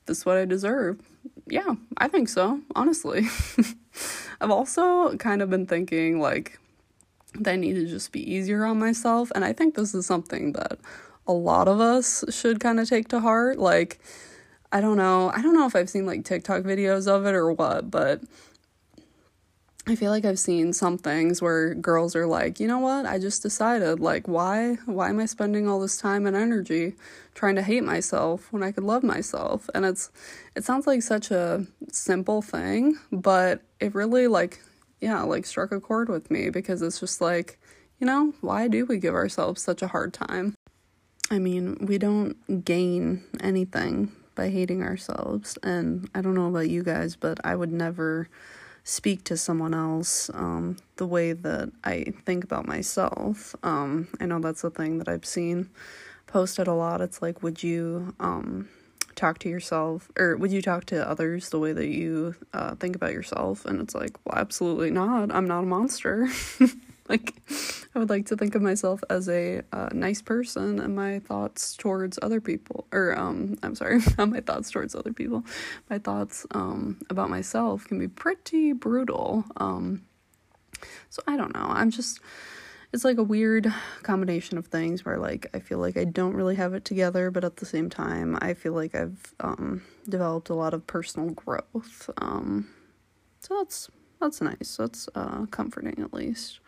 this 0.06 0.18
is 0.18 0.26
what 0.26 0.36
I 0.36 0.44
deserve? 0.44 1.00
Yeah, 1.46 1.74
I 1.98 2.08
think 2.08 2.28
so. 2.28 2.60
Honestly, 2.74 3.26
I've 4.40 4.50
also 4.50 5.16
kind 5.16 5.42
of 5.42 5.50
been 5.50 5.66
thinking 5.66 6.20
like 6.20 6.58
that 7.34 7.52
I 7.52 7.56
need 7.56 7.74
to 7.74 7.86
just 7.86 8.12
be 8.12 8.32
easier 8.32 8.64
on 8.64 8.78
myself. 8.78 9.30
And 9.34 9.44
I 9.44 9.52
think 9.52 9.74
this 9.74 9.94
is 9.94 10.06
something 10.06 10.52
that 10.52 10.78
a 11.26 11.32
lot 11.32 11.68
of 11.68 11.80
us 11.80 12.24
should 12.30 12.60
kind 12.60 12.80
of 12.80 12.88
take 12.88 13.08
to 13.08 13.20
heart. 13.20 13.58
Like, 13.58 14.00
I 14.72 14.80
don't 14.80 14.96
know. 14.96 15.30
I 15.34 15.42
don't 15.42 15.54
know 15.54 15.66
if 15.66 15.76
I've 15.76 15.90
seen 15.90 16.06
like 16.06 16.24
TikTok 16.24 16.62
videos 16.62 17.06
of 17.06 17.26
it 17.26 17.34
or 17.34 17.52
what, 17.52 17.90
but 17.90 18.22
I 19.86 19.96
feel 19.96 20.10
like 20.10 20.24
I've 20.24 20.38
seen 20.38 20.72
some 20.72 20.98
things 20.98 21.40
where 21.40 21.74
girls 21.74 22.14
are 22.14 22.26
like, 22.26 22.60
you 22.60 22.68
know 22.68 22.78
what? 22.78 23.06
I 23.06 23.18
just 23.18 23.42
decided, 23.42 23.98
like, 23.98 24.28
why? 24.28 24.74
Why 24.84 25.08
am 25.08 25.18
I 25.18 25.26
spending 25.26 25.68
all 25.68 25.80
this 25.80 25.96
time 25.96 26.26
and 26.26 26.36
energy 26.36 26.94
trying 27.34 27.56
to 27.56 27.62
hate 27.62 27.82
myself 27.82 28.52
when 28.52 28.62
I 28.62 28.72
could 28.72 28.84
love 28.84 29.02
myself? 29.02 29.70
And 29.74 29.86
it's, 29.86 30.10
it 30.54 30.64
sounds 30.64 30.86
like 30.86 31.02
such 31.02 31.30
a 31.30 31.66
simple 31.90 32.42
thing, 32.42 32.98
but 33.10 33.62
it 33.80 33.94
really 33.94 34.26
like 34.26 34.60
yeah, 35.00 35.22
like 35.22 35.46
struck 35.46 35.72
a 35.72 35.80
chord 35.80 36.08
with 36.08 36.30
me 36.30 36.50
because 36.50 36.82
it's 36.82 37.00
just 37.00 37.20
like, 37.20 37.58
you 37.98 38.06
know, 38.06 38.34
why 38.40 38.68
do 38.68 38.86
we 38.86 38.98
give 38.98 39.14
ourselves 39.14 39.62
such 39.62 39.82
a 39.82 39.88
hard 39.88 40.12
time? 40.12 40.54
I 41.30 41.38
mean, 41.38 41.76
we 41.80 41.98
don't 41.98 42.64
gain 42.64 43.24
anything 43.40 44.12
by 44.34 44.50
hating 44.50 44.82
ourselves. 44.82 45.58
And 45.62 46.08
I 46.14 46.20
don't 46.20 46.34
know 46.34 46.48
about 46.48 46.68
you 46.68 46.82
guys, 46.82 47.16
but 47.16 47.38
I 47.44 47.54
would 47.54 47.72
never 47.72 48.28
speak 48.84 49.24
to 49.24 49.36
someone 49.36 49.74
else 49.74 50.30
um, 50.34 50.76
the 50.96 51.06
way 51.06 51.32
that 51.32 51.70
I 51.84 52.14
think 52.24 52.42
about 52.44 52.66
myself. 52.66 53.54
Um, 53.62 54.08
I 54.20 54.26
know 54.26 54.40
that's 54.40 54.64
a 54.64 54.70
thing 54.70 54.98
that 54.98 55.08
I've 55.08 55.26
seen 55.26 55.70
posted 56.26 56.66
a 56.66 56.74
lot. 56.74 57.00
It's 57.00 57.20
like, 57.20 57.42
would 57.42 57.62
you 57.62 58.14
um, 58.18 58.68
talk 59.20 59.38
to 59.40 59.48
yourself 59.48 60.10
or 60.18 60.36
would 60.36 60.50
you 60.50 60.62
talk 60.62 60.86
to 60.86 61.08
others 61.08 61.50
the 61.50 61.58
way 61.58 61.72
that 61.72 61.88
you 61.88 62.34
uh, 62.52 62.74
think 62.76 62.96
about 62.96 63.12
yourself? 63.12 63.64
And 63.66 63.80
it's 63.80 63.94
like 63.94 64.16
well 64.24 64.38
absolutely 64.38 64.90
not. 64.90 65.32
I'm 65.32 65.46
not 65.46 65.64
a 65.64 65.66
monster. 65.66 66.28
Like 67.10 67.34
i 67.92 67.98
would 67.98 68.08
like 68.08 68.26
to 68.26 68.36
think 68.36 68.54
of 68.54 68.62
myself 68.62 69.02
as 69.10 69.28
a 69.28 69.62
uh, 69.72 69.88
nice 69.92 70.22
person 70.22 70.78
and 70.78 70.94
my 70.94 71.18
thoughts 71.18 71.76
towards 71.76 72.20
other 72.22 72.40
people 72.40 72.86
or 72.92 73.18
um 73.18 73.58
i'm 73.64 73.74
sorry 73.74 73.98
not 74.18 74.28
my 74.28 74.40
thoughts 74.40 74.70
towards 74.70 74.94
other 74.94 75.12
people. 75.12 75.44
My 75.90 75.98
thoughts 75.98 76.46
um 76.52 77.00
about 77.10 77.28
myself 77.28 77.84
can 77.88 77.98
be 77.98 78.06
pretty 78.06 78.72
brutal. 78.72 79.44
Um 79.56 80.02
so 81.08 81.20
i 81.26 81.36
don't 81.36 81.52
know. 81.52 81.66
I'm 81.66 81.90
just 81.90 82.20
it's 82.92 83.04
like 83.04 83.18
a 83.18 83.22
weird 83.22 83.72
combination 84.02 84.58
of 84.58 84.66
things 84.66 85.04
where 85.04 85.18
like 85.18 85.46
I 85.54 85.60
feel 85.60 85.78
like 85.78 85.96
I 85.96 86.04
don't 86.04 86.34
really 86.34 86.56
have 86.56 86.74
it 86.74 86.84
together, 86.84 87.30
but 87.30 87.44
at 87.44 87.56
the 87.56 87.66
same 87.66 87.88
time 87.88 88.36
I 88.40 88.54
feel 88.54 88.72
like 88.72 88.94
I've 88.94 89.34
um, 89.40 89.82
developed 90.08 90.48
a 90.48 90.54
lot 90.54 90.74
of 90.74 90.86
personal 90.86 91.30
growth. 91.30 92.10
Um, 92.18 92.68
so 93.40 93.58
that's 93.58 93.90
that's 94.20 94.40
nice. 94.40 94.76
That's 94.76 95.08
uh, 95.14 95.46
comforting 95.46 96.02
at 96.02 96.12
least. 96.12 96.60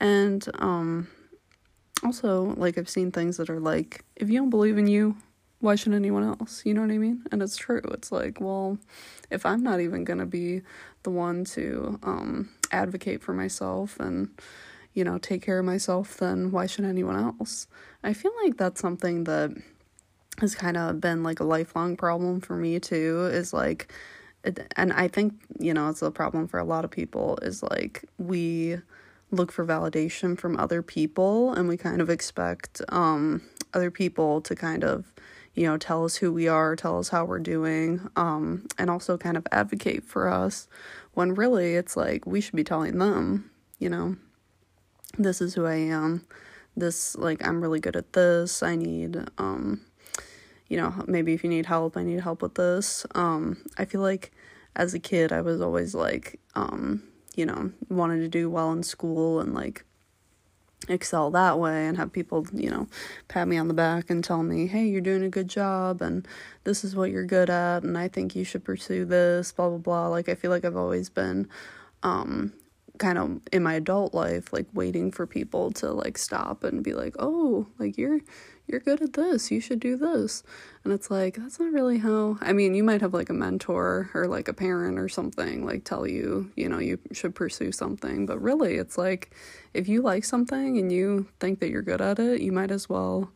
And 0.00 0.48
um, 0.58 1.08
also 2.02 2.54
like 2.56 2.78
I've 2.78 2.88
seen 2.88 3.12
things 3.12 3.36
that 3.36 3.50
are 3.50 3.60
like 3.60 4.04
if 4.16 4.30
you 4.30 4.38
don't 4.38 4.50
believe 4.50 4.78
in 4.78 4.86
you, 4.86 5.16
why 5.60 5.74
should 5.74 5.92
anyone 5.92 6.24
else? 6.24 6.62
You 6.64 6.72
know 6.72 6.80
what 6.80 6.90
I 6.90 6.96
mean? 6.96 7.22
And 7.30 7.42
it's 7.42 7.56
true. 7.56 7.82
It's 7.92 8.10
like, 8.10 8.40
well, 8.40 8.78
if 9.30 9.44
I'm 9.44 9.62
not 9.62 9.80
even 9.80 10.06
to 10.18 10.26
be 10.26 10.62
the 11.02 11.10
one 11.10 11.44
to 11.44 11.98
um, 12.02 12.48
advocate 12.72 13.22
for 13.22 13.34
myself 13.34 14.00
and 14.00 14.30
you 14.94 15.04
know, 15.04 15.18
take 15.18 15.42
care 15.42 15.58
of 15.58 15.64
myself, 15.64 16.16
then 16.16 16.50
why 16.50 16.66
should 16.66 16.84
anyone 16.84 17.16
else? 17.16 17.66
I 18.02 18.12
feel 18.12 18.32
like 18.42 18.56
that's 18.56 18.80
something 18.80 19.24
that 19.24 19.50
has 20.38 20.54
kind 20.54 20.76
of 20.76 21.00
been 21.00 21.22
like 21.22 21.40
a 21.40 21.44
lifelong 21.44 21.96
problem 21.96 22.40
for 22.40 22.56
me 22.56 22.80
too, 22.80 23.28
is 23.32 23.52
like, 23.52 23.92
and 24.76 24.92
I 24.92 25.08
think, 25.08 25.34
you 25.58 25.74
know, 25.74 25.90
it's 25.90 26.02
a 26.02 26.10
problem 26.10 26.48
for 26.48 26.58
a 26.58 26.64
lot 26.64 26.84
of 26.84 26.90
people, 26.90 27.38
is 27.42 27.62
like 27.62 28.04
we 28.18 28.78
look 29.30 29.52
for 29.52 29.64
validation 29.64 30.38
from 30.38 30.58
other 30.58 30.82
people 30.82 31.52
and 31.52 31.68
we 31.68 31.76
kind 31.76 32.00
of 32.00 32.10
expect 32.10 32.82
um, 32.88 33.42
other 33.74 33.90
people 33.90 34.40
to 34.40 34.54
kind 34.54 34.84
of 34.84 35.12
you 35.54 35.66
know 35.66 35.76
tell 35.76 36.04
us 36.04 36.16
who 36.16 36.32
we 36.32 36.48
are 36.48 36.76
tell 36.76 36.98
us 36.98 37.08
how 37.08 37.24
we're 37.24 37.38
doing 37.38 38.08
um, 38.16 38.66
and 38.78 38.90
also 38.90 39.16
kind 39.16 39.36
of 39.36 39.46
advocate 39.52 40.04
for 40.04 40.28
us 40.28 40.68
when 41.14 41.34
really 41.34 41.74
it's 41.74 41.96
like 41.96 42.26
we 42.26 42.40
should 42.40 42.56
be 42.56 42.64
telling 42.64 42.98
them 42.98 43.50
you 43.78 43.88
know 43.88 44.16
this 45.18 45.40
is 45.40 45.54
who 45.54 45.66
I 45.66 45.74
am. 45.74 46.24
This 46.76 47.16
like 47.16 47.46
I'm 47.46 47.60
really 47.60 47.80
good 47.80 47.96
at 47.96 48.12
this. 48.12 48.62
I 48.62 48.76
need 48.76 49.16
um 49.38 49.80
you 50.68 50.76
know, 50.76 50.94
maybe 51.08 51.32
if 51.32 51.42
you 51.42 51.50
need 51.50 51.66
help, 51.66 51.96
I 51.96 52.04
need 52.04 52.20
help 52.20 52.42
with 52.42 52.54
this. 52.54 53.06
Um 53.14 53.58
I 53.76 53.84
feel 53.84 54.00
like 54.00 54.30
as 54.76 54.94
a 54.94 54.98
kid 54.98 55.32
I 55.32 55.40
was 55.40 55.60
always 55.60 55.94
like 55.94 56.38
um 56.54 57.02
you 57.36 57.46
know, 57.46 57.72
wanted 57.88 58.20
to 58.20 58.28
do 58.28 58.50
well 58.50 58.72
in 58.72 58.82
school 58.82 59.40
and 59.40 59.54
like 59.54 59.84
excel 60.88 61.30
that 61.30 61.58
way 61.58 61.86
and 61.86 61.96
have 61.96 62.12
people, 62.12 62.46
you 62.52 62.70
know, 62.70 62.88
pat 63.28 63.46
me 63.46 63.56
on 63.56 63.68
the 63.68 63.74
back 63.74 64.10
and 64.10 64.24
tell 64.24 64.42
me, 64.42 64.66
"Hey, 64.66 64.86
you're 64.86 65.00
doing 65.00 65.22
a 65.22 65.28
good 65.28 65.48
job 65.48 66.02
and 66.02 66.26
this 66.64 66.84
is 66.84 66.96
what 66.96 67.10
you're 67.10 67.26
good 67.26 67.50
at 67.50 67.82
and 67.82 67.96
I 67.98 68.08
think 68.08 68.34
you 68.34 68.44
should 68.44 68.64
pursue 68.64 69.04
this, 69.04 69.52
blah 69.52 69.68
blah 69.68 69.78
blah." 69.78 70.08
Like 70.08 70.28
I 70.28 70.34
feel 70.34 70.50
like 70.50 70.64
I've 70.64 70.76
always 70.76 71.08
been 71.10 71.48
um 72.02 72.52
kind 73.00 73.18
of 73.18 73.40
in 73.50 73.62
my 73.62 73.74
adult 73.74 74.14
life 74.14 74.52
like 74.52 74.66
waiting 74.72 75.10
for 75.10 75.26
people 75.26 75.72
to 75.72 75.90
like 75.90 76.18
stop 76.18 76.62
and 76.62 76.84
be 76.84 76.92
like 76.92 77.16
oh 77.18 77.66
like 77.78 77.98
you're 77.98 78.20
you're 78.70 78.80
good 78.80 79.02
at 79.02 79.14
this. 79.14 79.50
You 79.50 79.60
should 79.60 79.80
do 79.80 79.96
this. 79.96 80.44
And 80.84 80.92
it's 80.92 81.10
like 81.10 81.34
that's 81.36 81.58
not 81.58 81.72
really 81.72 81.98
how 81.98 82.38
i 82.40 82.52
mean 82.52 82.74
you 82.74 82.84
might 82.84 83.00
have 83.00 83.12
like 83.12 83.28
a 83.28 83.34
mentor 83.34 84.10
or 84.14 84.26
like 84.26 84.48
a 84.48 84.54
parent 84.54 84.98
or 84.98 85.08
something 85.08 85.66
like 85.66 85.84
tell 85.84 86.06
you 86.06 86.50
you 86.56 86.68
know 86.68 86.78
you 86.78 86.98
should 87.12 87.34
pursue 87.34 87.72
something. 87.72 88.26
But 88.26 88.40
really 88.40 88.76
it's 88.76 88.96
like 88.96 89.34
if 89.74 89.88
you 89.88 90.02
like 90.02 90.24
something 90.24 90.78
and 90.78 90.92
you 90.92 91.26
think 91.40 91.60
that 91.60 91.70
you're 91.70 91.82
good 91.82 92.00
at 92.00 92.18
it 92.18 92.40
you 92.40 92.52
might 92.52 92.70
as 92.70 92.88
well 92.88 93.30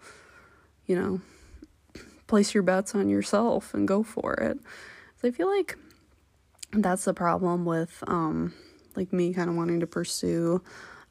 you 0.87 0.97
know 0.97 1.21
place 2.27 2.55
your 2.55 2.63
bets 2.63 2.95
on 2.95 3.09
yourself 3.09 3.75
and 3.75 3.89
go 3.89 4.03
for 4.03 4.35
it. 4.35 4.59
So 5.21 5.29
i 5.29 5.31
feel 5.31 5.49
like 5.49 5.77
that's 6.73 7.05
the 7.05 7.15
problem 7.15 7.65
with 7.65 8.03
um 8.07 8.53
like 8.97 9.13
me 9.13 9.33
kind 9.33 9.51
of 9.51 9.57
wanting 9.57 9.81
to 9.81 9.87
pursue 9.87 10.63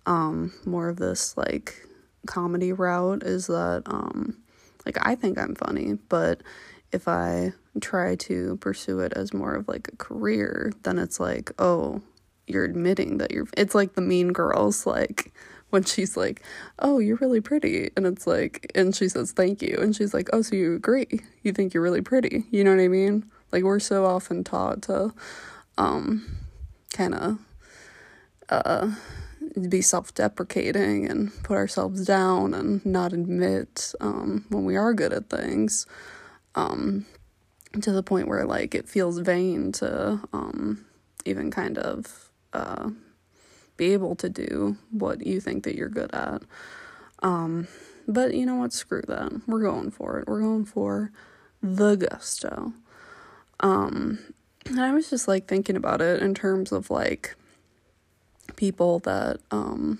um 0.05 0.53
more 0.65 0.89
of 0.89 0.97
this 0.97 1.37
like 1.37 1.85
comedy 2.25 2.71
route 2.73 3.23
is 3.23 3.47
that 3.47 3.83
um 3.85 4.37
like 4.85 4.97
I 5.01 5.15
think 5.15 5.37
I'm 5.37 5.55
funny, 5.55 5.97
but 6.09 6.41
if 6.91 7.07
I 7.07 7.53
try 7.81 8.15
to 8.15 8.57
pursue 8.57 8.99
it 8.99 9.13
as 9.15 9.33
more 9.33 9.55
of 9.55 9.67
like 9.67 9.87
a 9.91 9.95
career, 9.97 10.71
then 10.83 10.99
it's 10.99 11.19
like, 11.19 11.51
oh, 11.57 12.01
you're 12.47 12.65
admitting 12.65 13.17
that 13.17 13.31
you're 13.31 13.47
it's 13.57 13.73
like 13.73 13.93
the 13.93 14.01
mean 14.01 14.33
girls 14.33 14.85
like 14.85 15.33
when 15.69 15.83
she's 15.83 16.15
like, 16.15 16.43
"Oh, 16.79 16.99
you're 16.99 17.17
really 17.17 17.41
pretty." 17.41 17.89
And 17.97 18.05
it's 18.05 18.27
like 18.27 18.71
and 18.75 18.95
she 18.95 19.09
says, 19.09 19.31
"Thank 19.31 19.61
you." 19.61 19.77
And 19.81 19.95
she's 19.95 20.13
like, 20.13 20.29
"Oh, 20.33 20.41
so 20.41 20.55
you 20.55 20.75
agree? 20.75 21.21
You 21.41 21.51
think 21.51 21.73
you're 21.73 21.83
really 21.83 22.01
pretty?" 22.01 22.45
You 22.51 22.63
know 22.63 22.75
what 22.75 22.83
I 22.83 22.87
mean? 22.87 23.25
Like 23.51 23.63
we're 23.63 23.79
so 23.79 24.05
often 24.05 24.43
taught 24.43 24.83
to 24.83 25.13
um 25.77 26.37
kind 26.93 27.15
of 27.15 27.39
uh, 28.53 28.91
be 29.69 29.81
self 29.81 30.13
deprecating 30.13 31.09
and 31.09 31.31
put 31.43 31.57
ourselves 31.57 32.05
down 32.05 32.53
and 32.53 32.85
not 32.85 33.13
admit 33.13 33.93
um, 34.01 34.45
when 34.49 34.65
we 34.65 34.75
are 34.75 34.93
good 34.93 35.13
at 35.13 35.29
things 35.29 35.85
um, 36.55 37.05
to 37.81 37.91
the 37.91 38.03
point 38.03 38.27
where 38.27 38.45
like 38.45 38.75
it 38.75 38.87
feels 38.87 39.19
vain 39.19 39.71
to 39.71 40.19
um, 40.33 40.85
even 41.25 41.51
kind 41.51 41.77
of 41.77 42.31
uh, 42.53 42.89
be 43.77 43.93
able 43.93 44.15
to 44.15 44.29
do 44.29 44.77
what 44.91 45.25
you 45.25 45.39
think 45.39 45.63
that 45.63 45.75
you're 45.75 45.89
good 45.89 46.13
at. 46.13 46.43
Um, 47.21 47.67
but 48.07 48.33
you 48.33 48.45
know 48.45 48.55
what? 48.55 48.73
Screw 48.73 49.01
that. 49.07 49.31
We're 49.47 49.61
going 49.61 49.91
for 49.91 50.19
it. 50.19 50.27
We're 50.27 50.41
going 50.41 50.65
for 50.65 51.11
the 51.61 51.95
gusto. 51.95 52.73
Um, 53.61 54.19
and 54.65 54.79
I 54.79 54.93
was 54.93 55.09
just 55.09 55.27
like 55.27 55.47
thinking 55.47 55.75
about 55.75 56.01
it 56.01 56.21
in 56.21 56.33
terms 56.33 56.71
of 56.71 56.89
like 56.89 57.35
people 58.55 58.99
that 58.99 59.39
um 59.51 59.99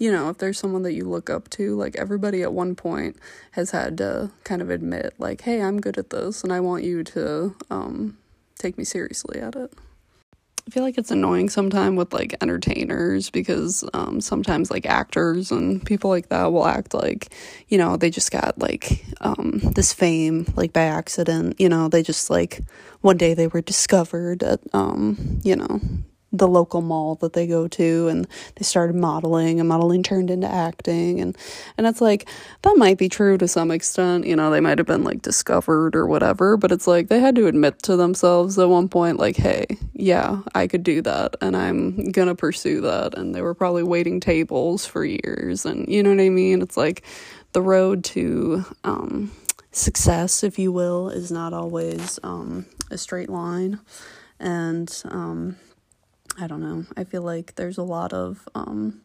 you 0.00 0.10
know, 0.10 0.30
if 0.30 0.38
there's 0.38 0.58
someone 0.58 0.82
that 0.84 0.94
you 0.94 1.04
look 1.04 1.28
up 1.28 1.50
to, 1.50 1.76
like 1.76 1.94
everybody 1.94 2.42
at 2.42 2.54
one 2.54 2.74
point 2.74 3.16
has 3.50 3.70
had 3.70 3.98
to 3.98 4.30
kind 4.44 4.62
of 4.62 4.70
admit, 4.70 5.12
like, 5.18 5.42
hey, 5.42 5.60
I'm 5.60 5.78
good 5.78 5.98
at 5.98 6.08
this 6.08 6.42
and 6.42 6.50
I 6.50 6.58
want 6.58 6.84
you 6.84 7.04
to 7.04 7.54
um, 7.70 8.16
take 8.58 8.78
me 8.78 8.84
seriously 8.84 9.40
at 9.40 9.54
it. 9.54 9.74
I 10.66 10.70
feel 10.70 10.82
like 10.84 10.96
it's 10.96 11.10
annoying 11.10 11.50
sometimes 11.50 11.98
with 11.98 12.14
like 12.14 12.34
entertainers 12.40 13.28
because 13.28 13.84
um, 13.92 14.22
sometimes 14.22 14.70
like 14.70 14.86
actors 14.86 15.50
and 15.50 15.84
people 15.84 16.08
like 16.08 16.30
that 16.30 16.50
will 16.50 16.66
act 16.66 16.94
like, 16.94 17.34
you 17.68 17.76
know, 17.76 17.96
they 17.96 18.08
just 18.08 18.30
got 18.30 18.58
like 18.58 19.04
um, 19.20 19.60
this 19.74 19.92
fame 19.92 20.46
like 20.56 20.72
by 20.72 20.84
accident. 20.84 21.60
You 21.60 21.68
know, 21.68 21.88
they 21.88 22.02
just 22.02 22.30
like 22.30 22.60
one 23.02 23.18
day 23.18 23.34
they 23.34 23.48
were 23.48 23.60
discovered 23.60 24.42
at, 24.42 24.60
um, 24.72 25.40
you 25.42 25.56
know, 25.56 25.80
the 26.32 26.48
local 26.48 26.80
mall 26.80 27.16
that 27.16 27.32
they 27.32 27.46
go 27.46 27.66
to 27.66 28.08
and 28.08 28.26
they 28.56 28.62
started 28.62 28.94
modeling 28.94 29.58
and 29.58 29.68
modeling 29.68 30.02
turned 30.02 30.30
into 30.30 30.46
acting 30.46 31.20
and 31.20 31.36
and 31.76 31.86
it's 31.86 32.00
like 32.00 32.28
that 32.62 32.76
might 32.76 32.98
be 32.98 33.08
true 33.08 33.36
to 33.36 33.48
some 33.48 33.70
extent 33.70 34.26
you 34.26 34.36
know 34.36 34.50
they 34.50 34.60
might 34.60 34.78
have 34.78 34.86
been 34.86 35.02
like 35.02 35.22
discovered 35.22 35.96
or 35.96 36.06
whatever 36.06 36.56
but 36.56 36.70
it's 36.70 36.86
like 36.86 37.08
they 37.08 37.18
had 37.18 37.34
to 37.34 37.46
admit 37.46 37.82
to 37.82 37.96
themselves 37.96 38.58
at 38.58 38.68
one 38.68 38.88
point 38.88 39.18
like 39.18 39.36
hey 39.36 39.66
yeah 39.94 40.40
I 40.54 40.66
could 40.66 40.82
do 40.82 41.02
that 41.02 41.36
and 41.40 41.56
I'm 41.56 42.10
gonna 42.12 42.34
pursue 42.34 42.80
that 42.82 43.16
and 43.16 43.34
they 43.34 43.42
were 43.42 43.54
probably 43.54 43.82
waiting 43.82 44.20
tables 44.20 44.86
for 44.86 45.04
years 45.04 45.66
and 45.66 45.88
you 45.88 46.02
know 46.02 46.10
what 46.10 46.20
I 46.20 46.28
mean? 46.28 46.62
It's 46.62 46.76
like 46.76 47.02
the 47.52 47.62
road 47.62 48.04
to 48.04 48.64
um 48.84 49.32
success 49.72 50.42
if 50.42 50.58
you 50.58 50.72
will 50.72 51.10
is 51.10 51.30
not 51.30 51.52
always 51.52 52.18
um 52.22 52.66
a 52.90 52.98
straight 52.98 53.28
line 53.28 53.78
and 54.38 55.02
um 55.06 55.56
I 56.38 56.46
don't 56.46 56.60
know. 56.60 56.84
I 56.96 57.04
feel 57.04 57.22
like 57.22 57.54
there's 57.56 57.78
a 57.78 57.82
lot 57.82 58.12
of, 58.12 58.48
um, 58.54 59.02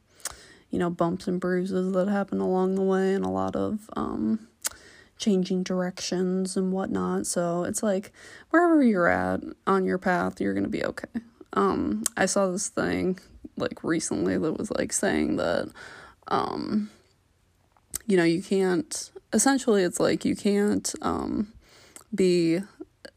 you 0.70 0.80
know, 0.80 0.90
bumps 0.90 1.28
and 1.28 1.40
bruises 1.40 1.94
that 1.94 2.08
happen 2.08 2.40
along 2.40 2.76
the 2.76 2.82
way 2.82 3.14
and 3.14 3.26
a 3.26 3.30
lot 3.30 3.56
of 3.56 3.90
um, 3.96 4.48
changing 5.18 5.64
directions 5.64 6.56
and 6.56 6.72
whatnot. 6.72 7.28
So 7.28 7.64
it's 7.64 7.84
like 7.84 8.12
wherever 8.50 8.82
you're 8.84 9.08
at 9.08 9.42
on 9.68 9.86
your 9.86 9.98
path, 9.98 10.40
you're 10.40 10.54
going 10.54 10.64
to 10.64 10.70
be 10.70 10.86
okay. 10.86 11.08
Um, 11.54 12.04
I 12.18 12.26
saw 12.26 12.52
this 12.52 12.70
thing 12.70 13.20
like 13.58 13.84
recently 13.84 14.38
that 14.38 14.58
was 14.58 14.72
like 14.72 14.92
saying 14.92 15.38
that, 15.38 15.72
um, 16.28 16.90
you 18.06 18.18
know, 18.18 18.24
you 18.24 18.44
can't, 18.44 19.12
essentially, 19.34 19.84
it's 19.84 20.00
like 20.00 20.26
you 20.26 20.36
can't 20.36 20.94
um, 21.02 21.54
be 22.14 22.60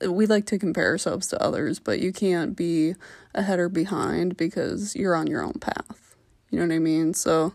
we 0.06 0.26
like 0.26 0.46
to 0.46 0.58
compare 0.58 0.86
ourselves 0.86 1.26
to 1.28 1.42
others, 1.42 1.80
but 1.80 2.00
you 2.00 2.12
can't 2.12 2.56
be 2.56 2.94
ahead 3.38 3.58
or 3.58 3.68
behind 3.68 4.36
because 4.36 4.94
you're 4.96 5.14
on 5.14 5.26
your 5.26 5.42
own 5.42 5.54
path. 5.54 6.16
You 6.50 6.58
know 6.58 6.66
what 6.66 6.74
I 6.74 6.78
mean? 6.78 7.14
So 7.14 7.54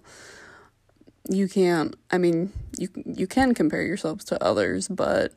you 1.29 1.47
can't 1.47 1.95
I 2.11 2.17
mean, 2.17 2.51
you 2.77 2.89
you 3.05 3.27
can 3.27 3.53
compare 3.53 3.83
yourselves 3.83 4.23
to 4.25 4.43
others, 4.43 4.87
but 4.87 5.33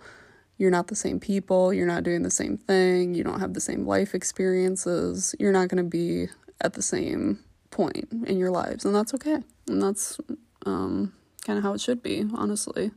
you're 0.59 0.71
not 0.71 0.87
the 0.87 0.97
same 0.97 1.21
people, 1.21 1.73
you're 1.73 1.87
not 1.87 2.03
doing 2.03 2.23
the 2.23 2.31
same 2.31 2.57
thing, 2.57 3.15
you 3.15 3.23
don't 3.23 3.41
have 3.41 3.55
the 3.55 3.61
same 3.61 3.87
life 3.87 4.15
experiences. 4.15 5.35
You're 5.39 5.53
not 5.53 5.69
going 5.69 5.85
to 5.85 5.91
be 5.91 6.29
at 6.63 6.73
the 6.73 6.83
same 6.83 7.41
point 7.71 8.09
in 8.27 8.39
your 8.39 8.51
lives, 8.51 8.85
and 8.85 8.95
that's 8.95 9.13
okay. 9.15 9.39
And 9.69 9.83
that's 9.83 10.19
um 10.65 11.13
kind 11.45 11.59
of 11.59 11.63
how 11.63 11.75
it 11.75 11.81
should 11.81 12.03
be, 12.03 12.25
honestly. 12.35 12.91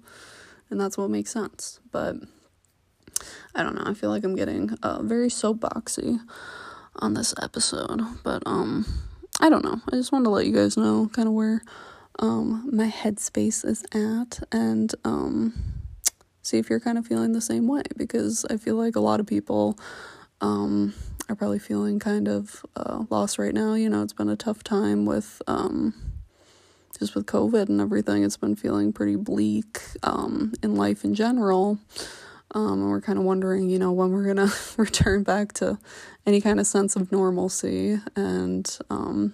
And 0.69 0.79
that's 0.79 0.97
what 0.97 1.09
makes 1.09 1.31
sense. 1.31 1.79
But 1.91 2.15
I 3.55 3.63
don't 3.63 3.75
know. 3.75 3.83
I 3.85 3.93
feel 3.93 4.09
like 4.09 4.23
I'm 4.23 4.35
getting 4.35 4.71
uh, 4.83 5.01
very 5.01 5.29
soapboxy 5.29 6.19
on 6.99 7.13
this 7.13 7.33
episode, 7.41 8.01
but 8.23 8.43
um, 8.45 8.85
I 9.39 9.49
don't 9.49 9.63
know. 9.63 9.81
I 9.87 9.95
just 9.95 10.11
wanted 10.11 10.25
to 10.25 10.31
let 10.31 10.45
you 10.45 10.53
guys 10.53 10.77
know 10.77 11.09
kind 11.13 11.27
of 11.27 11.33
where 11.33 11.61
um 12.19 12.69
my 12.71 12.87
headspace 12.89 13.65
is 13.65 13.83
at, 13.93 14.39
and 14.51 14.93
um, 15.05 15.53
see 16.41 16.57
if 16.57 16.69
you're 16.69 16.79
kind 16.79 16.97
of 16.97 17.07
feeling 17.07 17.31
the 17.31 17.41
same 17.41 17.67
way 17.67 17.83
because 17.95 18.45
I 18.49 18.57
feel 18.57 18.75
like 18.75 18.95
a 18.95 18.99
lot 19.01 19.19
of 19.19 19.27
people 19.27 19.77
um 20.41 20.93
are 21.29 21.35
probably 21.35 21.59
feeling 21.59 21.99
kind 21.99 22.27
of 22.27 22.65
uh, 22.75 23.03
lost 23.09 23.37
right 23.37 23.53
now. 23.53 23.75
You 23.75 23.89
know, 23.89 24.03
it's 24.03 24.13
been 24.13 24.29
a 24.29 24.35
tough 24.35 24.63
time 24.63 25.05
with 25.05 25.41
um 25.47 25.93
just 26.97 27.15
with 27.15 27.25
COVID 27.25 27.69
and 27.69 27.79
everything. 27.79 28.23
It's 28.23 28.37
been 28.37 28.55
feeling 28.55 28.91
pretty 28.91 29.15
bleak 29.15 29.81
um 30.03 30.53
in 30.61 30.75
life 30.75 31.03
in 31.03 31.15
general. 31.15 31.79
Um, 32.55 32.81
and 32.81 32.89
we're 32.89 33.01
kind 33.01 33.19
of 33.19 33.25
wondering, 33.25 33.69
you 33.69 33.79
know, 33.79 33.91
when 33.91 34.11
we're 34.11 34.25
gonna 34.25 34.51
return 34.77 35.23
back 35.23 35.53
to 35.53 35.77
any 36.25 36.41
kind 36.41 36.59
of 36.59 36.67
sense 36.67 36.95
of 36.95 37.11
normalcy. 37.11 37.99
And 38.15 38.77
um, 38.89 39.33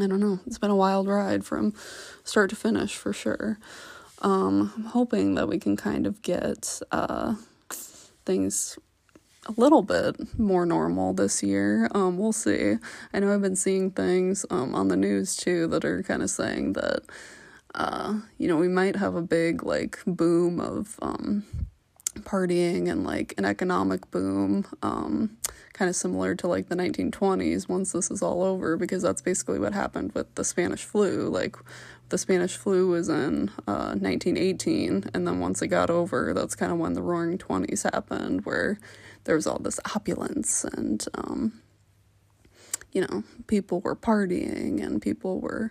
I 0.00 0.06
don't 0.06 0.20
know, 0.20 0.40
it's 0.46 0.58
been 0.58 0.70
a 0.70 0.76
wild 0.76 1.08
ride 1.08 1.44
from 1.44 1.74
start 2.24 2.50
to 2.50 2.56
finish 2.56 2.94
for 2.96 3.12
sure. 3.12 3.58
Um, 4.22 4.72
I'm 4.76 4.84
hoping 4.84 5.34
that 5.34 5.48
we 5.48 5.58
can 5.58 5.76
kind 5.76 6.06
of 6.06 6.22
get 6.22 6.80
uh, 6.90 7.34
things 8.24 8.78
a 9.46 9.52
little 9.56 9.82
bit 9.82 10.38
more 10.38 10.66
normal 10.66 11.14
this 11.14 11.42
year. 11.42 11.88
Um, 11.94 12.18
we'll 12.18 12.32
see. 12.32 12.76
I 13.12 13.18
know 13.18 13.32
I've 13.32 13.42
been 13.42 13.56
seeing 13.56 13.90
things 13.90 14.44
um, 14.50 14.74
on 14.74 14.88
the 14.88 14.96
news 14.96 15.36
too 15.36 15.66
that 15.68 15.84
are 15.84 16.02
kind 16.02 16.22
of 16.22 16.30
saying 16.30 16.74
that, 16.74 17.00
uh, 17.74 18.20
you 18.36 18.48
know, 18.48 18.56
we 18.56 18.68
might 18.68 18.96
have 18.96 19.14
a 19.14 19.22
big 19.22 19.62
like 19.62 20.00
boom 20.06 20.60
of 20.60 20.98
um, 21.00 21.44
partying 22.24 22.90
and 22.90 23.04
like 23.04 23.34
an 23.38 23.44
economic 23.44 24.10
boom, 24.10 24.66
um, 24.82 25.36
kind 25.72 25.88
of 25.88 25.96
similar 25.96 26.34
to 26.36 26.46
like 26.46 26.68
the 26.68 26.76
1920s 26.76 27.68
once 27.68 27.92
this 27.92 28.10
is 28.10 28.22
all 28.22 28.42
over, 28.42 28.76
because 28.76 29.02
that's 29.02 29.22
basically 29.22 29.58
what 29.58 29.72
happened 29.72 30.12
with 30.12 30.34
the 30.34 30.44
Spanish 30.44 30.84
flu. 30.84 31.28
Like, 31.28 31.56
the 32.08 32.18
Spanish 32.18 32.56
flu 32.56 32.88
was 32.88 33.08
in 33.08 33.50
uh, 33.66 33.94
1918, 33.94 35.10
and 35.12 35.26
then 35.26 35.40
once 35.40 35.60
it 35.60 35.68
got 35.68 35.90
over, 35.90 36.32
that's 36.32 36.54
kind 36.54 36.72
of 36.72 36.78
when 36.78 36.94
the 36.94 37.02
Roaring 37.02 37.36
Twenties 37.38 37.82
happened, 37.82 38.46
where 38.46 38.78
there 39.24 39.34
was 39.34 39.46
all 39.46 39.58
this 39.58 39.78
opulence 39.94 40.64
and, 40.64 41.04
um, 41.14 41.60
you 42.92 43.02
know, 43.02 43.24
people 43.46 43.80
were 43.80 43.94
partying 43.94 44.82
and 44.82 45.02
people 45.02 45.38
were 45.40 45.70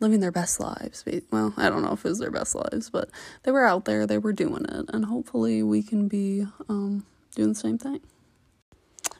living 0.00 0.20
their 0.20 0.32
best 0.32 0.60
lives. 0.60 1.04
Well, 1.30 1.54
I 1.56 1.70
don't 1.70 1.82
know 1.82 1.92
if 1.92 2.04
it 2.04 2.08
was 2.08 2.18
their 2.18 2.30
best 2.30 2.54
lives, 2.54 2.90
but 2.90 3.10
they 3.42 3.50
were 3.50 3.66
out 3.66 3.84
there, 3.84 4.06
they 4.06 4.18
were 4.18 4.32
doing 4.32 4.64
it, 4.66 4.86
and 4.92 5.06
hopefully 5.06 5.62
we 5.62 5.82
can 5.82 6.08
be 6.08 6.46
um, 6.68 7.06
doing 7.34 7.50
the 7.50 7.54
same 7.54 7.78
thing. 7.78 8.00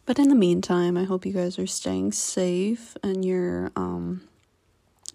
but 0.05 0.19
in 0.19 0.29
the 0.29 0.35
meantime, 0.35 0.97
I 0.97 1.05
hope 1.05 1.27
you 1.27 1.33
guys 1.33 1.59
are 1.59 1.67
staying 1.67 2.13
safe 2.13 2.97
and 3.03 3.25
you're, 3.25 3.73
um, 3.75 4.23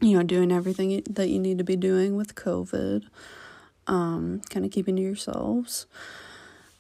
you 0.02 0.18
know, 0.18 0.24
doing 0.24 0.52
everything 0.52 1.02
that 1.10 1.30
you 1.30 1.40
need 1.40 1.58
to 1.60 1.64
be 1.64 1.76
doing 1.76 2.16
with 2.16 2.36
COVID. 2.36 3.04
Um, 3.88 4.42
kind 4.50 4.66
of 4.66 4.72
keeping 4.72 4.96
to 4.98 5.02
yourselves. 5.02 5.86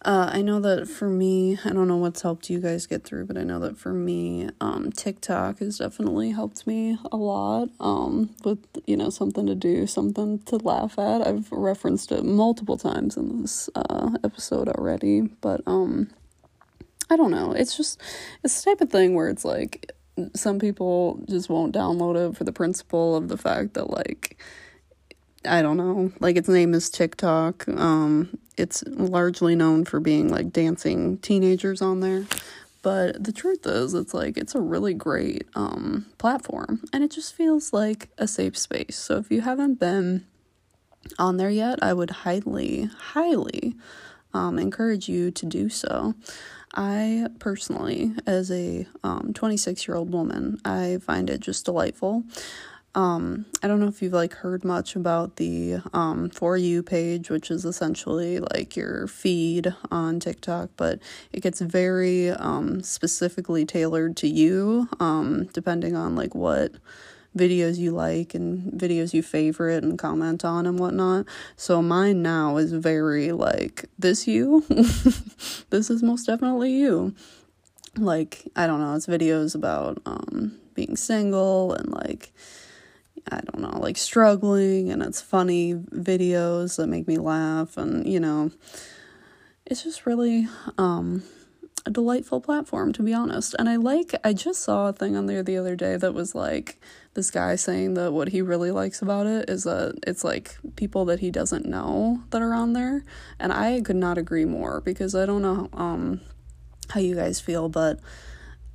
Uh, 0.04 0.32
I 0.34 0.42
know 0.42 0.60
that 0.60 0.88
for 0.88 1.08
me, 1.08 1.60
I 1.64 1.70
don't 1.70 1.88
know 1.88 1.98
what's 1.98 2.24
helped 2.24 2.50
you 2.50 2.60
guys 2.60 2.88
get 2.88 3.04
through, 3.04 3.26
but 3.26 3.38
I 3.38 3.44
know 3.44 3.60
that 3.60 3.78
for 3.78 3.94
me, 3.94 4.50
um, 4.60 4.92
TikTok 4.92 5.60
has 5.60 5.78
definitely 5.78 6.32
helped 6.32 6.66
me 6.66 6.98
a 7.12 7.18
lot 7.18 7.70
um, 7.80 8.34
with, 8.44 8.58
you 8.88 8.98
know, 8.98 9.12
something 9.12 9.46
to 9.46 9.54
do, 9.54 9.86
something 9.86 10.40
to 10.40 10.58
laugh 10.58 10.98
at. 10.98 11.26
I've 11.26 11.52
referenced 11.52 12.12
it 12.12 12.26
multiple 12.26 12.78
times 12.78 13.16
in 13.16 13.44
this 13.44 13.70
uh, 13.76 14.10
episode 14.24 14.70
already, 14.70 15.22
but 15.22 15.62
um, 15.68 16.10
I 17.12 17.16
don't 17.16 17.32
know. 17.32 17.52
It's 17.52 17.78
just, 17.78 18.02
it's 18.44 18.64
the 18.64 18.72
type 18.72 18.82
of 18.82 18.90
thing 18.90 19.14
where 19.14 19.30
it's 19.30 19.46
like, 19.46 19.92
some 20.36 20.58
people 20.58 21.24
just 21.30 21.48
won't 21.48 21.76
download 21.76 22.32
it 22.32 22.36
for 22.36 22.44
the 22.44 22.52
principle 22.52 23.16
of 23.16 23.28
the 23.28 23.38
fact 23.38 23.76
that, 23.76 23.92
like, 23.92 24.38
I 25.46 25.62
don't 25.62 25.78
know, 25.78 26.12
like 26.20 26.36
its 26.36 26.48
name 26.48 26.74
is 26.74 26.90
TikTok. 26.90 27.68
Um, 27.68 28.38
it's 28.58 28.84
largely 28.88 29.56
known 29.56 29.86
for 29.86 30.00
being 30.00 30.30
like 30.30 30.52
dancing 30.52 31.18
teenagers 31.18 31.82
on 31.82 32.00
there. 32.00 32.26
But 32.84 33.24
the 33.24 33.32
truth 33.32 33.66
is, 33.66 33.94
it's 33.94 34.14
like 34.14 34.38
it's 34.38 34.56
a 34.56 34.60
really 34.60 34.94
great 34.94 35.48
um, 35.56 36.08
platform 36.18 36.84
and 36.92 37.04
it 37.04 37.12
just 37.12 37.34
feels 37.34 37.74
like 37.74 38.10
a 38.18 38.28
safe 38.28 38.58
space. 38.58 38.98
So 38.98 39.18
if 39.18 39.32
you 39.32 39.42
haven't 39.42 39.80
been 39.80 40.26
on 41.20 41.38
there 41.38 41.50
yet, 41.50 41.80
I 41.82 41.94
would 41.94 42.10
highly, 42.10 42.86
highly 42.86 43.76
um, 44.34 44.58
encourage 44.58 45.08
you 45.08 45.32
to 45.32 45.46
do 45.46 45.70
so. 45.70 46.16
I 46.74 47.28
personally, 47.40 48.14
as 48.26 48.50
a 48.50 48.88
26 49.34 49.68
um, 49.68 49.86
year 49.88 49.98
old 49.98 50.12
woman, 50.14 50.60
I 50.64 51.00
find 51.02 51.30
it 51.30 51.42
just 51.42 51.66
delightful. 51.66 52.24
Um, 52.94 53.46
I 53.64 53.68
don't 53.68 53.80
know 53.80 53.88
if 53.88 54.02
you've 54.02 54.12
like 54.12 54.34
heard 54.34 54.66
much 54.66 54.98
about 54.98 55.38
the 55.38 55.78
um 55.94 56.30
for 56.30 56.58
you 56.58 56.84
page, 56.84 57.30
which 57.30 57.50
is 57.50 57.64
essentially 57.64 58.40
like 58.40 58.76
your 58.76 59.08
feed 59.08 59.74
on 59.90 60.20
TikTok, 60.20 60.72
but 60.76 61.00
it 61.32 61.42
gets 61.42 61.62
very 61.62 62.32
um 62.32 62.84
specifically 62.84 63.66
tailored 63.66 64.18
to 64.18 64.28
you, 64.28 64.90
um, 65.00 65.46
depending 65.54 65.96
on 65.96 66.16
like 66.16 66.36
what 66.36 66.74
videos 67.36 67.78
you 67.78 67.92
like 67.92 68.36
and 68.36 68.74
videos 68.74 69.14
you 69.14 69.24
favorite 69.24 69.84
and 69.86 69.98
comment 69.98 70.44
on 70.44 70.66
and 70.66 70.78
whatnot. 70.78 71.26
So 71.56 71.82
mine 71.82 72.22
now 72.22 72.58
is 72.58 72.74
very 72.74 73.32
like 73.32 73.86
this 73.98 74.28
you. 74.28 74.66
this 75.70 75.90
is 75.90 76.04
most 76.04 76.26
definitely 76.26 76.74
you. 76.74 77.16
Like, 77.98 78.50
I 78.56 78.68
don't 78.68 78.82
know, 78.82 78.96
it's 78.96 79.08
videos 79.08 79.56
about 79.56 80.02
um 80.06 80.58
being 80.74 80.98
single 80.98 81.74
and 81.74 81.90
like 81.90 82.34
I 83.30 83.42
don't 83.42 83.60
know, 83.60 83.80
like 83.80 83.98
struggling 83.98 84.90
and 84.92 85.02
it's 85.02 85.22
funny 85.22 85.74
videos 85.76 86.78
that 86.78 86.88
make 86.88 87.08
me 87.08 87.18
laugh 87.18 87.78
and 87.78 88.06
you 88.08 88.20
know 88.20 88.52
it's 89.66 89.84
just 89.84 90.06
really 90.06 90.48
um 90.78 91.24
a 91.86 91.90
delightful 91.90 92.42
platform 92.42 92.94
to 92.94 93.02
be 93.04 93.14
honest. 93.14 93.56
And 93.58 93.68
I 93.68 93.78
like 93.78 94.14
I 94.24 94.34
just 94.34 94.62
saw 94.62 94.90
a 94.90 94.94
thing 94.94 95.16
on 95.16 95.26
there 95.26 95.44
the 95.44 95.58
other 95.58 95.76
day 95.76 95.98
that 95.98 96.14
was 96.14 96.36
like 96.36 96.80
this 97.14 97.32
guy 97.32 97.56
saying 97.56 97.96
that 97.96 98.14
what 98.14 98.30
he 98.30 98.42
really 98.42 98.72
likes 98.72 99.02
about 99.02 99.26
it 99.26 99.50
is 99.50 99.64
that 99.64 99.98
it's 100.06 100.24
like 100.24 100.58
people 100.76 101.06
that 101.06 101.20
he 101.20 101.32
doesn't 101.32 101.66
know 101.66 102.22
that 102.30 102.42
are 102.42 102.54
on 102.54 102.74
there. 102.74 103.04
And 103.40 103.52
I 103.52 103.82
could 103.82 103.96
not 103.96 104.18
agree 104.18 104.46
more 104.46 104.82
because 104.82 105.16
I 105.16 105.26
don't 105.26 105.42
know 105.42 105.70
um 105.74 106.22
how 106.90 107.00
you 107.00 107.16
guys 107.16 107.40
feel, 107.40 107.70
but 107.70 108.00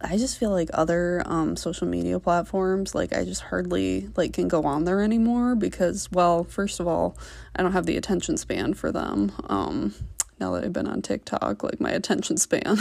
I 0.00 0.18
just 0.18 0.38
feel 0.38 0.50
like 0.50 0.68
other 0.74 1.22
um, 1.26 1.56
social 1.56 1.86
media 1.86 2.20
platforms, 2.20 2.94
like 2.94 3.14
I 3.14 3.24
just 3.24 3.42
hardly 3.42 4.10
like 4.16 4.34
can 4.34 4.46
go 4.48 4.64
on 4.64 4.84
there 4.84 5.02
anymore 5.02 5.54
because, 5.54 6.10
well, 6.12 6.44
first 6.44 6.80
of 6.80 6.86
all, 6.86 7.16
I 7.54 7.62
don't 7.62 7.72
have 7.72 7.86
the 7.86 7.96
attention 7.96 8.36
span 8.36 8.74
for 8.74 8.92
them. 8.92 9.32
Um, 9.48 9.94
now 10.38 10.52
that 10.52 10.64
I've 10.64 10.72
been 10.72 10.86
on 10.86 11.00
TikTok, 11.00 11.62
like 11.62 11.80
my 11.80 11.90
attention 11.90 12.36
span 12.36 12.76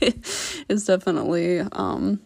is 0.68 0.84
definitely, 0.84 1.60
um, 1.72 2.20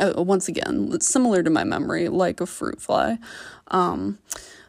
uh, 0.00 0.14
once 0.16 0.48
again, 0.48 0.98
similar 1.00 1.42
to 1.42 1.50
my 1.50 1.64
memory, 1.64 2.08
like 2.08 2.40
a 2.40 2.46
fruit 2.46 2.80
fly. 2.80 3.18
Um, 3.68 4.18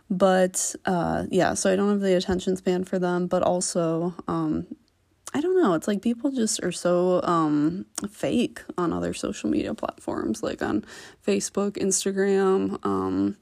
but 0.10 0.76
uh, 0.86 1.26
yeah, 1.30 1.54
so 1.54 1.72
I 1.72 1.78
don't 1.78 1.90
have 1.90 2.02
the 2.02 2.18
attention 2.18 2.58
span 2.58 2.84
for 2.84 3.00
them, 3.00 3.28
but 3.28 3.44
also 3.44 4.14
um, 4.28 4.68
I 5.32 5.42
don't 5.42 5.62
know. 5.62 5.76
It's 5.76 5.88
like 5.88 6.02
people 6.02 6.32
just 6.32 6.64
are 6.64 6.72
so 6.72 7.22
um, 7.24 7.86
fake 8.10 8.62
on 8.80 8.92
other 8.92 9.14
social 9.14 9.48
media 9.48 9.76
platforms, 9.76 10.42
like 10.42 10.64
on 10.64 10.84
Facebook, 11.26 11.74
Instagram. 11.74 12.84
Um, 12.84 13.38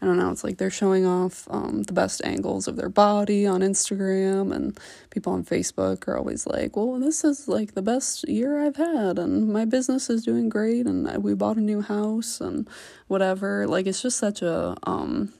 I 0.00 0.06
don't 0.06 0.18
know. 0.18 0.30
It's 0.30 0.44
like 0.44 0.58
they're 0.58 0.70
showing 0.70 1.04
off 1.04 1.48
um, 1.50 1.82
the 1.82 1.92
best 1.92 2.22
angles 2.24 2.68
of 2.68 2.76
their 2.76 2.88
body 2.88 3.44
on 3.44 3.60
Instagram, 3.60 4.54
and 4.54 4.78
people 5.10 5.32
on 5.32 5.44
Facebook 5.44 6.06
are 6.06 6.16
always 6.16 6.46
like, 6.46 6.76
"Well, 6.76 7.00
this 7.00 7.24
is 7.24 7.48
like 7.48 7.74
the 7.74 7.82
best 7.82 8.28
year 8.28 8.64
I've 8.64 8.76
had, 8.76 9.18
and 9.18 9.52
my 9.52 9.64
business 9.64 10.08
is 10.08 10.24
doing 10.24 10.48
great, 10.48 10.86
and 10.86 11.24
we 11.24 11.34
bought 11.34 11.56
a 11.56 11.60
new 11.60 11.80
house, 11.80 12.40
and 12.40 12.68
whatever." 13.08 13.66
Like 13.66 13.88
it's 13.88 14.02
just 14.02 14.18
such 14.18 14.42
a 14.42 14.76
um, 14.84 15.32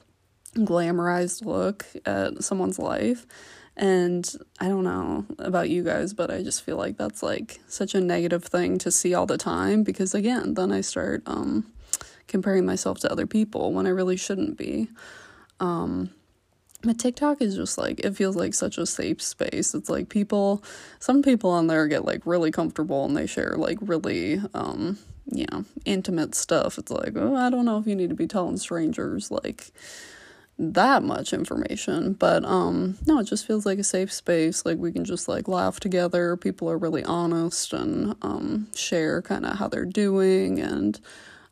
glamorized 0.56 1.44
look 1.44 1.86
at 2.04 2.42
someone's 2.42 2.80
life 2.80 3.24
and 3.76 4.30
I 4.60 4.68
don't 4.68 4.84
know 4.84 5.24
about 5.38 5.70
you 5.70 5.82
guys, 5.82 6.12
but 6.12 6.30
I 6.30 6.42
just 6.42 6.62
feel 6.62 6.76
like 6.76 6.98
that's 6.98 7.22
like 7.22 7.60
such 7.68 7.94
a 7.94 8.00
negative 8.00 8.44
thing 8.44 8.78
to 8.78 8.90
see 8.90 9.14
all 9.14 9.26
the 9.26 9.38
time 9.38 9.82
because 9.82 10.14
again, 10.14 10.54
then 10.54 10.72
I 10.72 10.82
start 10.82 11.22
um 11.26 11.66
comparing 12.28 12.66
myself 12.66 12.98
to 13.00 13.12
other 13.12 13.26
people 13.26 13.72
when 13.72 13.86
I 13.86 13.90
really 13.90 14.16
shouldn't 14.16 14.56
be. 14.56 14.88
Um 15.60 16.10
but 16.84 16.98
TikTok 16.98 17.40
is 17.40 17.54
just 17.54 17.78
like 17.78 18.00
it 18.00 18.16
feels 18.16 18.36
like 18.36 18.54
such 18.54 18.76
a 18.76 18.86
safe 18.86 19.22
space. 19.22 19.74
It's 19.74 19.88
like 19.88 20.08
people 20.08 20.62
some 20.98 21.22
people 21.22 21.50
on 21.50 21.66
there 21.66 21.86
get 21.88 22.04
like 22.04 22.26
really 22.26 22.50
comfortable 22.50 23.04
and 23.04 23.16
they 23.16 23.26
share 23.26 23.54
like 23.56 23.78
really 23.80 24.40
um 24.52 24.98
you 25.30 25.46
know, 25.50 25.64
intimate 25.84 26.34
stuff. 26.34 26.78
It's 26.78 26.90
like, 26.90 27.12
oh, 27.16 27.36
I 27.36 27.48
don't 27.48 27.64
know 27.64 27.78
if 27.78 27.86
you 27.86 27.94
need 27.94 28.10
to 28.10 28.16
be 28.16 28.26
telling 28.26 28.56
strangers 28.56 29.30
like 29.30 29.70
that 30.58 31.02
much 31.02 31.32
information 31.32 32.12
but 32.12 32.44
um 32.44 32.96
no 33.06 33.18
it 33.18 33.24
just 33.24 33.46
feels 33.46 33.64
like 33.66 33.78
a 33.78 33.84
safe 33.84 34.12
space 34.12 34.64
like 34.64 34.78
we 34.78 34.92
can 34.92 35.04
just 35.04 35.26
like 35.26 35.48
laugh 35.48 35.80
together 35.80 36.36
people 36.36 36.70
are 36.70 36.78
really 36.78 37.02
honest 37.04 37.72
and 37.72 38.14
um 38.22 38.68
share 38.74 39.22
kind 39.22 39.46
of 39.46 39.58
how 39.58 39.66
they're 39.66 39.84
doing 39.84 40.60
and 40.60 41.00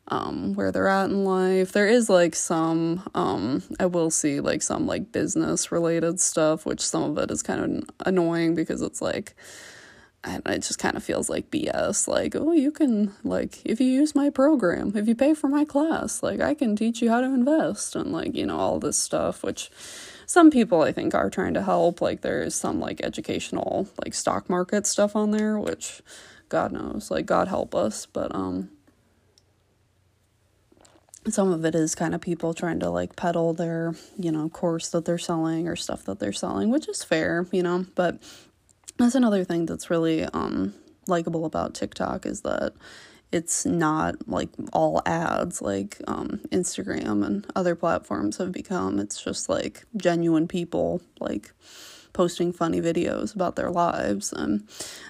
um 0.07 0.53
where 0.53 0.71
they're 0.71 0.87
at 0.87 1.09
in 1.09 1.23
life. 1.23 1.71
There 1.71 1.87
is 1.87 2.09
like 2.09 2.35
some 2.35 3.03
um 3.15 3.63
i 3.79 3.85
will 3.85 4.11
see 4.11 4.39
like 4.39 4.61
some 4.61 4.85
like 4.85 5.11
business 5.11 5.71
related 5.71 6.19
stuff 6.19 6.65
which 6.65 6.81
some 6.81 7.03
of 7.03 7.17
it 7.17 7.31
is 7.31 7.41
kind 7.41 7.61
of 7.81 7.89
annoying 8.05 8.55
because 8.55 8.81
it's 8.81 9.01
like 9.01 9.35
and 10.23 10.41
it 10.45 10.59
just 10.59 10.77
kind 10.77 10.95
of 10.95 11.03
feels 11.03 11.29
like 11.29 11.49
BS. 11.49 12.07
Like, 12.07 12.35
oh, 12.35 12.51
you 12.51 12.71
can, 12.71 13.13
like, 13.23 13.59
if 13.65 13.81
you 13.81 13.87
use 13.87 14.13
my 14.13 14.29
program, 14.29 14.93
if 14.95 15.07
you 15.07 15.15
pay 15.15 15.33
for 15.33 15.47
my 15.47 15.65
class, 15.65 16.21
like, 16.21 16.39
I 16.39 16.53
can 16.53 16.75
teach 16.75 17.01
you 17.01 17.09
how 17.09 17.21
to 17.21 17.27
invest 17.27 17.95
and, 17.95 18.11
like, 18.11 18.35
you 18.35 18.45
know, 18.45 18.57
all 18.57 18.79
this 18.79 18.99
stuff, 18.99 19.41
which 19.43 19.71
some 20.27 20.51
people 20.51 20.83
I 20.83 20.91
think 20.91 21.15
are 21.15 21.29
trying 21.29 21.55
to 21.55 21.63
help. 21.63 22.01
Like, 22.01 22.21
there's 22.21 22.53
some, 22.53 22.79
like, 22.79 23.01
educational, 23.03 23.87
like, 24.03 24.13
stock 24.13 24.47
market 24.47 24.85
stuff 24.85 25.15
on 25.15 25.31
there, 25.31 25.57
which 25.57 26.01
God 26.49 26.71
knows, 26.71 27.09
like, 27.09 27.25
God 27.25 27.47
help 27.47 27.73
us. 27.73 28.05
But, 28.05 28.33
um, 28.35 28.69
some 31.29 31.51
of 31.51 31.65
it 31.65 31.75
is 31.75 31.93
kind 31.93 32.15
of 32.15 32.21
people 32.21 32.53
trying 32.53 32.79
to 32.79 32.89
like 32.89 33.15
peddle 33.15 33.53
their 33.53 33.93
you 34.17 34.31
know 34.31 34.49
course 34.49 34.89
that 34.89 35.05
they're 35.05 35.19
selling 35.19 35.67
or 35.67 35.75
stuff 35.75 36.03
that 36.05 36.19
they're 36.19 36.33
selling 36.33 36.71
which 36.71 36.89
is 36.89 37.03
fair 37.03 37.45
you 37.51 37.61
know 37.61 37.85
but 37.93 38.17
that's 39.01 39.15
another 39.15 39.43
thing 39.43 39.65
that's 39.65 39.89
really 39.89 40.23
um 40.25 40.73
likable 41.07 41.45
about 41.45 41.73
TikTok 41.73 42.25
is 42.25 42.41
that 42.41 42.73
it's 43.31 43.65
not 43.65 44.27
like 44.27 44.49
all 44.73 45.01
ads 45.05 45.61
like 45.61 46.01
um, 46.07 46.41
Instagram 46.51 47.25
and 47.25 47.47
other 47.55 47.75
platforms 47.75 48.37
have 48.37 48.51
become. 48.51 48.99
It's 48.99 49.23
just 49.23 49.47
like 49.47 49.83
genuine 49.95 50.47
people 50.47 51.01
like 51.19 51.53
posting 52.13 52.51
funny 52.51 52.81
videos 52.81 53.33
about 53.33 53.55
their 53.55 53.71
lives. 53.71 54.33
And 54.33 54.67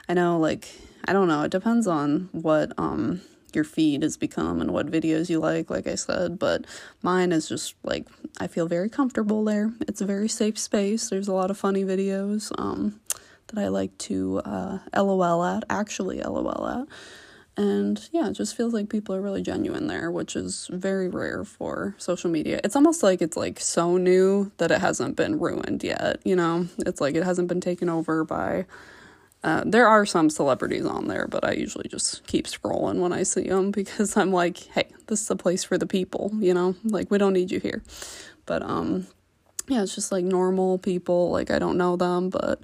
I 0.07 0.13
know 0.13 0.37
like 0.37 0.67
I 1.05 1.13
don't 1.13 1.27
know, 1.27 1.43
it 1.43 1.51
depends 1.51 1.87
on 1.87 2.29
what 2.31 2.73
um 2.77 3.21
your 3.53 3.63
feed 3.65 4.01
has 4.03 4.15
become 4.15 4.61
and 4.61 4.71
what 4.71 4.89
videos 4.89 5.29
you 5.29 5.39
like, 5.39 5.69
like 5.69 5.85
I 5.85 5.95
said, 5.95 6.39
but 6.39 6.65
mine 7.01 7.31
is 7.31 7.49
just 7.49 7.75
like 7.83 8.07
I 8.39 8.47
feel 8.47 8.67
very 8.67 8.89
comfortable 8.89 9.43
there. 9.43 9.73
It's 9.87 9.99
a 10.01 10.05
very 10.05 10.29
safe 10.29 10.57
space. 10.57 11.09
There's 11.09 11.27
a 11.27 11.33
lot 11.33 11.51
of 11.51 11.57
funny 11.57 11.83
videos. 11.83 12.51
Um 12.57 13.01
that 13.51 13.61
I 13.61 13.67
like 13.67 13.97
to 13.99 14.39
uh, 14.39 14.79
LOL 14.95 15.43
at, 15.43 15.63
actually 15.69 16.21
LOL 16.21 16.67
at. 16.67 16.87
And 17.57 18.09
yeah, 18.13 18.29
it 18.29 18.33
just 18.33 18.55
feels 18.55 18.73
like 18.73 18.89
people 18.89 19.13
are 19.13 19.21
really 19.21 19.41
genuine 19.41 19.87
there, 19.87 20.09
which 20.09 20.35
is 20.37 20.69
very 20.71 21.09
rare 21.09 21.43
for 21.43 21.95
social 21.97 22.29
media. 22.29 22.61
It's 22.63 22.77
almost 22.77 23.03
like 23.03 23.21
it's 23.21 23.35
like 23.35 23.59
so 23.59 23.97
new 23.97 24.51
that 24.57 24.71
it 24.71 24.79
hasn't 24.79 25.17
been 25.17 25.37
ruined 25.37 25.83
yet, 25.83 26.21
you 26.23 26.35
know? 26.35 26.67
It's 26.79 27.01
like 27.01 27.15
it 27.15 27.23
hasn't 27.23 27.49
been 27.49 27.61
taken 27.61 27.89
over 27.89 28.23
by 28.23 28.65
Uh, 29.43 29.63
there 29.65 29.87
are 29.87 30.05
some 30.05 30.29
celebrities 30.29 30.85
on 30.85 31.07
there, 31.07 31.27
but 31.27 31.43
I 31.43 31.53
usually 31.53 31.89
just 31.89 32.23
keep 32.27 32.45
scrolling 32.45 32.99
when 32.99 33.11
I 33.11 33.23
see 33.23 33.47
them 33.49 33.71
because 33.79 34.15
I'm 34.15 34.31
like, 34.31 34.57
hey, 34.75 34.87
this 35.07 35.21
is 35.21 35.31
a 35.31 35.35
place 35.35 35.63
for 35.63 35.79
the 35.79 35.87
people, 35.87 36.31
you 36.39 36.53
know? 36.53 36.75
Like, 36.83 37.09
we 37.09 37.17
don't 37.17 37.33
need 37.33 37.49
you 37.51 37.59
here. 37.59 37.81
But, 38.45 38.61
um, 38.61 39.07
yeah, 39.67 39.81
it's 39.81 39.95
just 39.95 40.11
like 40.11 40.23
normal 40.25 40.77
people. 40.77 41.31
Like, 41.31 41.49
I 41.49 41.57
don't 41.59 41.77
know 41.77 41.95
them, 41.97 42.29
but 42.29 42.61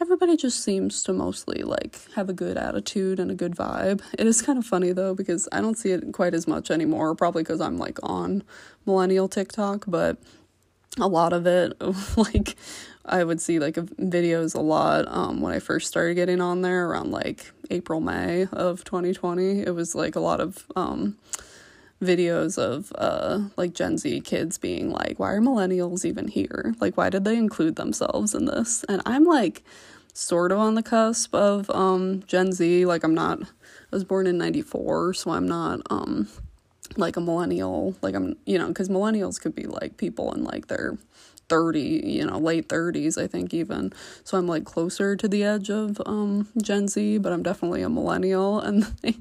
everybody 0.00 0.36
just 0.36 0.62
seems 0.62 1.02
to 1.04 1.12
mostly 1.12 1.62
like 1.62 1.98
have 2.14 2.28
a 2.28 2.32
good 2.32 2.56
attitude 2.56 3.18
and 3.18 3.30
a 3.30 3.34
good 3.34 3.54
vibe. 3.54 4.02
It 4.18 4.26
is 4.26 4.42
kind 4.42 4.58
of 4.58 4.66
funny 4.66 4.92
though 4.92 5.14
because 5.14 5.48
I 5.52 5.60
don't 5.60 5.76
see 5.76 5.90
it 5.90 6.12
quite 6.12 6.34
as 6.34 6.46
much 6.46 6.70
anymore, 6.70 7.14
probably 7.14 7.42
because 7.42 7.60
I'm 7.60 7.78
like 7.78 7.98
on 8.02 8.44
millennial 8.86 9.28
TikTok, 9.28 9.84
but 9.88 10.18
a 10.98 11.08
lot 11.08 11.32
of 11.32 11.46
it 11.46 11.74
like 12.16 12.56
I 13.04 13.24
would 13.24 13.40
see 13.40 13.58
like 13.58 13.74
videos 13.74 14.54
a 14.54 14.60
lot 14.60 15.06
um 15.08 15.40
when 15.40 15.52
I 15.52 15.58
first 15.58 15.88
started 15.88 16.14
getting 16.14 16.40
on 16.40 16.62
there 16.62 16.88
around 16.88 17.10
like 17.10 17.52
April 17.70 18.00
May 18.00 18.46
of 18.52 18.84
2020. 18.84 19.60
It 19.62 19.74
was 19.74 19.94
like 19.94 20.16
a 20.16 20.20
lot 20.20 20.40
of 20.40 20.64
um 20.76 21.16
videos 22.02 22.58
of 22.58 22.92
uh 22.96 23.40
like 23.56 23.74
Gen 23.74 23.98
Z 23.98 24.20
kids 24.20 24.58
being 24.58 24.90
like 24.90 25.18
why 25.18 25.32
are 25.32 25.40
millennials 25.40 26.04
even 26.04 26.28
here? 26.28 26.74
Like 26.80 26.96
why 26.96 27.10
did 27.10 27.24
they 27.24 27.36
include 27.36 27.76
themselves 27.76 28.34
in 28.34 28.44
this? 28.44 28.84
And 28.88 29.02
I'm 29.04 29.24
like 29.24 29.64
sort 30.14 30.52
of 30.52 30.58
on 30.58 30.74
the 30.74 30.82
cusp 30.82 31.34
of 31.34 31.70
um 31.70 32.22
Gen 32.26 32.52
Z 32.52 32.84
like 32.86 33.04
I'm 33.04 33.14
not 33.14 33.42
I 33.42 33.46
was 33.90 34.04
born 34.04 34.26
in 34.26 34.38
94 34.38 35.14
so 35.14 35.30
I'm 35.30 35.46
not 35.48 35.80
um 35.90 36.28
like 36.96 37.16
a 37.16 37.20
millennial 37.20 37.94
like 38.02 38.14
I'm 38.14 38.36
you 38.46 38.58
know 38.58 38.72
cuz 38.72 38.88
millennials 38.88 39.40
could 39.40 39.54
be 39.54 39.64
like 39.64 39.96
people 39.96 40.32
in 40.34 40.44
like 40.44 40.68
their 40.68 40.98
30 41.48 42.02
you 42.04 42.26
know 42.26 42.38
late 42.38 42.68
30s 42.68 43.20
i 43.20 43.26
think 43.26 43.54
even. 43.54 43.92
So 44.24 44.38
i'm 44.38 44.46
like 44.46 44.64
closer 44.64 45.16
to 45.16 45.28
the 45.28 45.44
edge 45.44 45.70
of 45.70 46.00
um 46.06 46.48
gen 46.60 46.88
z 46.88 47.18
but 47.18 47.32
i'm 47.32 47.42
definitely 47.42 47.82
a 47.82 47.88
millennial 47.88 48.60
and 48.68 48.82
they, 49.02 49.14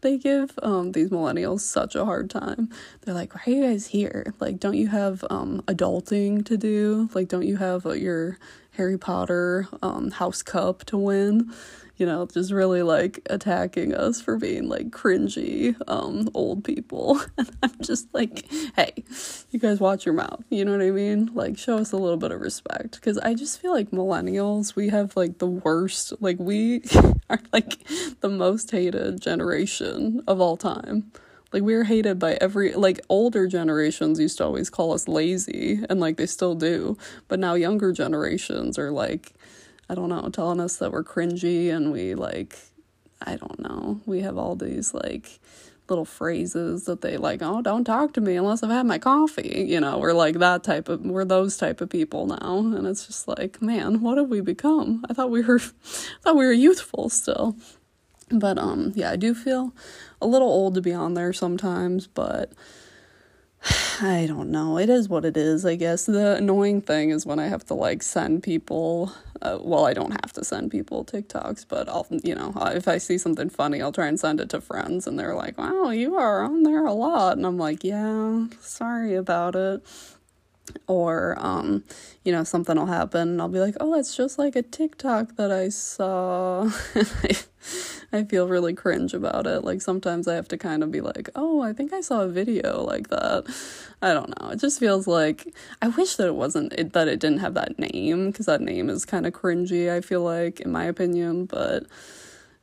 they 0.00 0.18
give 0.18 0.58
um 0.62 0.92
these 0.92 1.10
millennials 1.10 1.60
such 1.60 1.94
a 1.94 2.04
hard 2.04 2.30
time. 2.30 2.68
They're 3.02 3.14
like 3.14 3.34
why 3.34 3.42
are 3.46 3.50
you 3.50 3.62
guys 3.62 3.86
here? 3.88 4.34
Like 4.40 4.58
don't 4.60 4.76
you 4.76 4.88
have 4.88 5.24
um 5.30 5.62
adulting 5.66 6.44
to 6.46 6.56
do? 6.56 7.08
Like 7.14 7.28
don't 7.28 7.46
you 7.46 7.56
have 7.56 7.86
uh, 7.86 7.92
your 7.92 8.38
harry 8.72 8.96
potter 8.98 9.68
um 9.82 10.10
house 10.12 10.42
cup 10.42 10.82
to 10.84 10.96
win 10.96 11.52
you 11.96 12.06
know, 12.06 12.26
just 12.26 12.52
really 12.52 12.82
like 12.82 13.20
attacking 13.30 13.94
us 13.94 14.20
for 14.20 14.36
being 14.36 14.68
like 14.68 14.90
cringy 14.90 15.76
um 15.88 16.28
old 16.34 16.64
people. 16.64 17.20
And 17.38 17.50
I'm 17.62 17.80
just 17.80 18.12
like, 18.12 18.46
hey, 18.76 19.04
you 19.50 19.58
guys 19.58 19.80
watch 19.80 20.04
your 20.04 20.14
mouth. 20.14 20.44
You 20.50 20.64
know 20.64 20.72
what 20.72 20.82
I 20.82 20.90
mean? 20.90 21.30
Like 21.34 21.58
show 21.58 21.78
us 21.78 21.92
a 21.92 21.96
little 21.96 22.16
bit 22.16 22.30
of 22.30 22.40
respect 22.40 23.00
cuz 23.00 23.18
I 23.18 23.34
just 23.34 23.60
feel 23.60 23.72
like 23.72 23.90
millennials, 23.90 24.76
we 24.76 24.88
have 24.90 25.16
like 25.16 25.38
the 25.38 25.46
worst, 25.46 26.12
like 26.20 26.38
we 26.38 26.82
are 27.30 27.40
like 27.52 27.78
the 28.20 28.28
most 28.28 28.70
hated 28.70 29.20
generation 29.20 30.22
of 30.26 30.40
all 30.40 30.56
time. 30.56 31.10
Like 31.52 31.62
we 31.62 31.74
are 31.74 31.84
hated 31.84 32.18
by 32.18 32.38
every 32.40 32.72
like 32.72 33.00
older 33.08 33.46
generations 33.46 34.18
used 34.18 34.38
to 34.38 34.44
always 34.44 34.70
call 34.70 34.92
us 34.92 35.06
lazy 35.06 35.84
and 35.88 36.00
like 36.00 36.16
they 36.16 36.26
still 36.26 36.54
do. 36.54 36.96
But 37.28 37.38
now 37.38 37.54
younger 37.54 37.92
generations 37.92 38.78
are 38.78 38.90
like 38.90 39.34
I 39.88 39.94
don't 39.94 40.08
know, 40.08 40.28
telling 40.32 40.60
us 40.60 40.76
that 40.76 40.92
we're 40.92 41.04
cringy 41.04 41.74
and 41.74 41.92
we 41.92 42.14
like, 42.14 42.58
I 43.20 43.36
don't 43.36 43.60
know, 43.60 44.00
we 44.06 44.20
have 44.20 44.38
all 44.38 44.56
these 44.56 44.94
like 44.94 45.40
little 45.88 46.04
phrases 46.04 46.84
that 46.84 47.02
they 47.02 47.16
like, 47.16 47.42
oh, 47.42 47.60
don't 47.60 47.84
talk 47.84 48.14
to 48.14 48.20
me 48.20 48.36
unless 48.36 48.62
I've 48.62 48.70
had 48.70 48.86
my 48.86 48.98
coffee. 48.98 49.66
You 49.68 49.80
know, 49.80 49.98
we're 49.98 50.12
like 50.12 50.38
that 50.38 50.64
type 50.64 50.88
of, 50.88 51.02
we're 51.02 51.24
those 51.24 51.56
type 51.56 51.80
of 51.80 51.90
people 51.90 52.26
now. 52.26 52.58
And 52.58 52.86
it's 52.86 53.06
just 53.06 53.28
like, 53.28 53.60
man, 53.60 54.00
what 54.00 54.18
have 54.18 54.28
we 54.28 54.40
become? 54.40 55.04
I 55.10 55.12
thought 55.12 55.30
we 55.30 55.42
were, 55.42 55.58
I 55.84 56.18
thought 56.22 56.36
we 56.36 56.46
were 56.46 56.52
youthful 56.52 57.10
still. 57.10 57.56
But 58.30 58.58
um, 58.58 58.92
yeah, 58.94 59.10
I 59.10 59.16
do 59.16 59.34
feel 59.34 59.74
a 60.20 60.26
little 60.26 60.48
old 60.48 60.74
to 60.76 60.80
be 60.80 60.94
on 60.94 61.14
there 61.14 61.32
sometimes, 61.32 62.06
but 62.06 62.52
I 64.00 64.26
don't 64.26 64.50
know. 64.50 64.78
It 64.78 64.88
is 64.88 65.08
what 65.08 65.24
it 65.24 65.36
is, 65.36 65.64
I 65.64 65.76
guess. 65.76 66.06
The 66.06 66.36
annoying 66.36 66.80
thing 66.80 67.10
is 67.10 67.26
when 67.26 67.38
I 67.38 67.48
have 67.48 67.64
to 67.66 67.74
like 67.74 68.02
send 68.02 68.42
people, 68.42 69.12
uh, 69.40 69.58
well, 69.60 69.86
I 69.86 69.92
don't 69.92 70.12
have 70.12 70.32
to 70.34 70.44
send 70.44 70.70
people 70.70 71.04
TikToks, 71.04 71.66
but 71.68 71.88
I'll, 71.88 72.06
you 72.24 72.34
know, 72.34 72.52
if 72.74 72.88
I 72.88 72.98
see 72.98 73.18
something 73.18 73.48
funny, 73.48 73.80
I'll 73.80 73.92
try 73.92 74.08
and 74.08 74.18
send 74.18 74.40
it 74.40 74.48
to 74.50 74.60
friends 74.60 75.06
and 75.06 75.18
they're 75.18 75.34
like, 75.34 75.58
wow, 75.58 75.90
you 75.90 76.16
are 76.16 76.42
on 76.42 76.62
there 76.62 76.86
a 76.86 76.92
lot. 76.92 77.36
And 77.36 77.46
I'm 77.46 77.58
like, 77.58 77.84
yeah, 77.84 78.46
sorry 78.60 79.14
about 79.14 79.54
it 79.54 79.84
or 80.86 81.36
um 81.38 81.84
you 82.24 82.32
know 82.32 82.44
something 82.44 82.76
will 82.76 82.86
happen 82.86 83.30
and 83.30 83.42
I'll 83.42 83.48
be 83.48 83.60
like 83.60 83.76
oh 83.80 83.94
it's 83.94 84.16
just 84.16 84.38
like 84.38 84.56
a 84.56 84.62
TikTok 84.62 85.36
that 85.36 85.50
I 85.50 85.68
saw. 85.68 86.70
I, 86.94 87.36
I 88.14 88.24
feel 88.24 88.46
really 88.46 88.74
cringe 88.74 89.14
about 89.14 89.46
it. 89.46 89.64
Like 89.64 89.80
sometimes 89.80 90.28
I 90.28 90.34
have 90.34 90.48
to 90.48 90.58
kind 90.58 90.82
of 90.82 90.90
be 90.90 91.00
like 91.00 91.30
oh 91.34 91.62
I 91.62 91.72
think 91.72 91.92
I 91.92 92.00
saw 92.00 92.22
a 92.22 92.28
video 92.28 92.82
like 92.82 93.08
that. 93.08 93.44
I 94.00 94.12
don't 94.14 94.40
know. 94.40 94.50
It 94.50 94.60
just 94.60 94.80
feels 94.80 95.06
like 95.06 95.54
I 95.80 95.88
wish 95.88 96.16
that 96.16 96.26
it 96.26 96.34
wasn't 96.34 96.72
it, 96.74 96.92
that 96.92 97.08
it 97.08 97.20
didn't 97.20 97.40
have 97.40 97.54
that 97.54 97.78
name 97.78 98.30
because 98.30 98.46
that 98.46 98.60
name 98.60 98.90
is 98.90 99.04
kind 99.04 99.26
of 99.26 99.32
cringy 99.32 99.90
I 99.92 100.00
feel 100.00 100.22
like 100.22 100.60
in 100.60 100.70
my 100.70 100.84
opinion 100.84 101.46
but 101.46 101.86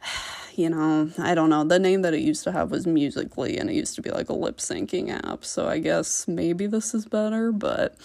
you 0.60 0.70
know, 0.70 1.10
I 1.18 1.36
don't 1.36 1.50
know. 1.50 1.64
The 1.64 1.80
name 1.80 2.02
that 2.02 2.14
it 2.14 2.20
used 2.20 2.44
to 2.44 2.52
have 2.52 2.70
was 2.70 2.86
Musical.ly, 2.86 3.52
and 3.52 3.70
it 3.70 3.76
used 3.76 3.96
to 3.96 4.02
be 4.02 4.12
like 4.12 4.28
a 4.28 4.34
lip 4.34 4.58
syncing 4.58 5.10
app. 5.10 5.46
So 5.46 5.70
I 5.70 5.80
guess 5.80 6.28
maybe 6.28 6.68
this 6.68 6.94
is 6.94 7.06
better, 7.06 7.54
but 7.54 7.96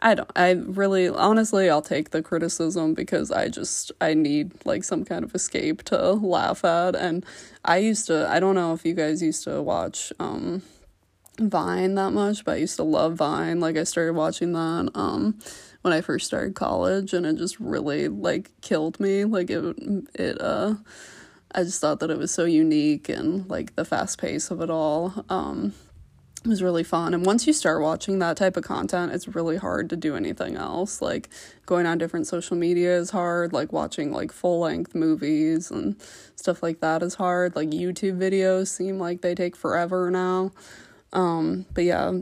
I 0.00 0.14
don't. 0.14 0.30
I 0.36 0.50
really, 0.50 1.08
honestly, 1.08 1.70
I'll 1.70 1.80
take 1.80 2.10
the 2.10 2.20
criticism 2.20 2.92
because 2.92 3.30
I 3.30 3.48
just 3.48 3.90
I 4.02 4.12
need 4.12 4.52
like 4.66 4.84
some 4.84 5.06
kind 5.06 5.24
of 5.24 5.34
escape 5.34 5.82
to 5.84 6.12
laugh 6.12 6.62
at. 6.62 6.94
And 6.94 7.24
I 7.64 7.78
used 7.78 8.06
to. 8.08 8.28
I 8.28 8.38
don't 8.38 8.54
know 8.54 8.74
if 8.74 8.84
you 8.84 8.92
guys 8.92 9.22
used 9.22 9.44
to 9.44 9.62
watch 9.62 10.12
um 10.20 10.62
Vine 11.40 11.94
that 11.94 12.12
much, 12.12 12.44
but 12.44 12.52
I 12.52 12.56
used 12.58 12.76
to 12.76 12.84
love 12.84 13.14
Vine. 13.14 13.60
Like 13.60 13.78
I 13.78 13.84
started 13.84 14.12
watching 14.12 14.52
that 14.52 14.90
um 14.94 15.38
when 15.80 15.94
I 15.94 16.02
first 16.02 16.26
started 16.26 16.54
college, 16.54 17.14
and 17.14 17.24
it 17.24 17.36
just 17.36 17.58
really 17.58 18.08
like 18.08 18.50
killed 18.60 19.00
me. 19.00 19.24
Like 19.24 19.48
it 19.48 19.64
it 20.14 20.38
uh 20.38 20.74
I 21.54 21.62
just 21.62 21.80
thought 21.80 22.00
that 22.00 22.10
it 22.10 22.18
was 22.18 22.32
so 22.32 22.44
unique 22.44 23.08
and 23.08 23.48
like 23.48 23.76
the 23.76 23.84
fast 23.84 24.20
pace 24.20 24.50
of 24.50 24.60
it 24.60 24.70
all 24.70 25.24
um, 25.28 25.72
was 26.44 26.62
really 26.62 26.82
fun. 26.82 27.14
And 27.14 27.24
once 27.24 27.46
you 27.46 27.52
start 27.52 27.80
watching 27.80 28.18
that 28.18 28.36
type 28.36 28.56
of 28.56 28.64
content, 28.64 29.12
it's 29.12 29.28
really 29.28 29.56
hard 29.56 29.88
to 29.90 29.96
do 29.96 30.16
anything 30.16 30.56
else. 30.56 31.00
Like 31.00 31.28
going 31.64 31.86
on 31.86 31.98
different 31.98 32.26
social 32.26 32.56
media 32.56 32.96
is 32.96 33.10
hard, 33.10 33.52
like 33.52 33.72
watching 33.72 34.12
like 34.12 34.32
full 34.32 34.60
length 34.60 34.94
movies 34.94 35.70
and 35.70 35.96
stuff 36.34 36.62
like 36.62 36.80
that 36.80 37.02
is 37.02 37.14
hard. 37.14 37.54
Like 37.54 37.70
YouTube 37.70 38.18
videos 38.18 38.68
seem 38.68 38.98
like 38.98 39.20
they 39.20 39.34
take 39.34 39.54
forever 39.54 40.10
now. 40.10 40.50
Um, 41.12 41.66
but 41.72 41.84
yeah, 41.84 42.12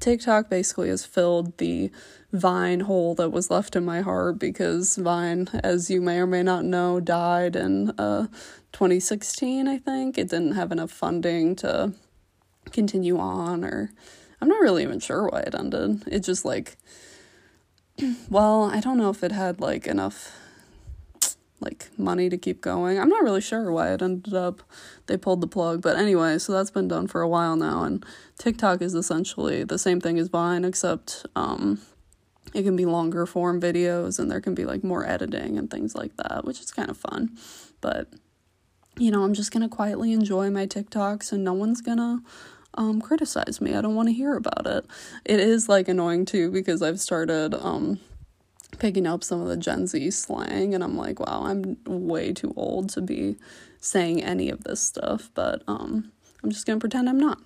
TikTok 0.00 0.48
basically 0.48 0.88
has 0.88 1.04
filled 1.04 1.58
the 1.58 1.90
Vine 2.32 2.80
hole 2.80 3.14
that 3.16 3.30
was 3.30 3.50
left 3.50 3.74
in 3.74 3.84
my 3.84 4.02
heart 4.02 4.38
because 4.38 4.96
Vine, 4.96 5.48
as 5.64 5.90
you 5.90 6.00
may 6.00 6.18
or 6.18 6.26
may 6.26 6.42
not 6.42 6.64
know, 6.64 7.00
died 7.00 7.56
in 7.56 7.90
uh, 7.98 8.28
2016, 8.72 9.66
I 9.66 9.78
think. 9.78 10.16
It 10.16 10.30
didn't 10.30 10.52
have 10.52 10.70
enough 10.70 10.92
funding 10.92 11.56
to 11.56 11.92
continue 12.70 13.18
on, 13.18 13.64
or 13.64 13.90
I'm 14.40 14.48
not 14.48 14.60
really 14.60 14.84
even 14.84 15.00
sure 15.00 15.26
why 15.26 15.40
it 15.40 15.54
ended. 15.54 16.04
It 16.06 16.20
just 16.20 16.44
like, 16.44 16.76
well, 18.30 18.64
I 18.64 18.80
don't 18.80 18.98
know 18.98 19.10
if 19.10 19.24
it 19.24 19.32
had 19.32 19.60
like 19.60 19.86
enough 19.86 20.32
like 21.60 21.90
money 21.98 22.28
to 22.28 22.38
keep 22.38 22.60
going. 22.60 22.98
I'm 22.98 23.08
not 23.08 23.22
really 23.22 23.40
sure 23.40 23.70
why 23.70 23.92
it 23.92 24.02
ended 24.02 24.34
up 24.34 24.62
they 25.06 25.16
pulled 25.16 25.40
the 25.40 25.46
plug, 25.46 25.82
but 25.82 25.96
anyway, 25.96 26.38
so 26.38 26.52
that's 26.52 26.70
been 26.70 26.88
done 26.88 27.06
for 27.06 27.20
a 27.20 27.28
while 27.28 27.56
now 27.56 27.82
and 27.82 28.04
TikTok 28.38 28.80
is 28.82 28.94
essentially 28.94 29.64
the 29.64 29.78
same 29.78 30.00
thing 30.00 30.18
as 30.18 30.28
Vine 30.28 30.64
except 30.64 31.26
um 31.36 31.80
it 32.54 32.62
can 32.62 32.76
be 32.76 32.84
longer 32.84 33.26
form 33.26 33.60
videos 33.60 34.18
and 34.18 34.30
there 34.30 34.40
can 34.40 34.54
be 34.54 34.64
like 34.64 34.82
more 34.82 35.06
editing 35.06 35.58
and 35.58 35.70
things 35.70 35.94
like 35.94 36.16
that, 36.16 36.44
which 36.44 36.60
is 36.60 36.72
kind 36.72 36.90
of 36.90 36.96
fun. 36.96 37.36
But 37.80 38.08
you 38.98 39.10
know, 39.10 39.22
I'm 39.22 39.34
just 39.34 39.52
going 39.52 39.62
to 39.62 39.74
quietly 39.74 40.12
enjoy 40.12 40.50
my 40.50 40.66
TikToks 40.66 41.32
and 41.32 41.44
no 41.44 41.52
one's 41.52 41.80
going 41.80 41.98
to 41.98 42.20
um 42.74 43.00
criticize 43.00 43.60
me. 43.60 43.74
I 43.74 43.80
don't 43.80 43.94
want 43.94 44.08
to 44.08 44.12
hear 44.12 44.34
about 44.34 44.66
it. 44.66 44.84
It 45.24 45.40
is 45.40 45.68
like 45.68 45.88
annoying 45.88 46.24
too 46.24 46.50
because 46.50 46.82
I've 46.82 47.00
started 47.00 47.54
um 47.54 48.00
picking 48.80 49.06
up 49.06 49.22
some 49.22 49.40
of 49.40 49.46
the 49.46 49.56
Gen 49.56 49.86
Z 49.86 50.10
slang 50.10 50.74
and 50.74 50.82
I'm 50.82 50.96
like, 50.96 51.20
wow, 51.20 51.44
I'm 51.44 51.76
way 51.86 52.32
too 52.32 52.52
old 52.56 52.88
to 52.90 53.00
be 53.00 53.36
saying 53.78 54.24
any 54.24 54.50
of 54.50 54.64
this 54.64 54.80
stuff, 54.80 55.30
but 55.34 55.62
um 55.68 56.10
I'm 56.42 56.50
just 56.50 56.66
to 56.66 56.76
pretend 56.80 57.08
I'm 57.08 57.20
not. 57.20 57.38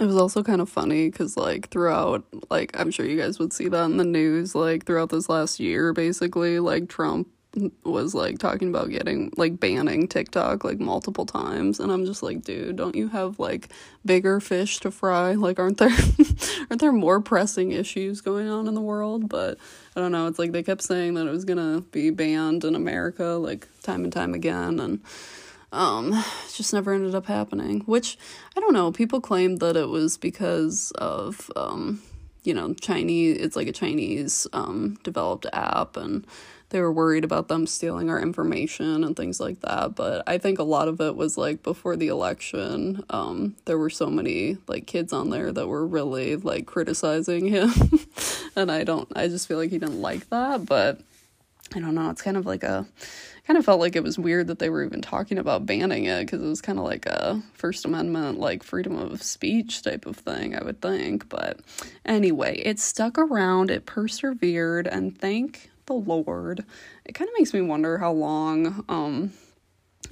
It 0.00 0.04
was 0.04 0.16
also 0.16 0.42
kind 0.42 0.60
of 0.60 0.68
funny 0.68 1.08
because, 1.08 1.38
like, 1.38 1.70
throughout, 1.70 2.24
like, 2.50 2.78
I'm 2.78 2.90
sure 2.90 3.06
you 3.06 3.16
guys 3.16 3.38
would 3.38 3.52
see 3.54 3.68
that 3.68 3.84
in 3.84 3.96
the 3.96 4.04
news, 4.04 4.54
like, 4.54 4.84
throughout 4.84 5.08
this 5.08 5.30
last 5.30 5.58
year, 5.58 5.94
basically, 5.94 6.58
like, 6.58 6.90
Trump 6.90 7.28
was 7.84 8.14
like 8.14 8.38
talking 8.38 8.68
about 8.68 8.90
getting 8.90 9.32
like 9.36 9.58
banning 9.58 10.08
TikTok 10.08 10.64
like 10.64 10.78
multiple 10.78 11.26
times 11.26 11.80
and 11.80 11.90
I'm 11.90 12.04
just 12.04 12.22
like, 12.22 12.42
dude, 12.42 12.76
don't 12.76 12.94
you 12.94 13.08
have 13.08 13.38
like 13.38 13.68
bigger 14.04 14.40
fish 14.40 14.78
to 14.80 14.90
fry? 14.90 15.32
Like 15.32 15.58
aren't 15.58 15.78
there 15.78 15.90
aren't 16.70 16.80
there 16.80 16.92
more 16.92 17.20
pressing 17.20 17.72
issues 17.72 18.20
going 18.20 18.48
on 18.48 18.68
in 18.68 18.74
the 18.74 18.80
world? 18.80 19.28
But 19.28 19.58
I 19.94 20.00
don't 20.00 20.12
know, 20.12 20.26
it's 20.26 20.38
like 20.38 20.52
they 20.52 20.62
kept 20.62 20.82
saying 20.82 21.14
that 21.14 21.26
it 21.26 21.30
was 21.30 21.44
going 21.44 21.58
to 21.58 21.82
be 21.90 22.10
banned 22.10 22.64
in 22.64 22.74
America 22.74 23.24
like 23.24 23.66
time 23.82 24.04
and 24.04 24.12
time 24.12 24.34
again 24.34 24.78
and 24.80 25.00
um 25.72 26.12
it 26.12 26.54
just 26.54 26.72
never 26.72 26.92
ended 26.92 27.14
up 27.14 27.26
happening, 27.26 27.80
which 27.80 28.18
I 28.56 28.60
don't 28.60 28.74
know, 28.74 28.92
people 28.92 29.20
claimed 29.20 29.60
that 29.60 29.76
it 29.76 29.88
was 29.88 30.16
because 30.18 30.92
of 30.96 31.50
um 31.56 32.02
you 32.44 32.54
know, 32.54 32.74
Chinese 32.74 33.38
it's 33.38 33.56
like 33.56 33.68
a 33.68 33.72
Chinese 33.72 34.46
um 34.52 34.98
developed 35.02 35.46
app 35.52 35.96
and 35.96 36.26
they 36.70 36.80
were 36.80 36.92
worried 36.92 37.24
about 37.24 37.48
them 37.48 37.66
stealing 37.66 38.10
our 38.10 38.20
information 38.20 39.04
and 39.04 39.16
things 39.16 39.38
like 39.38 39.60
that. 39.60 39.94
But 39.94 40.24
I 40.26 40.38
think 40.38 40.58
a 40.58 40.64
lot 40.64 40.88
of 40.88 41.00
it 41.00 41.16
was 41.16 41.38
like 41.38 41.62
before 41.62 41.96
the 41.96 42.08
election, 42.08 43.04
um, 43.10 43.56
there 43.66 43.78
were 43.78 43.90
so 43.90 44.08
many 44.08 44.58
like 44.66 44.86
kids 44.86 45.12
on 45.12 45.30
there 45.30 45.52
that 45.52 45.68
were 45.68 45.86
really 45.86 46.36
like 46.36 46.66
criticizing 46.66 47.46
him. 47.46 47.72
and 48.56 48.70
I 48.70 48.84
don't, 48.84 49.08
I 49.16 49.28
just 49.28 49.46
feel 49.46 49.58
like 49.58 49.70
he 49.70 49.78
didn't 49.78 50.02
like 50.02 50.28
that. 50.30 50.66
But 50.66 51.00
I 51.74 51.78
don't 51.78 51.94
know, 51.94 52.10
it's 52.10 52.22
kind 52.22 52.36
of 52.36 52.46
like 52.46 52.64
a, 52.64 52.86
kind 53.46 53.58
of 53.58 53.64
felt 53.64 53.80
like 53.80 53.94
it 53.94 54.02
was 54.02 54.18
weird 54.18 54.48
that 54.48 54.58
they 54.58 54.68
were 54.68 54.84
even 54.84 55.00
talking 55.00 55.38
about 55.38 55.66
banning 55.66 56.04
it 56.04 56.20
because 56.20 56.42
it 56.42 56.48
was 56.48 56.60
kind 56.60 56.78
of 56.80 56.84
like 56.84 57.06
a 57.06 57.40
First 57.54 57.84
Amendment, 57.84 58.40
like 58.40 58.64
freedom 58.64 58.96
of 58.96 59.22
speech 59.22 59.82
type 59.82 60.04
of 60.04 60.16
thing, 60.16 60.56
I 60.56 60.64
would 60.64 60.80
think. 60.80 61.28
But 61.28 61.60
anyway, 62.04 62.58
it 62.58 62.80
stuck 62.80 63.18
around, 63.18 63.70
it 63.70 63.86
persevered, 63.86 64.88
and 64.88 65.16
thank 65.16 65.70
the 65.86 65.94
Lord. 65.94 66.64
It 67.04 67.14
kind 67.14 67.28
of 67.28 67.34
makes 67.38 67.54
me 67.54 67.60
wonder 67.60 67.98
how 67.98 68.12
long 68.12 68.84
um 68.88 69.32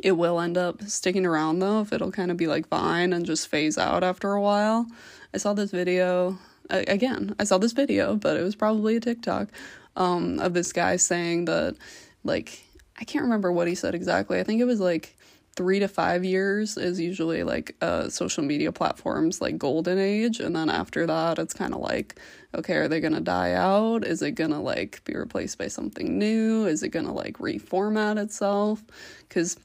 it 0.02 0.12
will 0.12 0.40
end 0.40 0.56
up 0.56 0.82
sticking 0.82 1.24
around 1.24 1.60
though, 1.60 1.80
if 1.80 1.92
it'll 1.92 2.10
kind 2.10 2.30
of 2.30 2.36
be 2.36 2.46
like 2.46 2.68
Vine 2.68 3.12
and 3.12 3.24
just 3.24 3.48
phase 3.48 3.78
out 3.78 4.02
after 4.02 4.32
a 4.32 4.40
while. 4.40 4.86
I 5.32 5.38
saw 5.38 5.52
this 5.52 5.70
video 5.70 6.38
again, 6.70 7.36
I 7.38 7.44
saw 7.44 7.58
this 7.58 7.72
video, 7.72 8.16
but 8.16 8.36
it 8.36 8.42
was 8.42 8.56
probably 8.56 8.96
a 8.96 9.00
TikTok 9.00 9.48
um 9.96 10.40
of 10.40 10.54
this 10.54 10.72
guy 10.72 10.96
saying 10.96 11.44
that 11.44 11.76
like 12.24 12.64
I 12.98 13.04
can't 13.04 13.24
remember 13.24 13.52
what 13.52 13.68
he 13.68 13.74
said 13.74 13.94
exactly. 13.94 14.40
I 14.40 14.44
think 14.44 14.60
it 14.60 14.64
was 14.64 14.80
like 14.80 15.16
three 15.54 15.78
to 15.78 15.88
five 15.88 16.24
years 16.24 16.76
is 16.76 17.00
usually 17.00 17.42
like 17.42 17.76
uh, 17.80 18.08
social 18.08 18.42
media 18.44 18.72
platforms 18.72 19.40
like 19.40 19.56
golden 19.58 19.98
age 19.98 20.40
and 20.40 20.54
then 20.54 20.68
after 20.68 21.06
that 21.06 21.38
it's 21.38 21.54
kind 21.54 21.72
of 21.74 21.80
like 21.80 22.18
okay 22.54 22.74
are 22.74 22.88
they 22.88 23.00
gonna 23.00 23.20
die 23.20 23.52
out? 23.52 24.04
Is 24.04 24.22
it 24.22 24.32
gonna 24.32 24.60
like 24.60 25.02
be 25.04 25.14
replaced 25.14 25.58
by 25.58 25.68
something 25.68 26.18
new? 26.18 26.66
Is 26.66 26.82
it 26.82 26.90
gonna 26.90 27.12
like 27.12 27.38
reformat 27.38 28.22
itself? 28.22 28.82
Because 29.28 29.58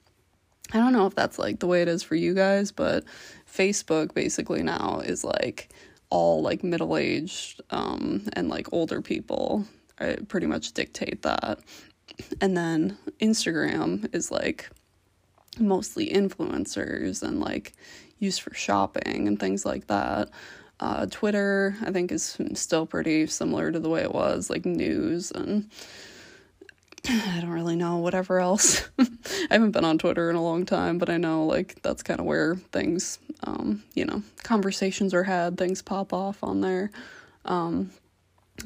i 0.71 0.77
don't 0.77 0.93
know 0.93 1.07
if 1.07 1.15
that's 1.15 1.39
like 1.39 1.59
the 1.59 1.65
way 1.65 1.81
it 1.81 1.87
is 1.87 2.03
for 2.03 2.13
you 2.13 2.31
guys 2.31 2.71
but 2.71 3.03
facebook 3.51 4.13
basically 4.13 4.61
now 4.61 4.99
is 5.03 5.23
like 5.23 5.73
all 6.11 6.43
like 6.43 6.63
middle-aged 6.63 7.59
um, 7.71 8.27
and 8.33 8.49
like 8.49 8.71
older 8.71 9.01
people 9.01 9.65
I 9.99 10.17
pretty 10.27 10.47
much 10.47 10.71
dictate 10.73 11.21
that. 11.23 11.59
And 12.41 12.55
then 12.57 12.97
instagram 13.21 14.13
is 14.13 14.31
like 14.31 14.69
mostly 15.59 16.09
influencers 16.09 17.23
and 17.23 17.39
like 17.39 17.73
used 18.19 18.41
for 18.41 18.53
shopping 18.53 19.27
and 19.27 19.39
things 19.39 19.65
like 19.65 19.87
that. 19.87 20.29
Uh, 20.79 21.05
Twitter, 21.07 21.75
I 21.85 21.91
think, 21.91 22.11
is 22.11 22.37
still 22.53 22.85
pretty 22.85 23.27
similar 23.27 23.71
to 23.71 23.79
the 23.79 23.89
way 23.89 24.01
it 24.01 24.13
was, 24.13 24.49
like 24.49 24.65
news 24.65 25.31
and 25.31 25.69
I 27.09 27.39
don't 27.41 27.49
really 27.49 27.75
know 27.75 27.97
whatever 27.97 28.39
else. 28.39 28.89
I 28.99 29.07
haven't 29.51 29.71
been 29.71 29.85
on 29.85 29.97
Twitter 29.97 30.29
in 30.29 30.35
a 30.35 30.43
long 30.43 30.65
time, 30.65 30.97
but 30.97 31.09
I 31.09 31.17
know 31.17 31.45
like 31.45 31.81
that's 31.81 32.03
kind 32.03 32.19
of 32.19 32.25
where 32.25 32.55
things, 32.55 33.19
um, 33.43 33.83
you 33.93 34.05
know, 34.05 34.23
conversations 34.43 35.13
are 35.13 35.23
had, 35.23 35.57
things 35.57 35.81
pop 35.81 36.13
off 36.13 36.43
on 36.43 36.61
there. 36.61 36.91
Um, 37.45 37.91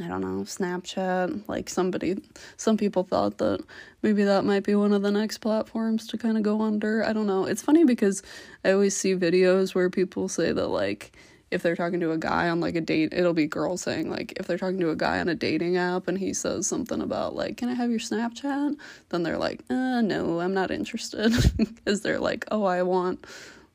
I 0.01 0.07
don't 0.07 0.21
know, 0.21 0.43
Snapchat. 0.43 1.47
Like 1.47 1.69
somebody, 1.69 2.17
some 2.57 2.77
people 2.77 3.03
thought 3.03 3.37
that 3.37 3.63
maybe 4.01 4.23
that 4.23 4.43
might 4.45 4.63
be 4.63 4.75
one 4.75 4.93
of 4.93 5.01
the 5.01 5.11
next 5.11 5.39
platforms 5.39 6.07
to 6.07 6.17
kind 6.17 6.37
of 6.37 6.43
go 6.43 6.61
under. 6.61 7.03
I 7.03 7.13
don't 7.13 7.27
know. 7.27 7.45
It's 7.45 7.61
funny 7.61 7.83
because 7.83 8.23
I 8.65 8.71
always 8.71 8.95
see 8.97 9.15
videos 9.15 9.75
where 9.75 9.89
people 9.89 10.27
say 10.27 10.51
that, 10.51 10.67
like, 10.67 11.15
if 11.51 11.61
they're 11.61 11.75
talking 11.75 11.99
to 11.99 12.11
a 12.11 12.17
guy 12.17 12.49
on 12.49 12.59
like 12.59 12.75
a 12.75 12.81
date, 12.81 13.13
it'll 13.13 13.33
be 13.33 13.45
girls 13.45 13.83
saying, 13.83 14.09
like, 14.09 14.33
if 14.37 14.47
they're 14.47 14.57
talking 14.57 14.79
to 14.79 14.89
a 14.89 14.95
guy 14.95 15.19
on 15.19 15.29
a 15.29 15.35
dating 15.35 15.77
app 15.77 16.07
and 16.07 16.17
he 16.17 16.33
says 16.33 16.65
something 16.65 16.99
about, 16.99 17.35
like, 17.35 17.57
can 17.57 17.69
I 17.69 17.75
have 17.75 17.91
your 17.91 17.99
Snapchat? 17.99 18.75
Then 19.09 19.23
they're 19.23 19.37
like, 19.37 19.61
uh, 19.69 20.01
no, 20.01 20.39
I'm 20.39 20.53
not 20.53 20.71
interested. 20.71 21.31
Because 21.57 22.01
they're 22.01 22.19
like, 22.19 22.45
oh, 22.49 22.63
I 22.63 22.81
want, 22.81 23.25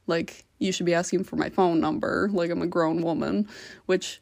like, 0.06 0.44
you 0.58 0.72
should 0.72 0.86
be 0.86 0.94
asking 0.94 1.24
for 1.24 1.36
my 1.36 1.50
phone 1.50 1.78
number. 1.78 2.28
Like, 2.32 2.50
I'm 2.50 2.62
a 2.62 2.66
grown 2.66 3.02
woman, 3.02 3.48
which 3.86 4.20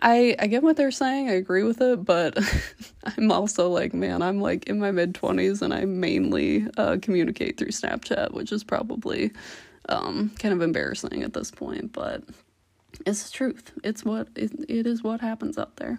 I 0.00 0.36
I 0.38 0.46
get 0.46 0.62
what 0.62 0.76
they're 0.76 0.90
saying. 0.90 1.28
I 1.28 1.34
agree 1.34 1.62
with 1.62 1.80
it, 1.80 2.04
but 2.04 2.38
I'm 3.16 3.30
also 3.30 3.68
like, 3.68 3.94
man, 3.94 4.22
I'm 4.22 4.40
like 4.40 4.68
in 4.68 4.78
my 4.78 4.90
mid 4.90 5.14
20s 5.14 5.62
and 5.62 5.72
I 5.72 5.84
mainly 5.84 6.66
uh, 6.76 6.98
communicate 7.00 7.56
through 7.58 7.68
Snapchat, 7.68 8.32
which 8.32 8.52
is 8.52 8.64
probably 8.64 9.32
um, 9.88 10.32
kind 10.38 10.54
of 10.54 10.62
embarrassing 10.62 11.22
at 11.22 11.32
this 11.34 11.50
point, 11.50 11.92
but 11.92 12.22
it's 13.06 13.24
the 13.24 13.32
truth. 13.32 13.72
It's 13.82 14.04
what 14.04 14.28
it, 14.34 14.52
it 14.68 14.86
is 14.86 15.02
what 15.02 15.20
happens 15.20 15.58
out 15.58 15.76
there. 15.76 15.98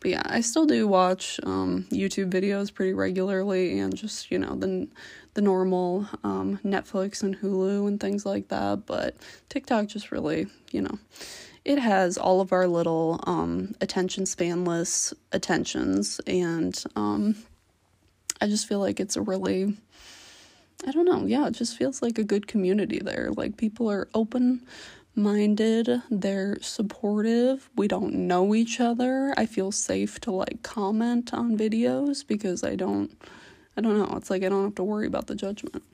But 0.00 0.10
yeah, 0.10 0.22
I 0.24 0.40
still 0.40 0.66
do 0.66 0.88
watch 0.88 1.38
um, 1.44 1.86
YouTube 1.90 2.30
videos 2.30 2.72
pretty 2.72 2.92
regularly 2.92 3.78
and 3.78 3.94
just, 3.94 4.30
you 4.30 4.38
know, 4.38 4.54
the 4.54 4.88
the 5.34 5.40
normal 5.40 6.08
um, 6.24 6.58
Netflix 6.64 7.22
and 7.22 7.38
Hulu 7.38 7.88
and 7.88 7.98
things 7.98 8.26
like 8.26 8.48
that, 8.48 8.84
but 8.84 9.16
TikTok 9.48 9.86
just 9.86 10.12
really, 10.12 10.46
you 10.72 10.82
know, 10.82 10.98
it 11.64 11.78
has 11.78 12.18
all 12.18 12.40
of 12.40 12.52
our 12.52 12.66
little 12.66 13.20
um, 13.24 13.74
attention 13.80 14.26
spanless 14.26 15.14
attentions, 15.32 16.20
and 16.26 16.82
um, 16.96 17.36
I 18.40 18.46
just 18.46 18.66
feel 18.66 18.80
like 18.80 18.98
it's 18.98 19.16
a 19.16 19.22
really, 19.22 19.76
I 20.86 20.90
don't 20.90 21.04
know, 21.04 21.26
yeah, 21.26 21.46
it 21.46 21.52
just 21.52 21.76
feels 21.76 22.02
like 22.02 22.18
a 22.18 22.24
good 22.24 22.46
community 22.46 22.98
there. 22.98 23.30
Like 23.36 23.56
people 23.56 23.88
are 23.90 24.08
open 24.14 24.66
minded, 25.14 26.02
they're 26.10 26.58
supportive, 26.60 27.68
we 27.76 27.86
don't 27.86 28.14
know 28.14 28.54
each 28.54 28.80
other. 28.80 29.32
I 29.36 29.46
feel 29.46 29.70
safe 29.70 30.18
to 30.20 30.32
like 30.32 30.62
comment 30.62 31.32
on 31.32 31.56
videos 31.56 32.26
because 32.26 32.64
I 32.64 32.74
don't, 32.74 33.10
I 33.76 33.80
don't 33.80 33.98
know, 33.98 34.16
it's 34.16 34.30
like 34.30 34.42
I 34.42 34.48
don't 34.48 34.64
have 34.64 34.74
to 34.76 34.84
worry 34.84 35.06
about 35.06 35.28
the 35.28 35.34
judgment. 35.36 35.84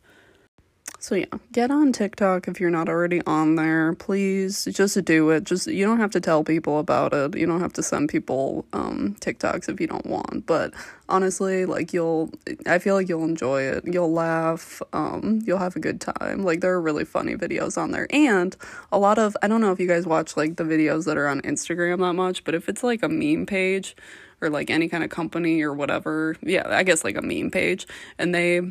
So 1.01 1.15
yeah, 1.15 1.27
get 1.53 1.71
on 1.71 1.93
TikTok 1.93 2.49
if 2.49 2.59
you're 2.59 2.71
not 2.71 2.89
already 2.89 3.23
on 3.25 3.55
there. 3.55 3.93
Please 3.95 4.65
just 4.65 5.03
do 5.05 5.31
it. 5.31 5.45
Just 5.45 5.69
you 5.69 5.85
don't 5.85 6.01
have 6.01 6.11
to 6.11 6.21
tell 6.21 6.43
people 6.43 6.81
about 6.81 7.13
it. 7.13 7.37
You 7.37 7.47
don't 7.47 7.61
have 7.61 7.73
to 7.75 7.85
send 7.85 8.09
people 8.09 8.67
um 8.73 9.17
TikToks 9.21 9.69
if 9.69 9.81
you 9.81 9.87
don't 9.87 10.07
want. 10.07 10.45
But 10.47 10.75
honestly, 11.09 11.67
like 11.67 11.93
you'll 11.93 12.31
I 12.67 12.81
feel 12.81 12.97
like 12.97 13.09
you'll 13.09 13.25
enjoy 13.25 13.63
it. 13.63 13.85
You'll 13.87 14.13
laugh. 14.13 14.83
Um 14.93 15.41
you'll 15.47 15.59
have 15.59 15.77
a 15.77 15.81
good 15.81 16.01
time. 16.01 16.43
Like 16.43 16.63
there 16.63 16.73
are 16.73 16.81
really 16.81 17.05
funny 17.05 17.37
videos 17.37 17.79
on 17.81 17.93
there. 17.93 18.09
And 18.11 18.57
a 18.91 18.99
lot 18.99 19.19
of 19.19 19.37
I 19.41 19.47
don't 19.47 19.61
know 19.61 19.71
if 19.71 19.79
you 19.79 19.87
guys 19.87 20.05
watch 20.05 20.37
like 20.37 20.57
the 20.57 20.65
videos 20.65 21.05
that 21.05 21.17
are 21.17 21.29
on 21.29 21.41
Instagram 21.43 21.99
that 22.01 22.15
much, 22.15 22.43
but 22.43 22.57
if 22.57 22.69
it's 22.69 22.83
like 22.83 23.05
a 23.05 23.09
meme 23.09 23.47
page 23.47 23.95
or 24.41 24.51
like 24.51 24.69
any 24.69 24.89
kind 24.89 25.05
of 25.05 25.11
company 25.11 25.63
or 25.63 25.73
whatever, 25.73 26.37
yeah, 26.43 26.67
I 26.67 26.83
guess 26.83 27.05
like 27.05 27.17
a 27.17 27.23
meme 27.23 27.53
page 27.53 27.87
and 28.19 28.35
they 28.35 28.63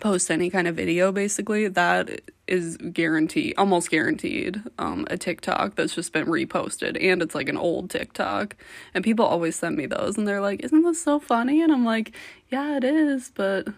post 0.00 0.30
any 0.30 0.50
kind 0.50 0.66
of 0.66 0.74
video 0.74 1.12
basically 1.12 1.68
that 1.68 2.20
is 2.46 2.76
guaranteed 2.76 3.54
almost 3.56 3.90
guaranteed 3.90 4.62
um, 4.78 5.06
a 5.10 5.16
tiktok 5.16 5.74
that's 5.76 5.94
just 5.94 6.12
been 6.12 6.26
reposted 6.26 7.02
and 7.02 7.22
it's 7.22 7.34
like 7.34 7.48
an 7.48 7.56
old 7.56 7.90
tiktok. 7.90 8.56
And 8.94 9.04
people 9.04 9.24
always 9.24 9.56
send 9.56 9.76
me 9.76 9.86
those 9.86 10.16
and 10.16 10.26
they're 10.26 10.40
like 10.40 10.62
isn't 10.64 10.82
this 10.82 11.02
so 11.02 11.20
funny? 11.20 11.62
And 11.62 11.72
i'm 11.72 11.84
like 11.84 12.14
yeah 12.50 12.76
it 12.76 12.84
is 12.84 13.30
but 13.34 13.68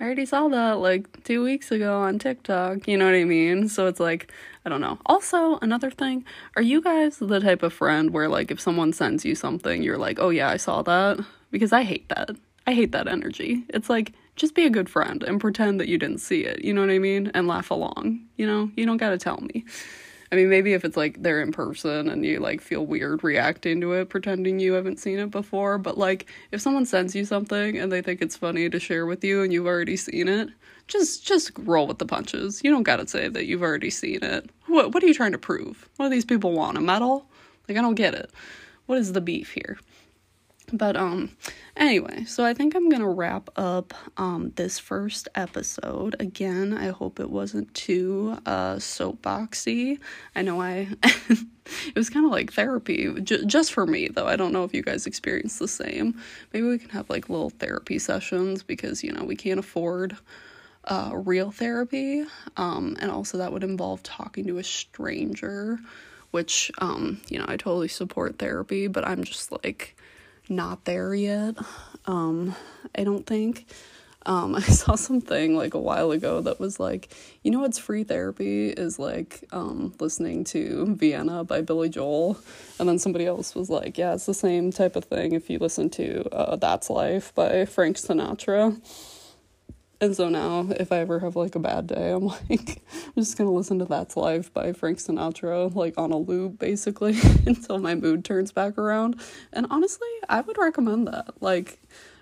i 0.00 0.04
already 0.04 0.26
saw 0.26 0.48
that 0.48 0.72
like 0.74 1.22
two 1.24 1.42
weeks 1.42 1.70
ago 1.70 2.00
on 2.00 2.18
tiktok. 2.18 2.86
You 2.86 2.96
know 2.96 3.06
what 3.06 3.14
i 3.14 3.24
mean? 3.24 3.68
So 3.68 3.86
it's 3.86 4.00
like 4.00 4.30
i 4.64 4.68
don't 4.68 4.80
know. 4.80 4.98
Also 5.06 5.58
another 5.58 5.90
thing 5.90 6.24
are 6.56 6.62
you 6.62 6.82
guys 6.82 7.18
the 7.18 7.40
type 7.40 7.62
of 7.62 7.72
friend 7.72 8.10
where 8.10 8.28
like 8.28 8.50
if 8.50 8.60
someone 8.60 8.92
sends 8.92 9.24
you 9.24 9.34
something 9.34 9.82
you're 9.82 9.98
like 9.98 10.18
oh 10.20 10.30
yeah 10.30 10.50
i 10.50 10.56
saw 10.56 10.82
that? 10.82 11.24
Because 11.50 11.72
i 11.72 11.82
hate 11.84 12.08
that. 12.10 12.30
I 12.66 12.72
hate 12.72 12.92
that 12.92 13.08
energy. 13.08 13.64
It's 13.68 13.90
like 13.90 14.12
just 14.36 14.54
be 14.54 14.66
a 14.66 14.70
good 14.70 14.88
friend 14.88 15.22
and 15.22 15.40
pretend 15.40 15.80
that 15.80 15.88
you 15.88 15.98
didn't 15.98 16.18
see 16.18 16.44
it. 16.44 16.64
You 16.64 16.74
know 16.74 16.80
what 16.80 16.90
I 16.90 16.98
mean? 16.98 17.30
And 17.34 17.46
laugh 17.46 17.70
along. 17.70 18.20
You 18.36 18.46
know, 18.46 18.70
you 18.76 18.86
don't 18.86 18.96
got 18.96 19.10
to 19.10 19.18
tell 19.18 19.40
me. 19.40 19.64
I 20.32 20.36
mean, 20.36 20.48
maybe 20.48 20.72
if 20.72 20.84
it's 20.84 20.96
like 20.96 21.22
they're 21.22 21.40
in 21.40 21.52
person 21.52 22.08
and 22.08 22.24
you 22.24 22.40
like 22.40 22.60
feel 22.60 22.84
weird 22.84 23.22
reacting 23.22 23.80
to 23.82 23.92
it, 23.92 24.08
pretending 24.08 24.58
you 24.58 24.72
haven't 24.72 24.98
seen 24.98 25.20
it 25.20 25.30
before. 25.30 25.78
But 25.78 25.96
like, 25.96 26.26
if 26.50 26.60
someone 26.60 26.86
sends 26.86 27.14
you 27.14 27.24
something 27.24 27.78
and 27.78 27.92
they 27.92 28.02
think 28.02 28.20
it's 28.20 28.36
funny 28.36 28.68
to 28.68 28.80
share 28.80 29.06
with 29.06 29.22
you 29.22 29.42
and 29.42 29.52
you've 29.52 29.66
already 29.66 29.96
seen 29.96 30.26
it, 30.26 30.48
just 30.88 31.24
just 31.24 31.52
roll 31.58 31.86
with 31.86 31.98
the 31.98 32.06
punches. 32.06 32.62
You 32.64 32.70
don't 32.70 32.82
gotta 32.82 33.06
say 33.06 33.28
that 33.28 33.46
you've 33.46 33.62
already 33.62 33.90
seen 33.90 34.24
it. 34.24 34.50
What 34.66 34.92
what 34.92 35.04
are 35.04 35.06
you 35.06 35.14
trying 35.14 35.32
to 35.32 35.38
prove? 35.38 35.88
What 35.96 36.06
do 36.06 36.10
these 36.10 36.24
people 36.24 36.52
want? 36.52 36.78
A 36.78 36.80
medal? 36.80 37.26
Like 37.68 37.78
I 37.78 37.80
don't 37.80 37.94
get 37.94 38.14
it. 38.14 38.30
What 38.86 38.98
is 38.98 39.12
the 39.12 39.20
beef 39.20 39.52
here? 39.52 39.78
But 40.76 40.96
um 40.96 41.30
anyway, 41.76 42.24
so 42.24 42.44
I 42.44 42.52
think 42.52 42.74
I'm 42.74 42.88
going 42.88 43.00
to 43.00 43.08
wrap 43.08 43.48
up 43.54 43.94
um 44.16 44.52
this 44.56 44.80
first 44.80 45.28
episode. 45.36 46.16
Again, 46.18 46.76
I 46.76 46.88
hope 46.88 47.20
it 47.20 47.30
wasn't 47.30 47.72
too 47.74 48.36
uh 48.44 48.74
soapboxy. 48.76 50.00
I 50.34 50.42
know 50.42 50.60
I 50.60 50.88
it 51.04 51.94
was 51.94 52.10
kind 52.10 52.26
of 52.26 52.32
like 52.32 52.52
therapy 52.52 53.14
j- 53.22 53.44
just 53.44 53.72
for 53.72 53.86
me 53.86 54.08
though. 54.08 54.26
I 54.26 54.34
don't 54.34 54.52
know 54.52 54.64
if 54.64 54.74
you 54.74 54.82
guys 54.82 55.06
experience 55.06 55.58
the 55.60 55.68
same. 55.68 56.20
Maybe 56.52 56.66
we 56.66 56.78
can 56.78 56.90
have 56.90 57.08
like 57.08 57.28
little 57.28 57.50
therapy 57.50 58.00
sessions 58.00 58.64
because, 58.64 59.04
you 59.04 59.12
know, 59.12 59.22
we 59.22 59.36
can't 59.36 59.60
afford 59.60 60.16
uh, 60.86 61.12
real 61.14 61.52
therapy. 61.52 62.24
Um, 62.56 62.96
and 63.00 63.10
also, 63.10 63.38
that 63.38 63.52
would 63.52 63.64
involve 63.64 64.02
talking 64.02 64.46
to 64.48 64.58
a 64.58 64.64
stranger, 64.64 65.78
which, 66.32 66.70
um, 66.78 67.20
you 67.28 67.38
know, 67.38 67.46
I 67.46 67.56
totally 67.56 67.88
support 67.88 68.38
therapy, 68.38 68.88
but 68.88 69.06
I'm 69.06 69.24
just 69.24 69.52
like 69.52 69.96
not 70.48 70.84
there 70.84 71.14
yet. 71.14 71.56
Um, 72.06 72.54
I 72.96 73.04
don't 73.04 73.26
think. 73.26 73.66
Um, 74.26 74.54
I 74.56 74.60
saw 74.60 74.94
something 74.94 75.56
like 75.56 75.74
a 75.74 75.78
while 75.78 76.10
ago 76.10 76.40
that 76.40 76.60
was 76.60 76.80
like, 76.80 77.08
you 77.42 77.50
know 77.50 77.60
what's 77.60 77.78
free 77.78 78.04
therapy 78.04 78.70
is 78.70 78.98
like 78.98 79.44
um, 79.52 79.92
listening 80.00 80.44
to 80.44 80.94
Vienna 80.96 81.44
by 81.44 81.60
Billy 81.60 81.88
Joel. 81.88 82.38
And 82.78 82.88
then 82.88 82.98
somebody 82.98 83.26
else 83.26 83.54
was 83.54 83.70
like, 83.70 83.98
yeah, 83.98 84.14
it's 84.14 84.26
the 84.26 84.34
same 84.34 84.70
type 84.70 84.96
of 84.96 85.04
thing 85.04 85.32
if 85.32 85.50
you 85.50 85.58
listen 85.58 85.90
to 85.90 86.28
uh, 86.34 86.56
That's 86.56 86.90
Life 86.90 87.34
by 87.34 87.64
Frank 87.64 87.96
Sinatra. 87.96 88.80
And 90.04 90.14
so 90.14 90.28
now, 90.28 90.66
if 90.78 90.92
I 90.92 90.98
ever 90.98 91.20
have 91.20 91.34
like 91.34 91.54
a 91.54 91.58
bad 91.58 91.86
day, 91.86 92.10
I'm 92.10 92.26
like, 92.50 92.82
I'm 93.06 93.14
just 93.16 93.38
gonna 93.38 93.50
listen 93.50 93.78
to 93.78 93.86
That's 93.86 94.18
Life 94.18 94.52
by 94.52 94.74
Frank 94.74 94.98
Sinatra, 94.98 95.74
like 95.74 95.96
on 95.96 96.12
a 96.12 96.18
loop 96.18 96.58
basically, 96.58 97.16
until 97.46 97.78
my 97.78 97.94
mood 97.94 98.22
turns 98.22 98.52
back 98.52 98.76
around. 98.76 99.18
And 99.50 99.66
honestly, 99.70 100.06
I 100.28 100.42
would 100.42 100.58
recommend 100.58 101.06
that. 101.06 101.40
Like, 101.40 101.78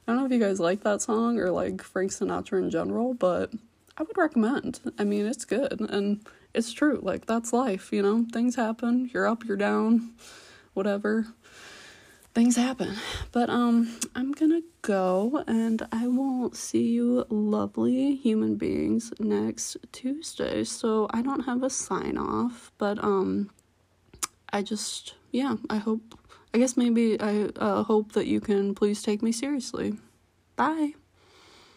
I 0.06 0.12
don't 0.12 0.20
know 0.20 0.26
if 0.26 0.30
you 0.30 0.38
guys 0.38 0.60
like 0.60 0.84
that 0.84 1.02
song 1.02 1.40
or 1.40 1.50
like 1.50 1.82
Frank 1.82 2.12
Sinatra 2.12 2.62
in 2.62 2.70
general, 2.70 3.14
but 3.14 3.52
I 3.98 4.04
would 4.04 4.16
recommend. 4.16 4.78
I 4.96 5.02
mean, 5.02 5.26
it's 5.26 5.44
good 5.44 5.80
and 5.80 6.24
it's 6.54 6.72
true. 6.72 7.00
Like, 7.02 7.26
that's 7.26 7.52
life, 7.52 7.92
you 7.92 8.00
know? 8.00 8.26
Things 8.32 8.54
happen. 8.54 9.10
You're 9.12 9.26
up, 9.26 9.44
you're 9.44 9.56
down, 9.56 10.12
whatever 10.74 11.26
things 12.34 12.56
happen. 12.56 12.96
But 13.30 13.50
um 13.50 13.98
I'm 14.14 14.32
going 14.32 14.50
to 14.52 14.62
go 14.82 15.44
and 15.46 15.86
I 15.92 16.06
will 16.06 16.52
see 16.52 16.88
you 16.92 17.24
lovely 17.28 18.16
human 18.16 18.56
beings 18.56 19.12
next 19.18 19.76
Tuesday. 19.92 20.64
So 20.64 21.08
I 21.10 21.22
don't 21.22 21.44
have 21.44 21.62
a 21.62 21.70
sign 21.70 22.16
off, 22.18 22.72
but 22.78 23.02
um 23.02 23.50
I 24.52 24.62
just 24.62 25.14
yeah, 25.30 25.56
I 25.70 25.76
hope 25.76 26.18
I 26.54 26.58
guess 26.58 26.76
maybe 26.76 27.18
I 27.20 27.48
uh, 27.56 27.82
hope 27.82 28.12
that 28.12 28.26
you 28.26 28.40
can 28.40 28.74
please 28.74 29.02
take 29.02 29.22
me 29.22 29.32
seriously. 29.32 29.94
Bye. 30.56 30.92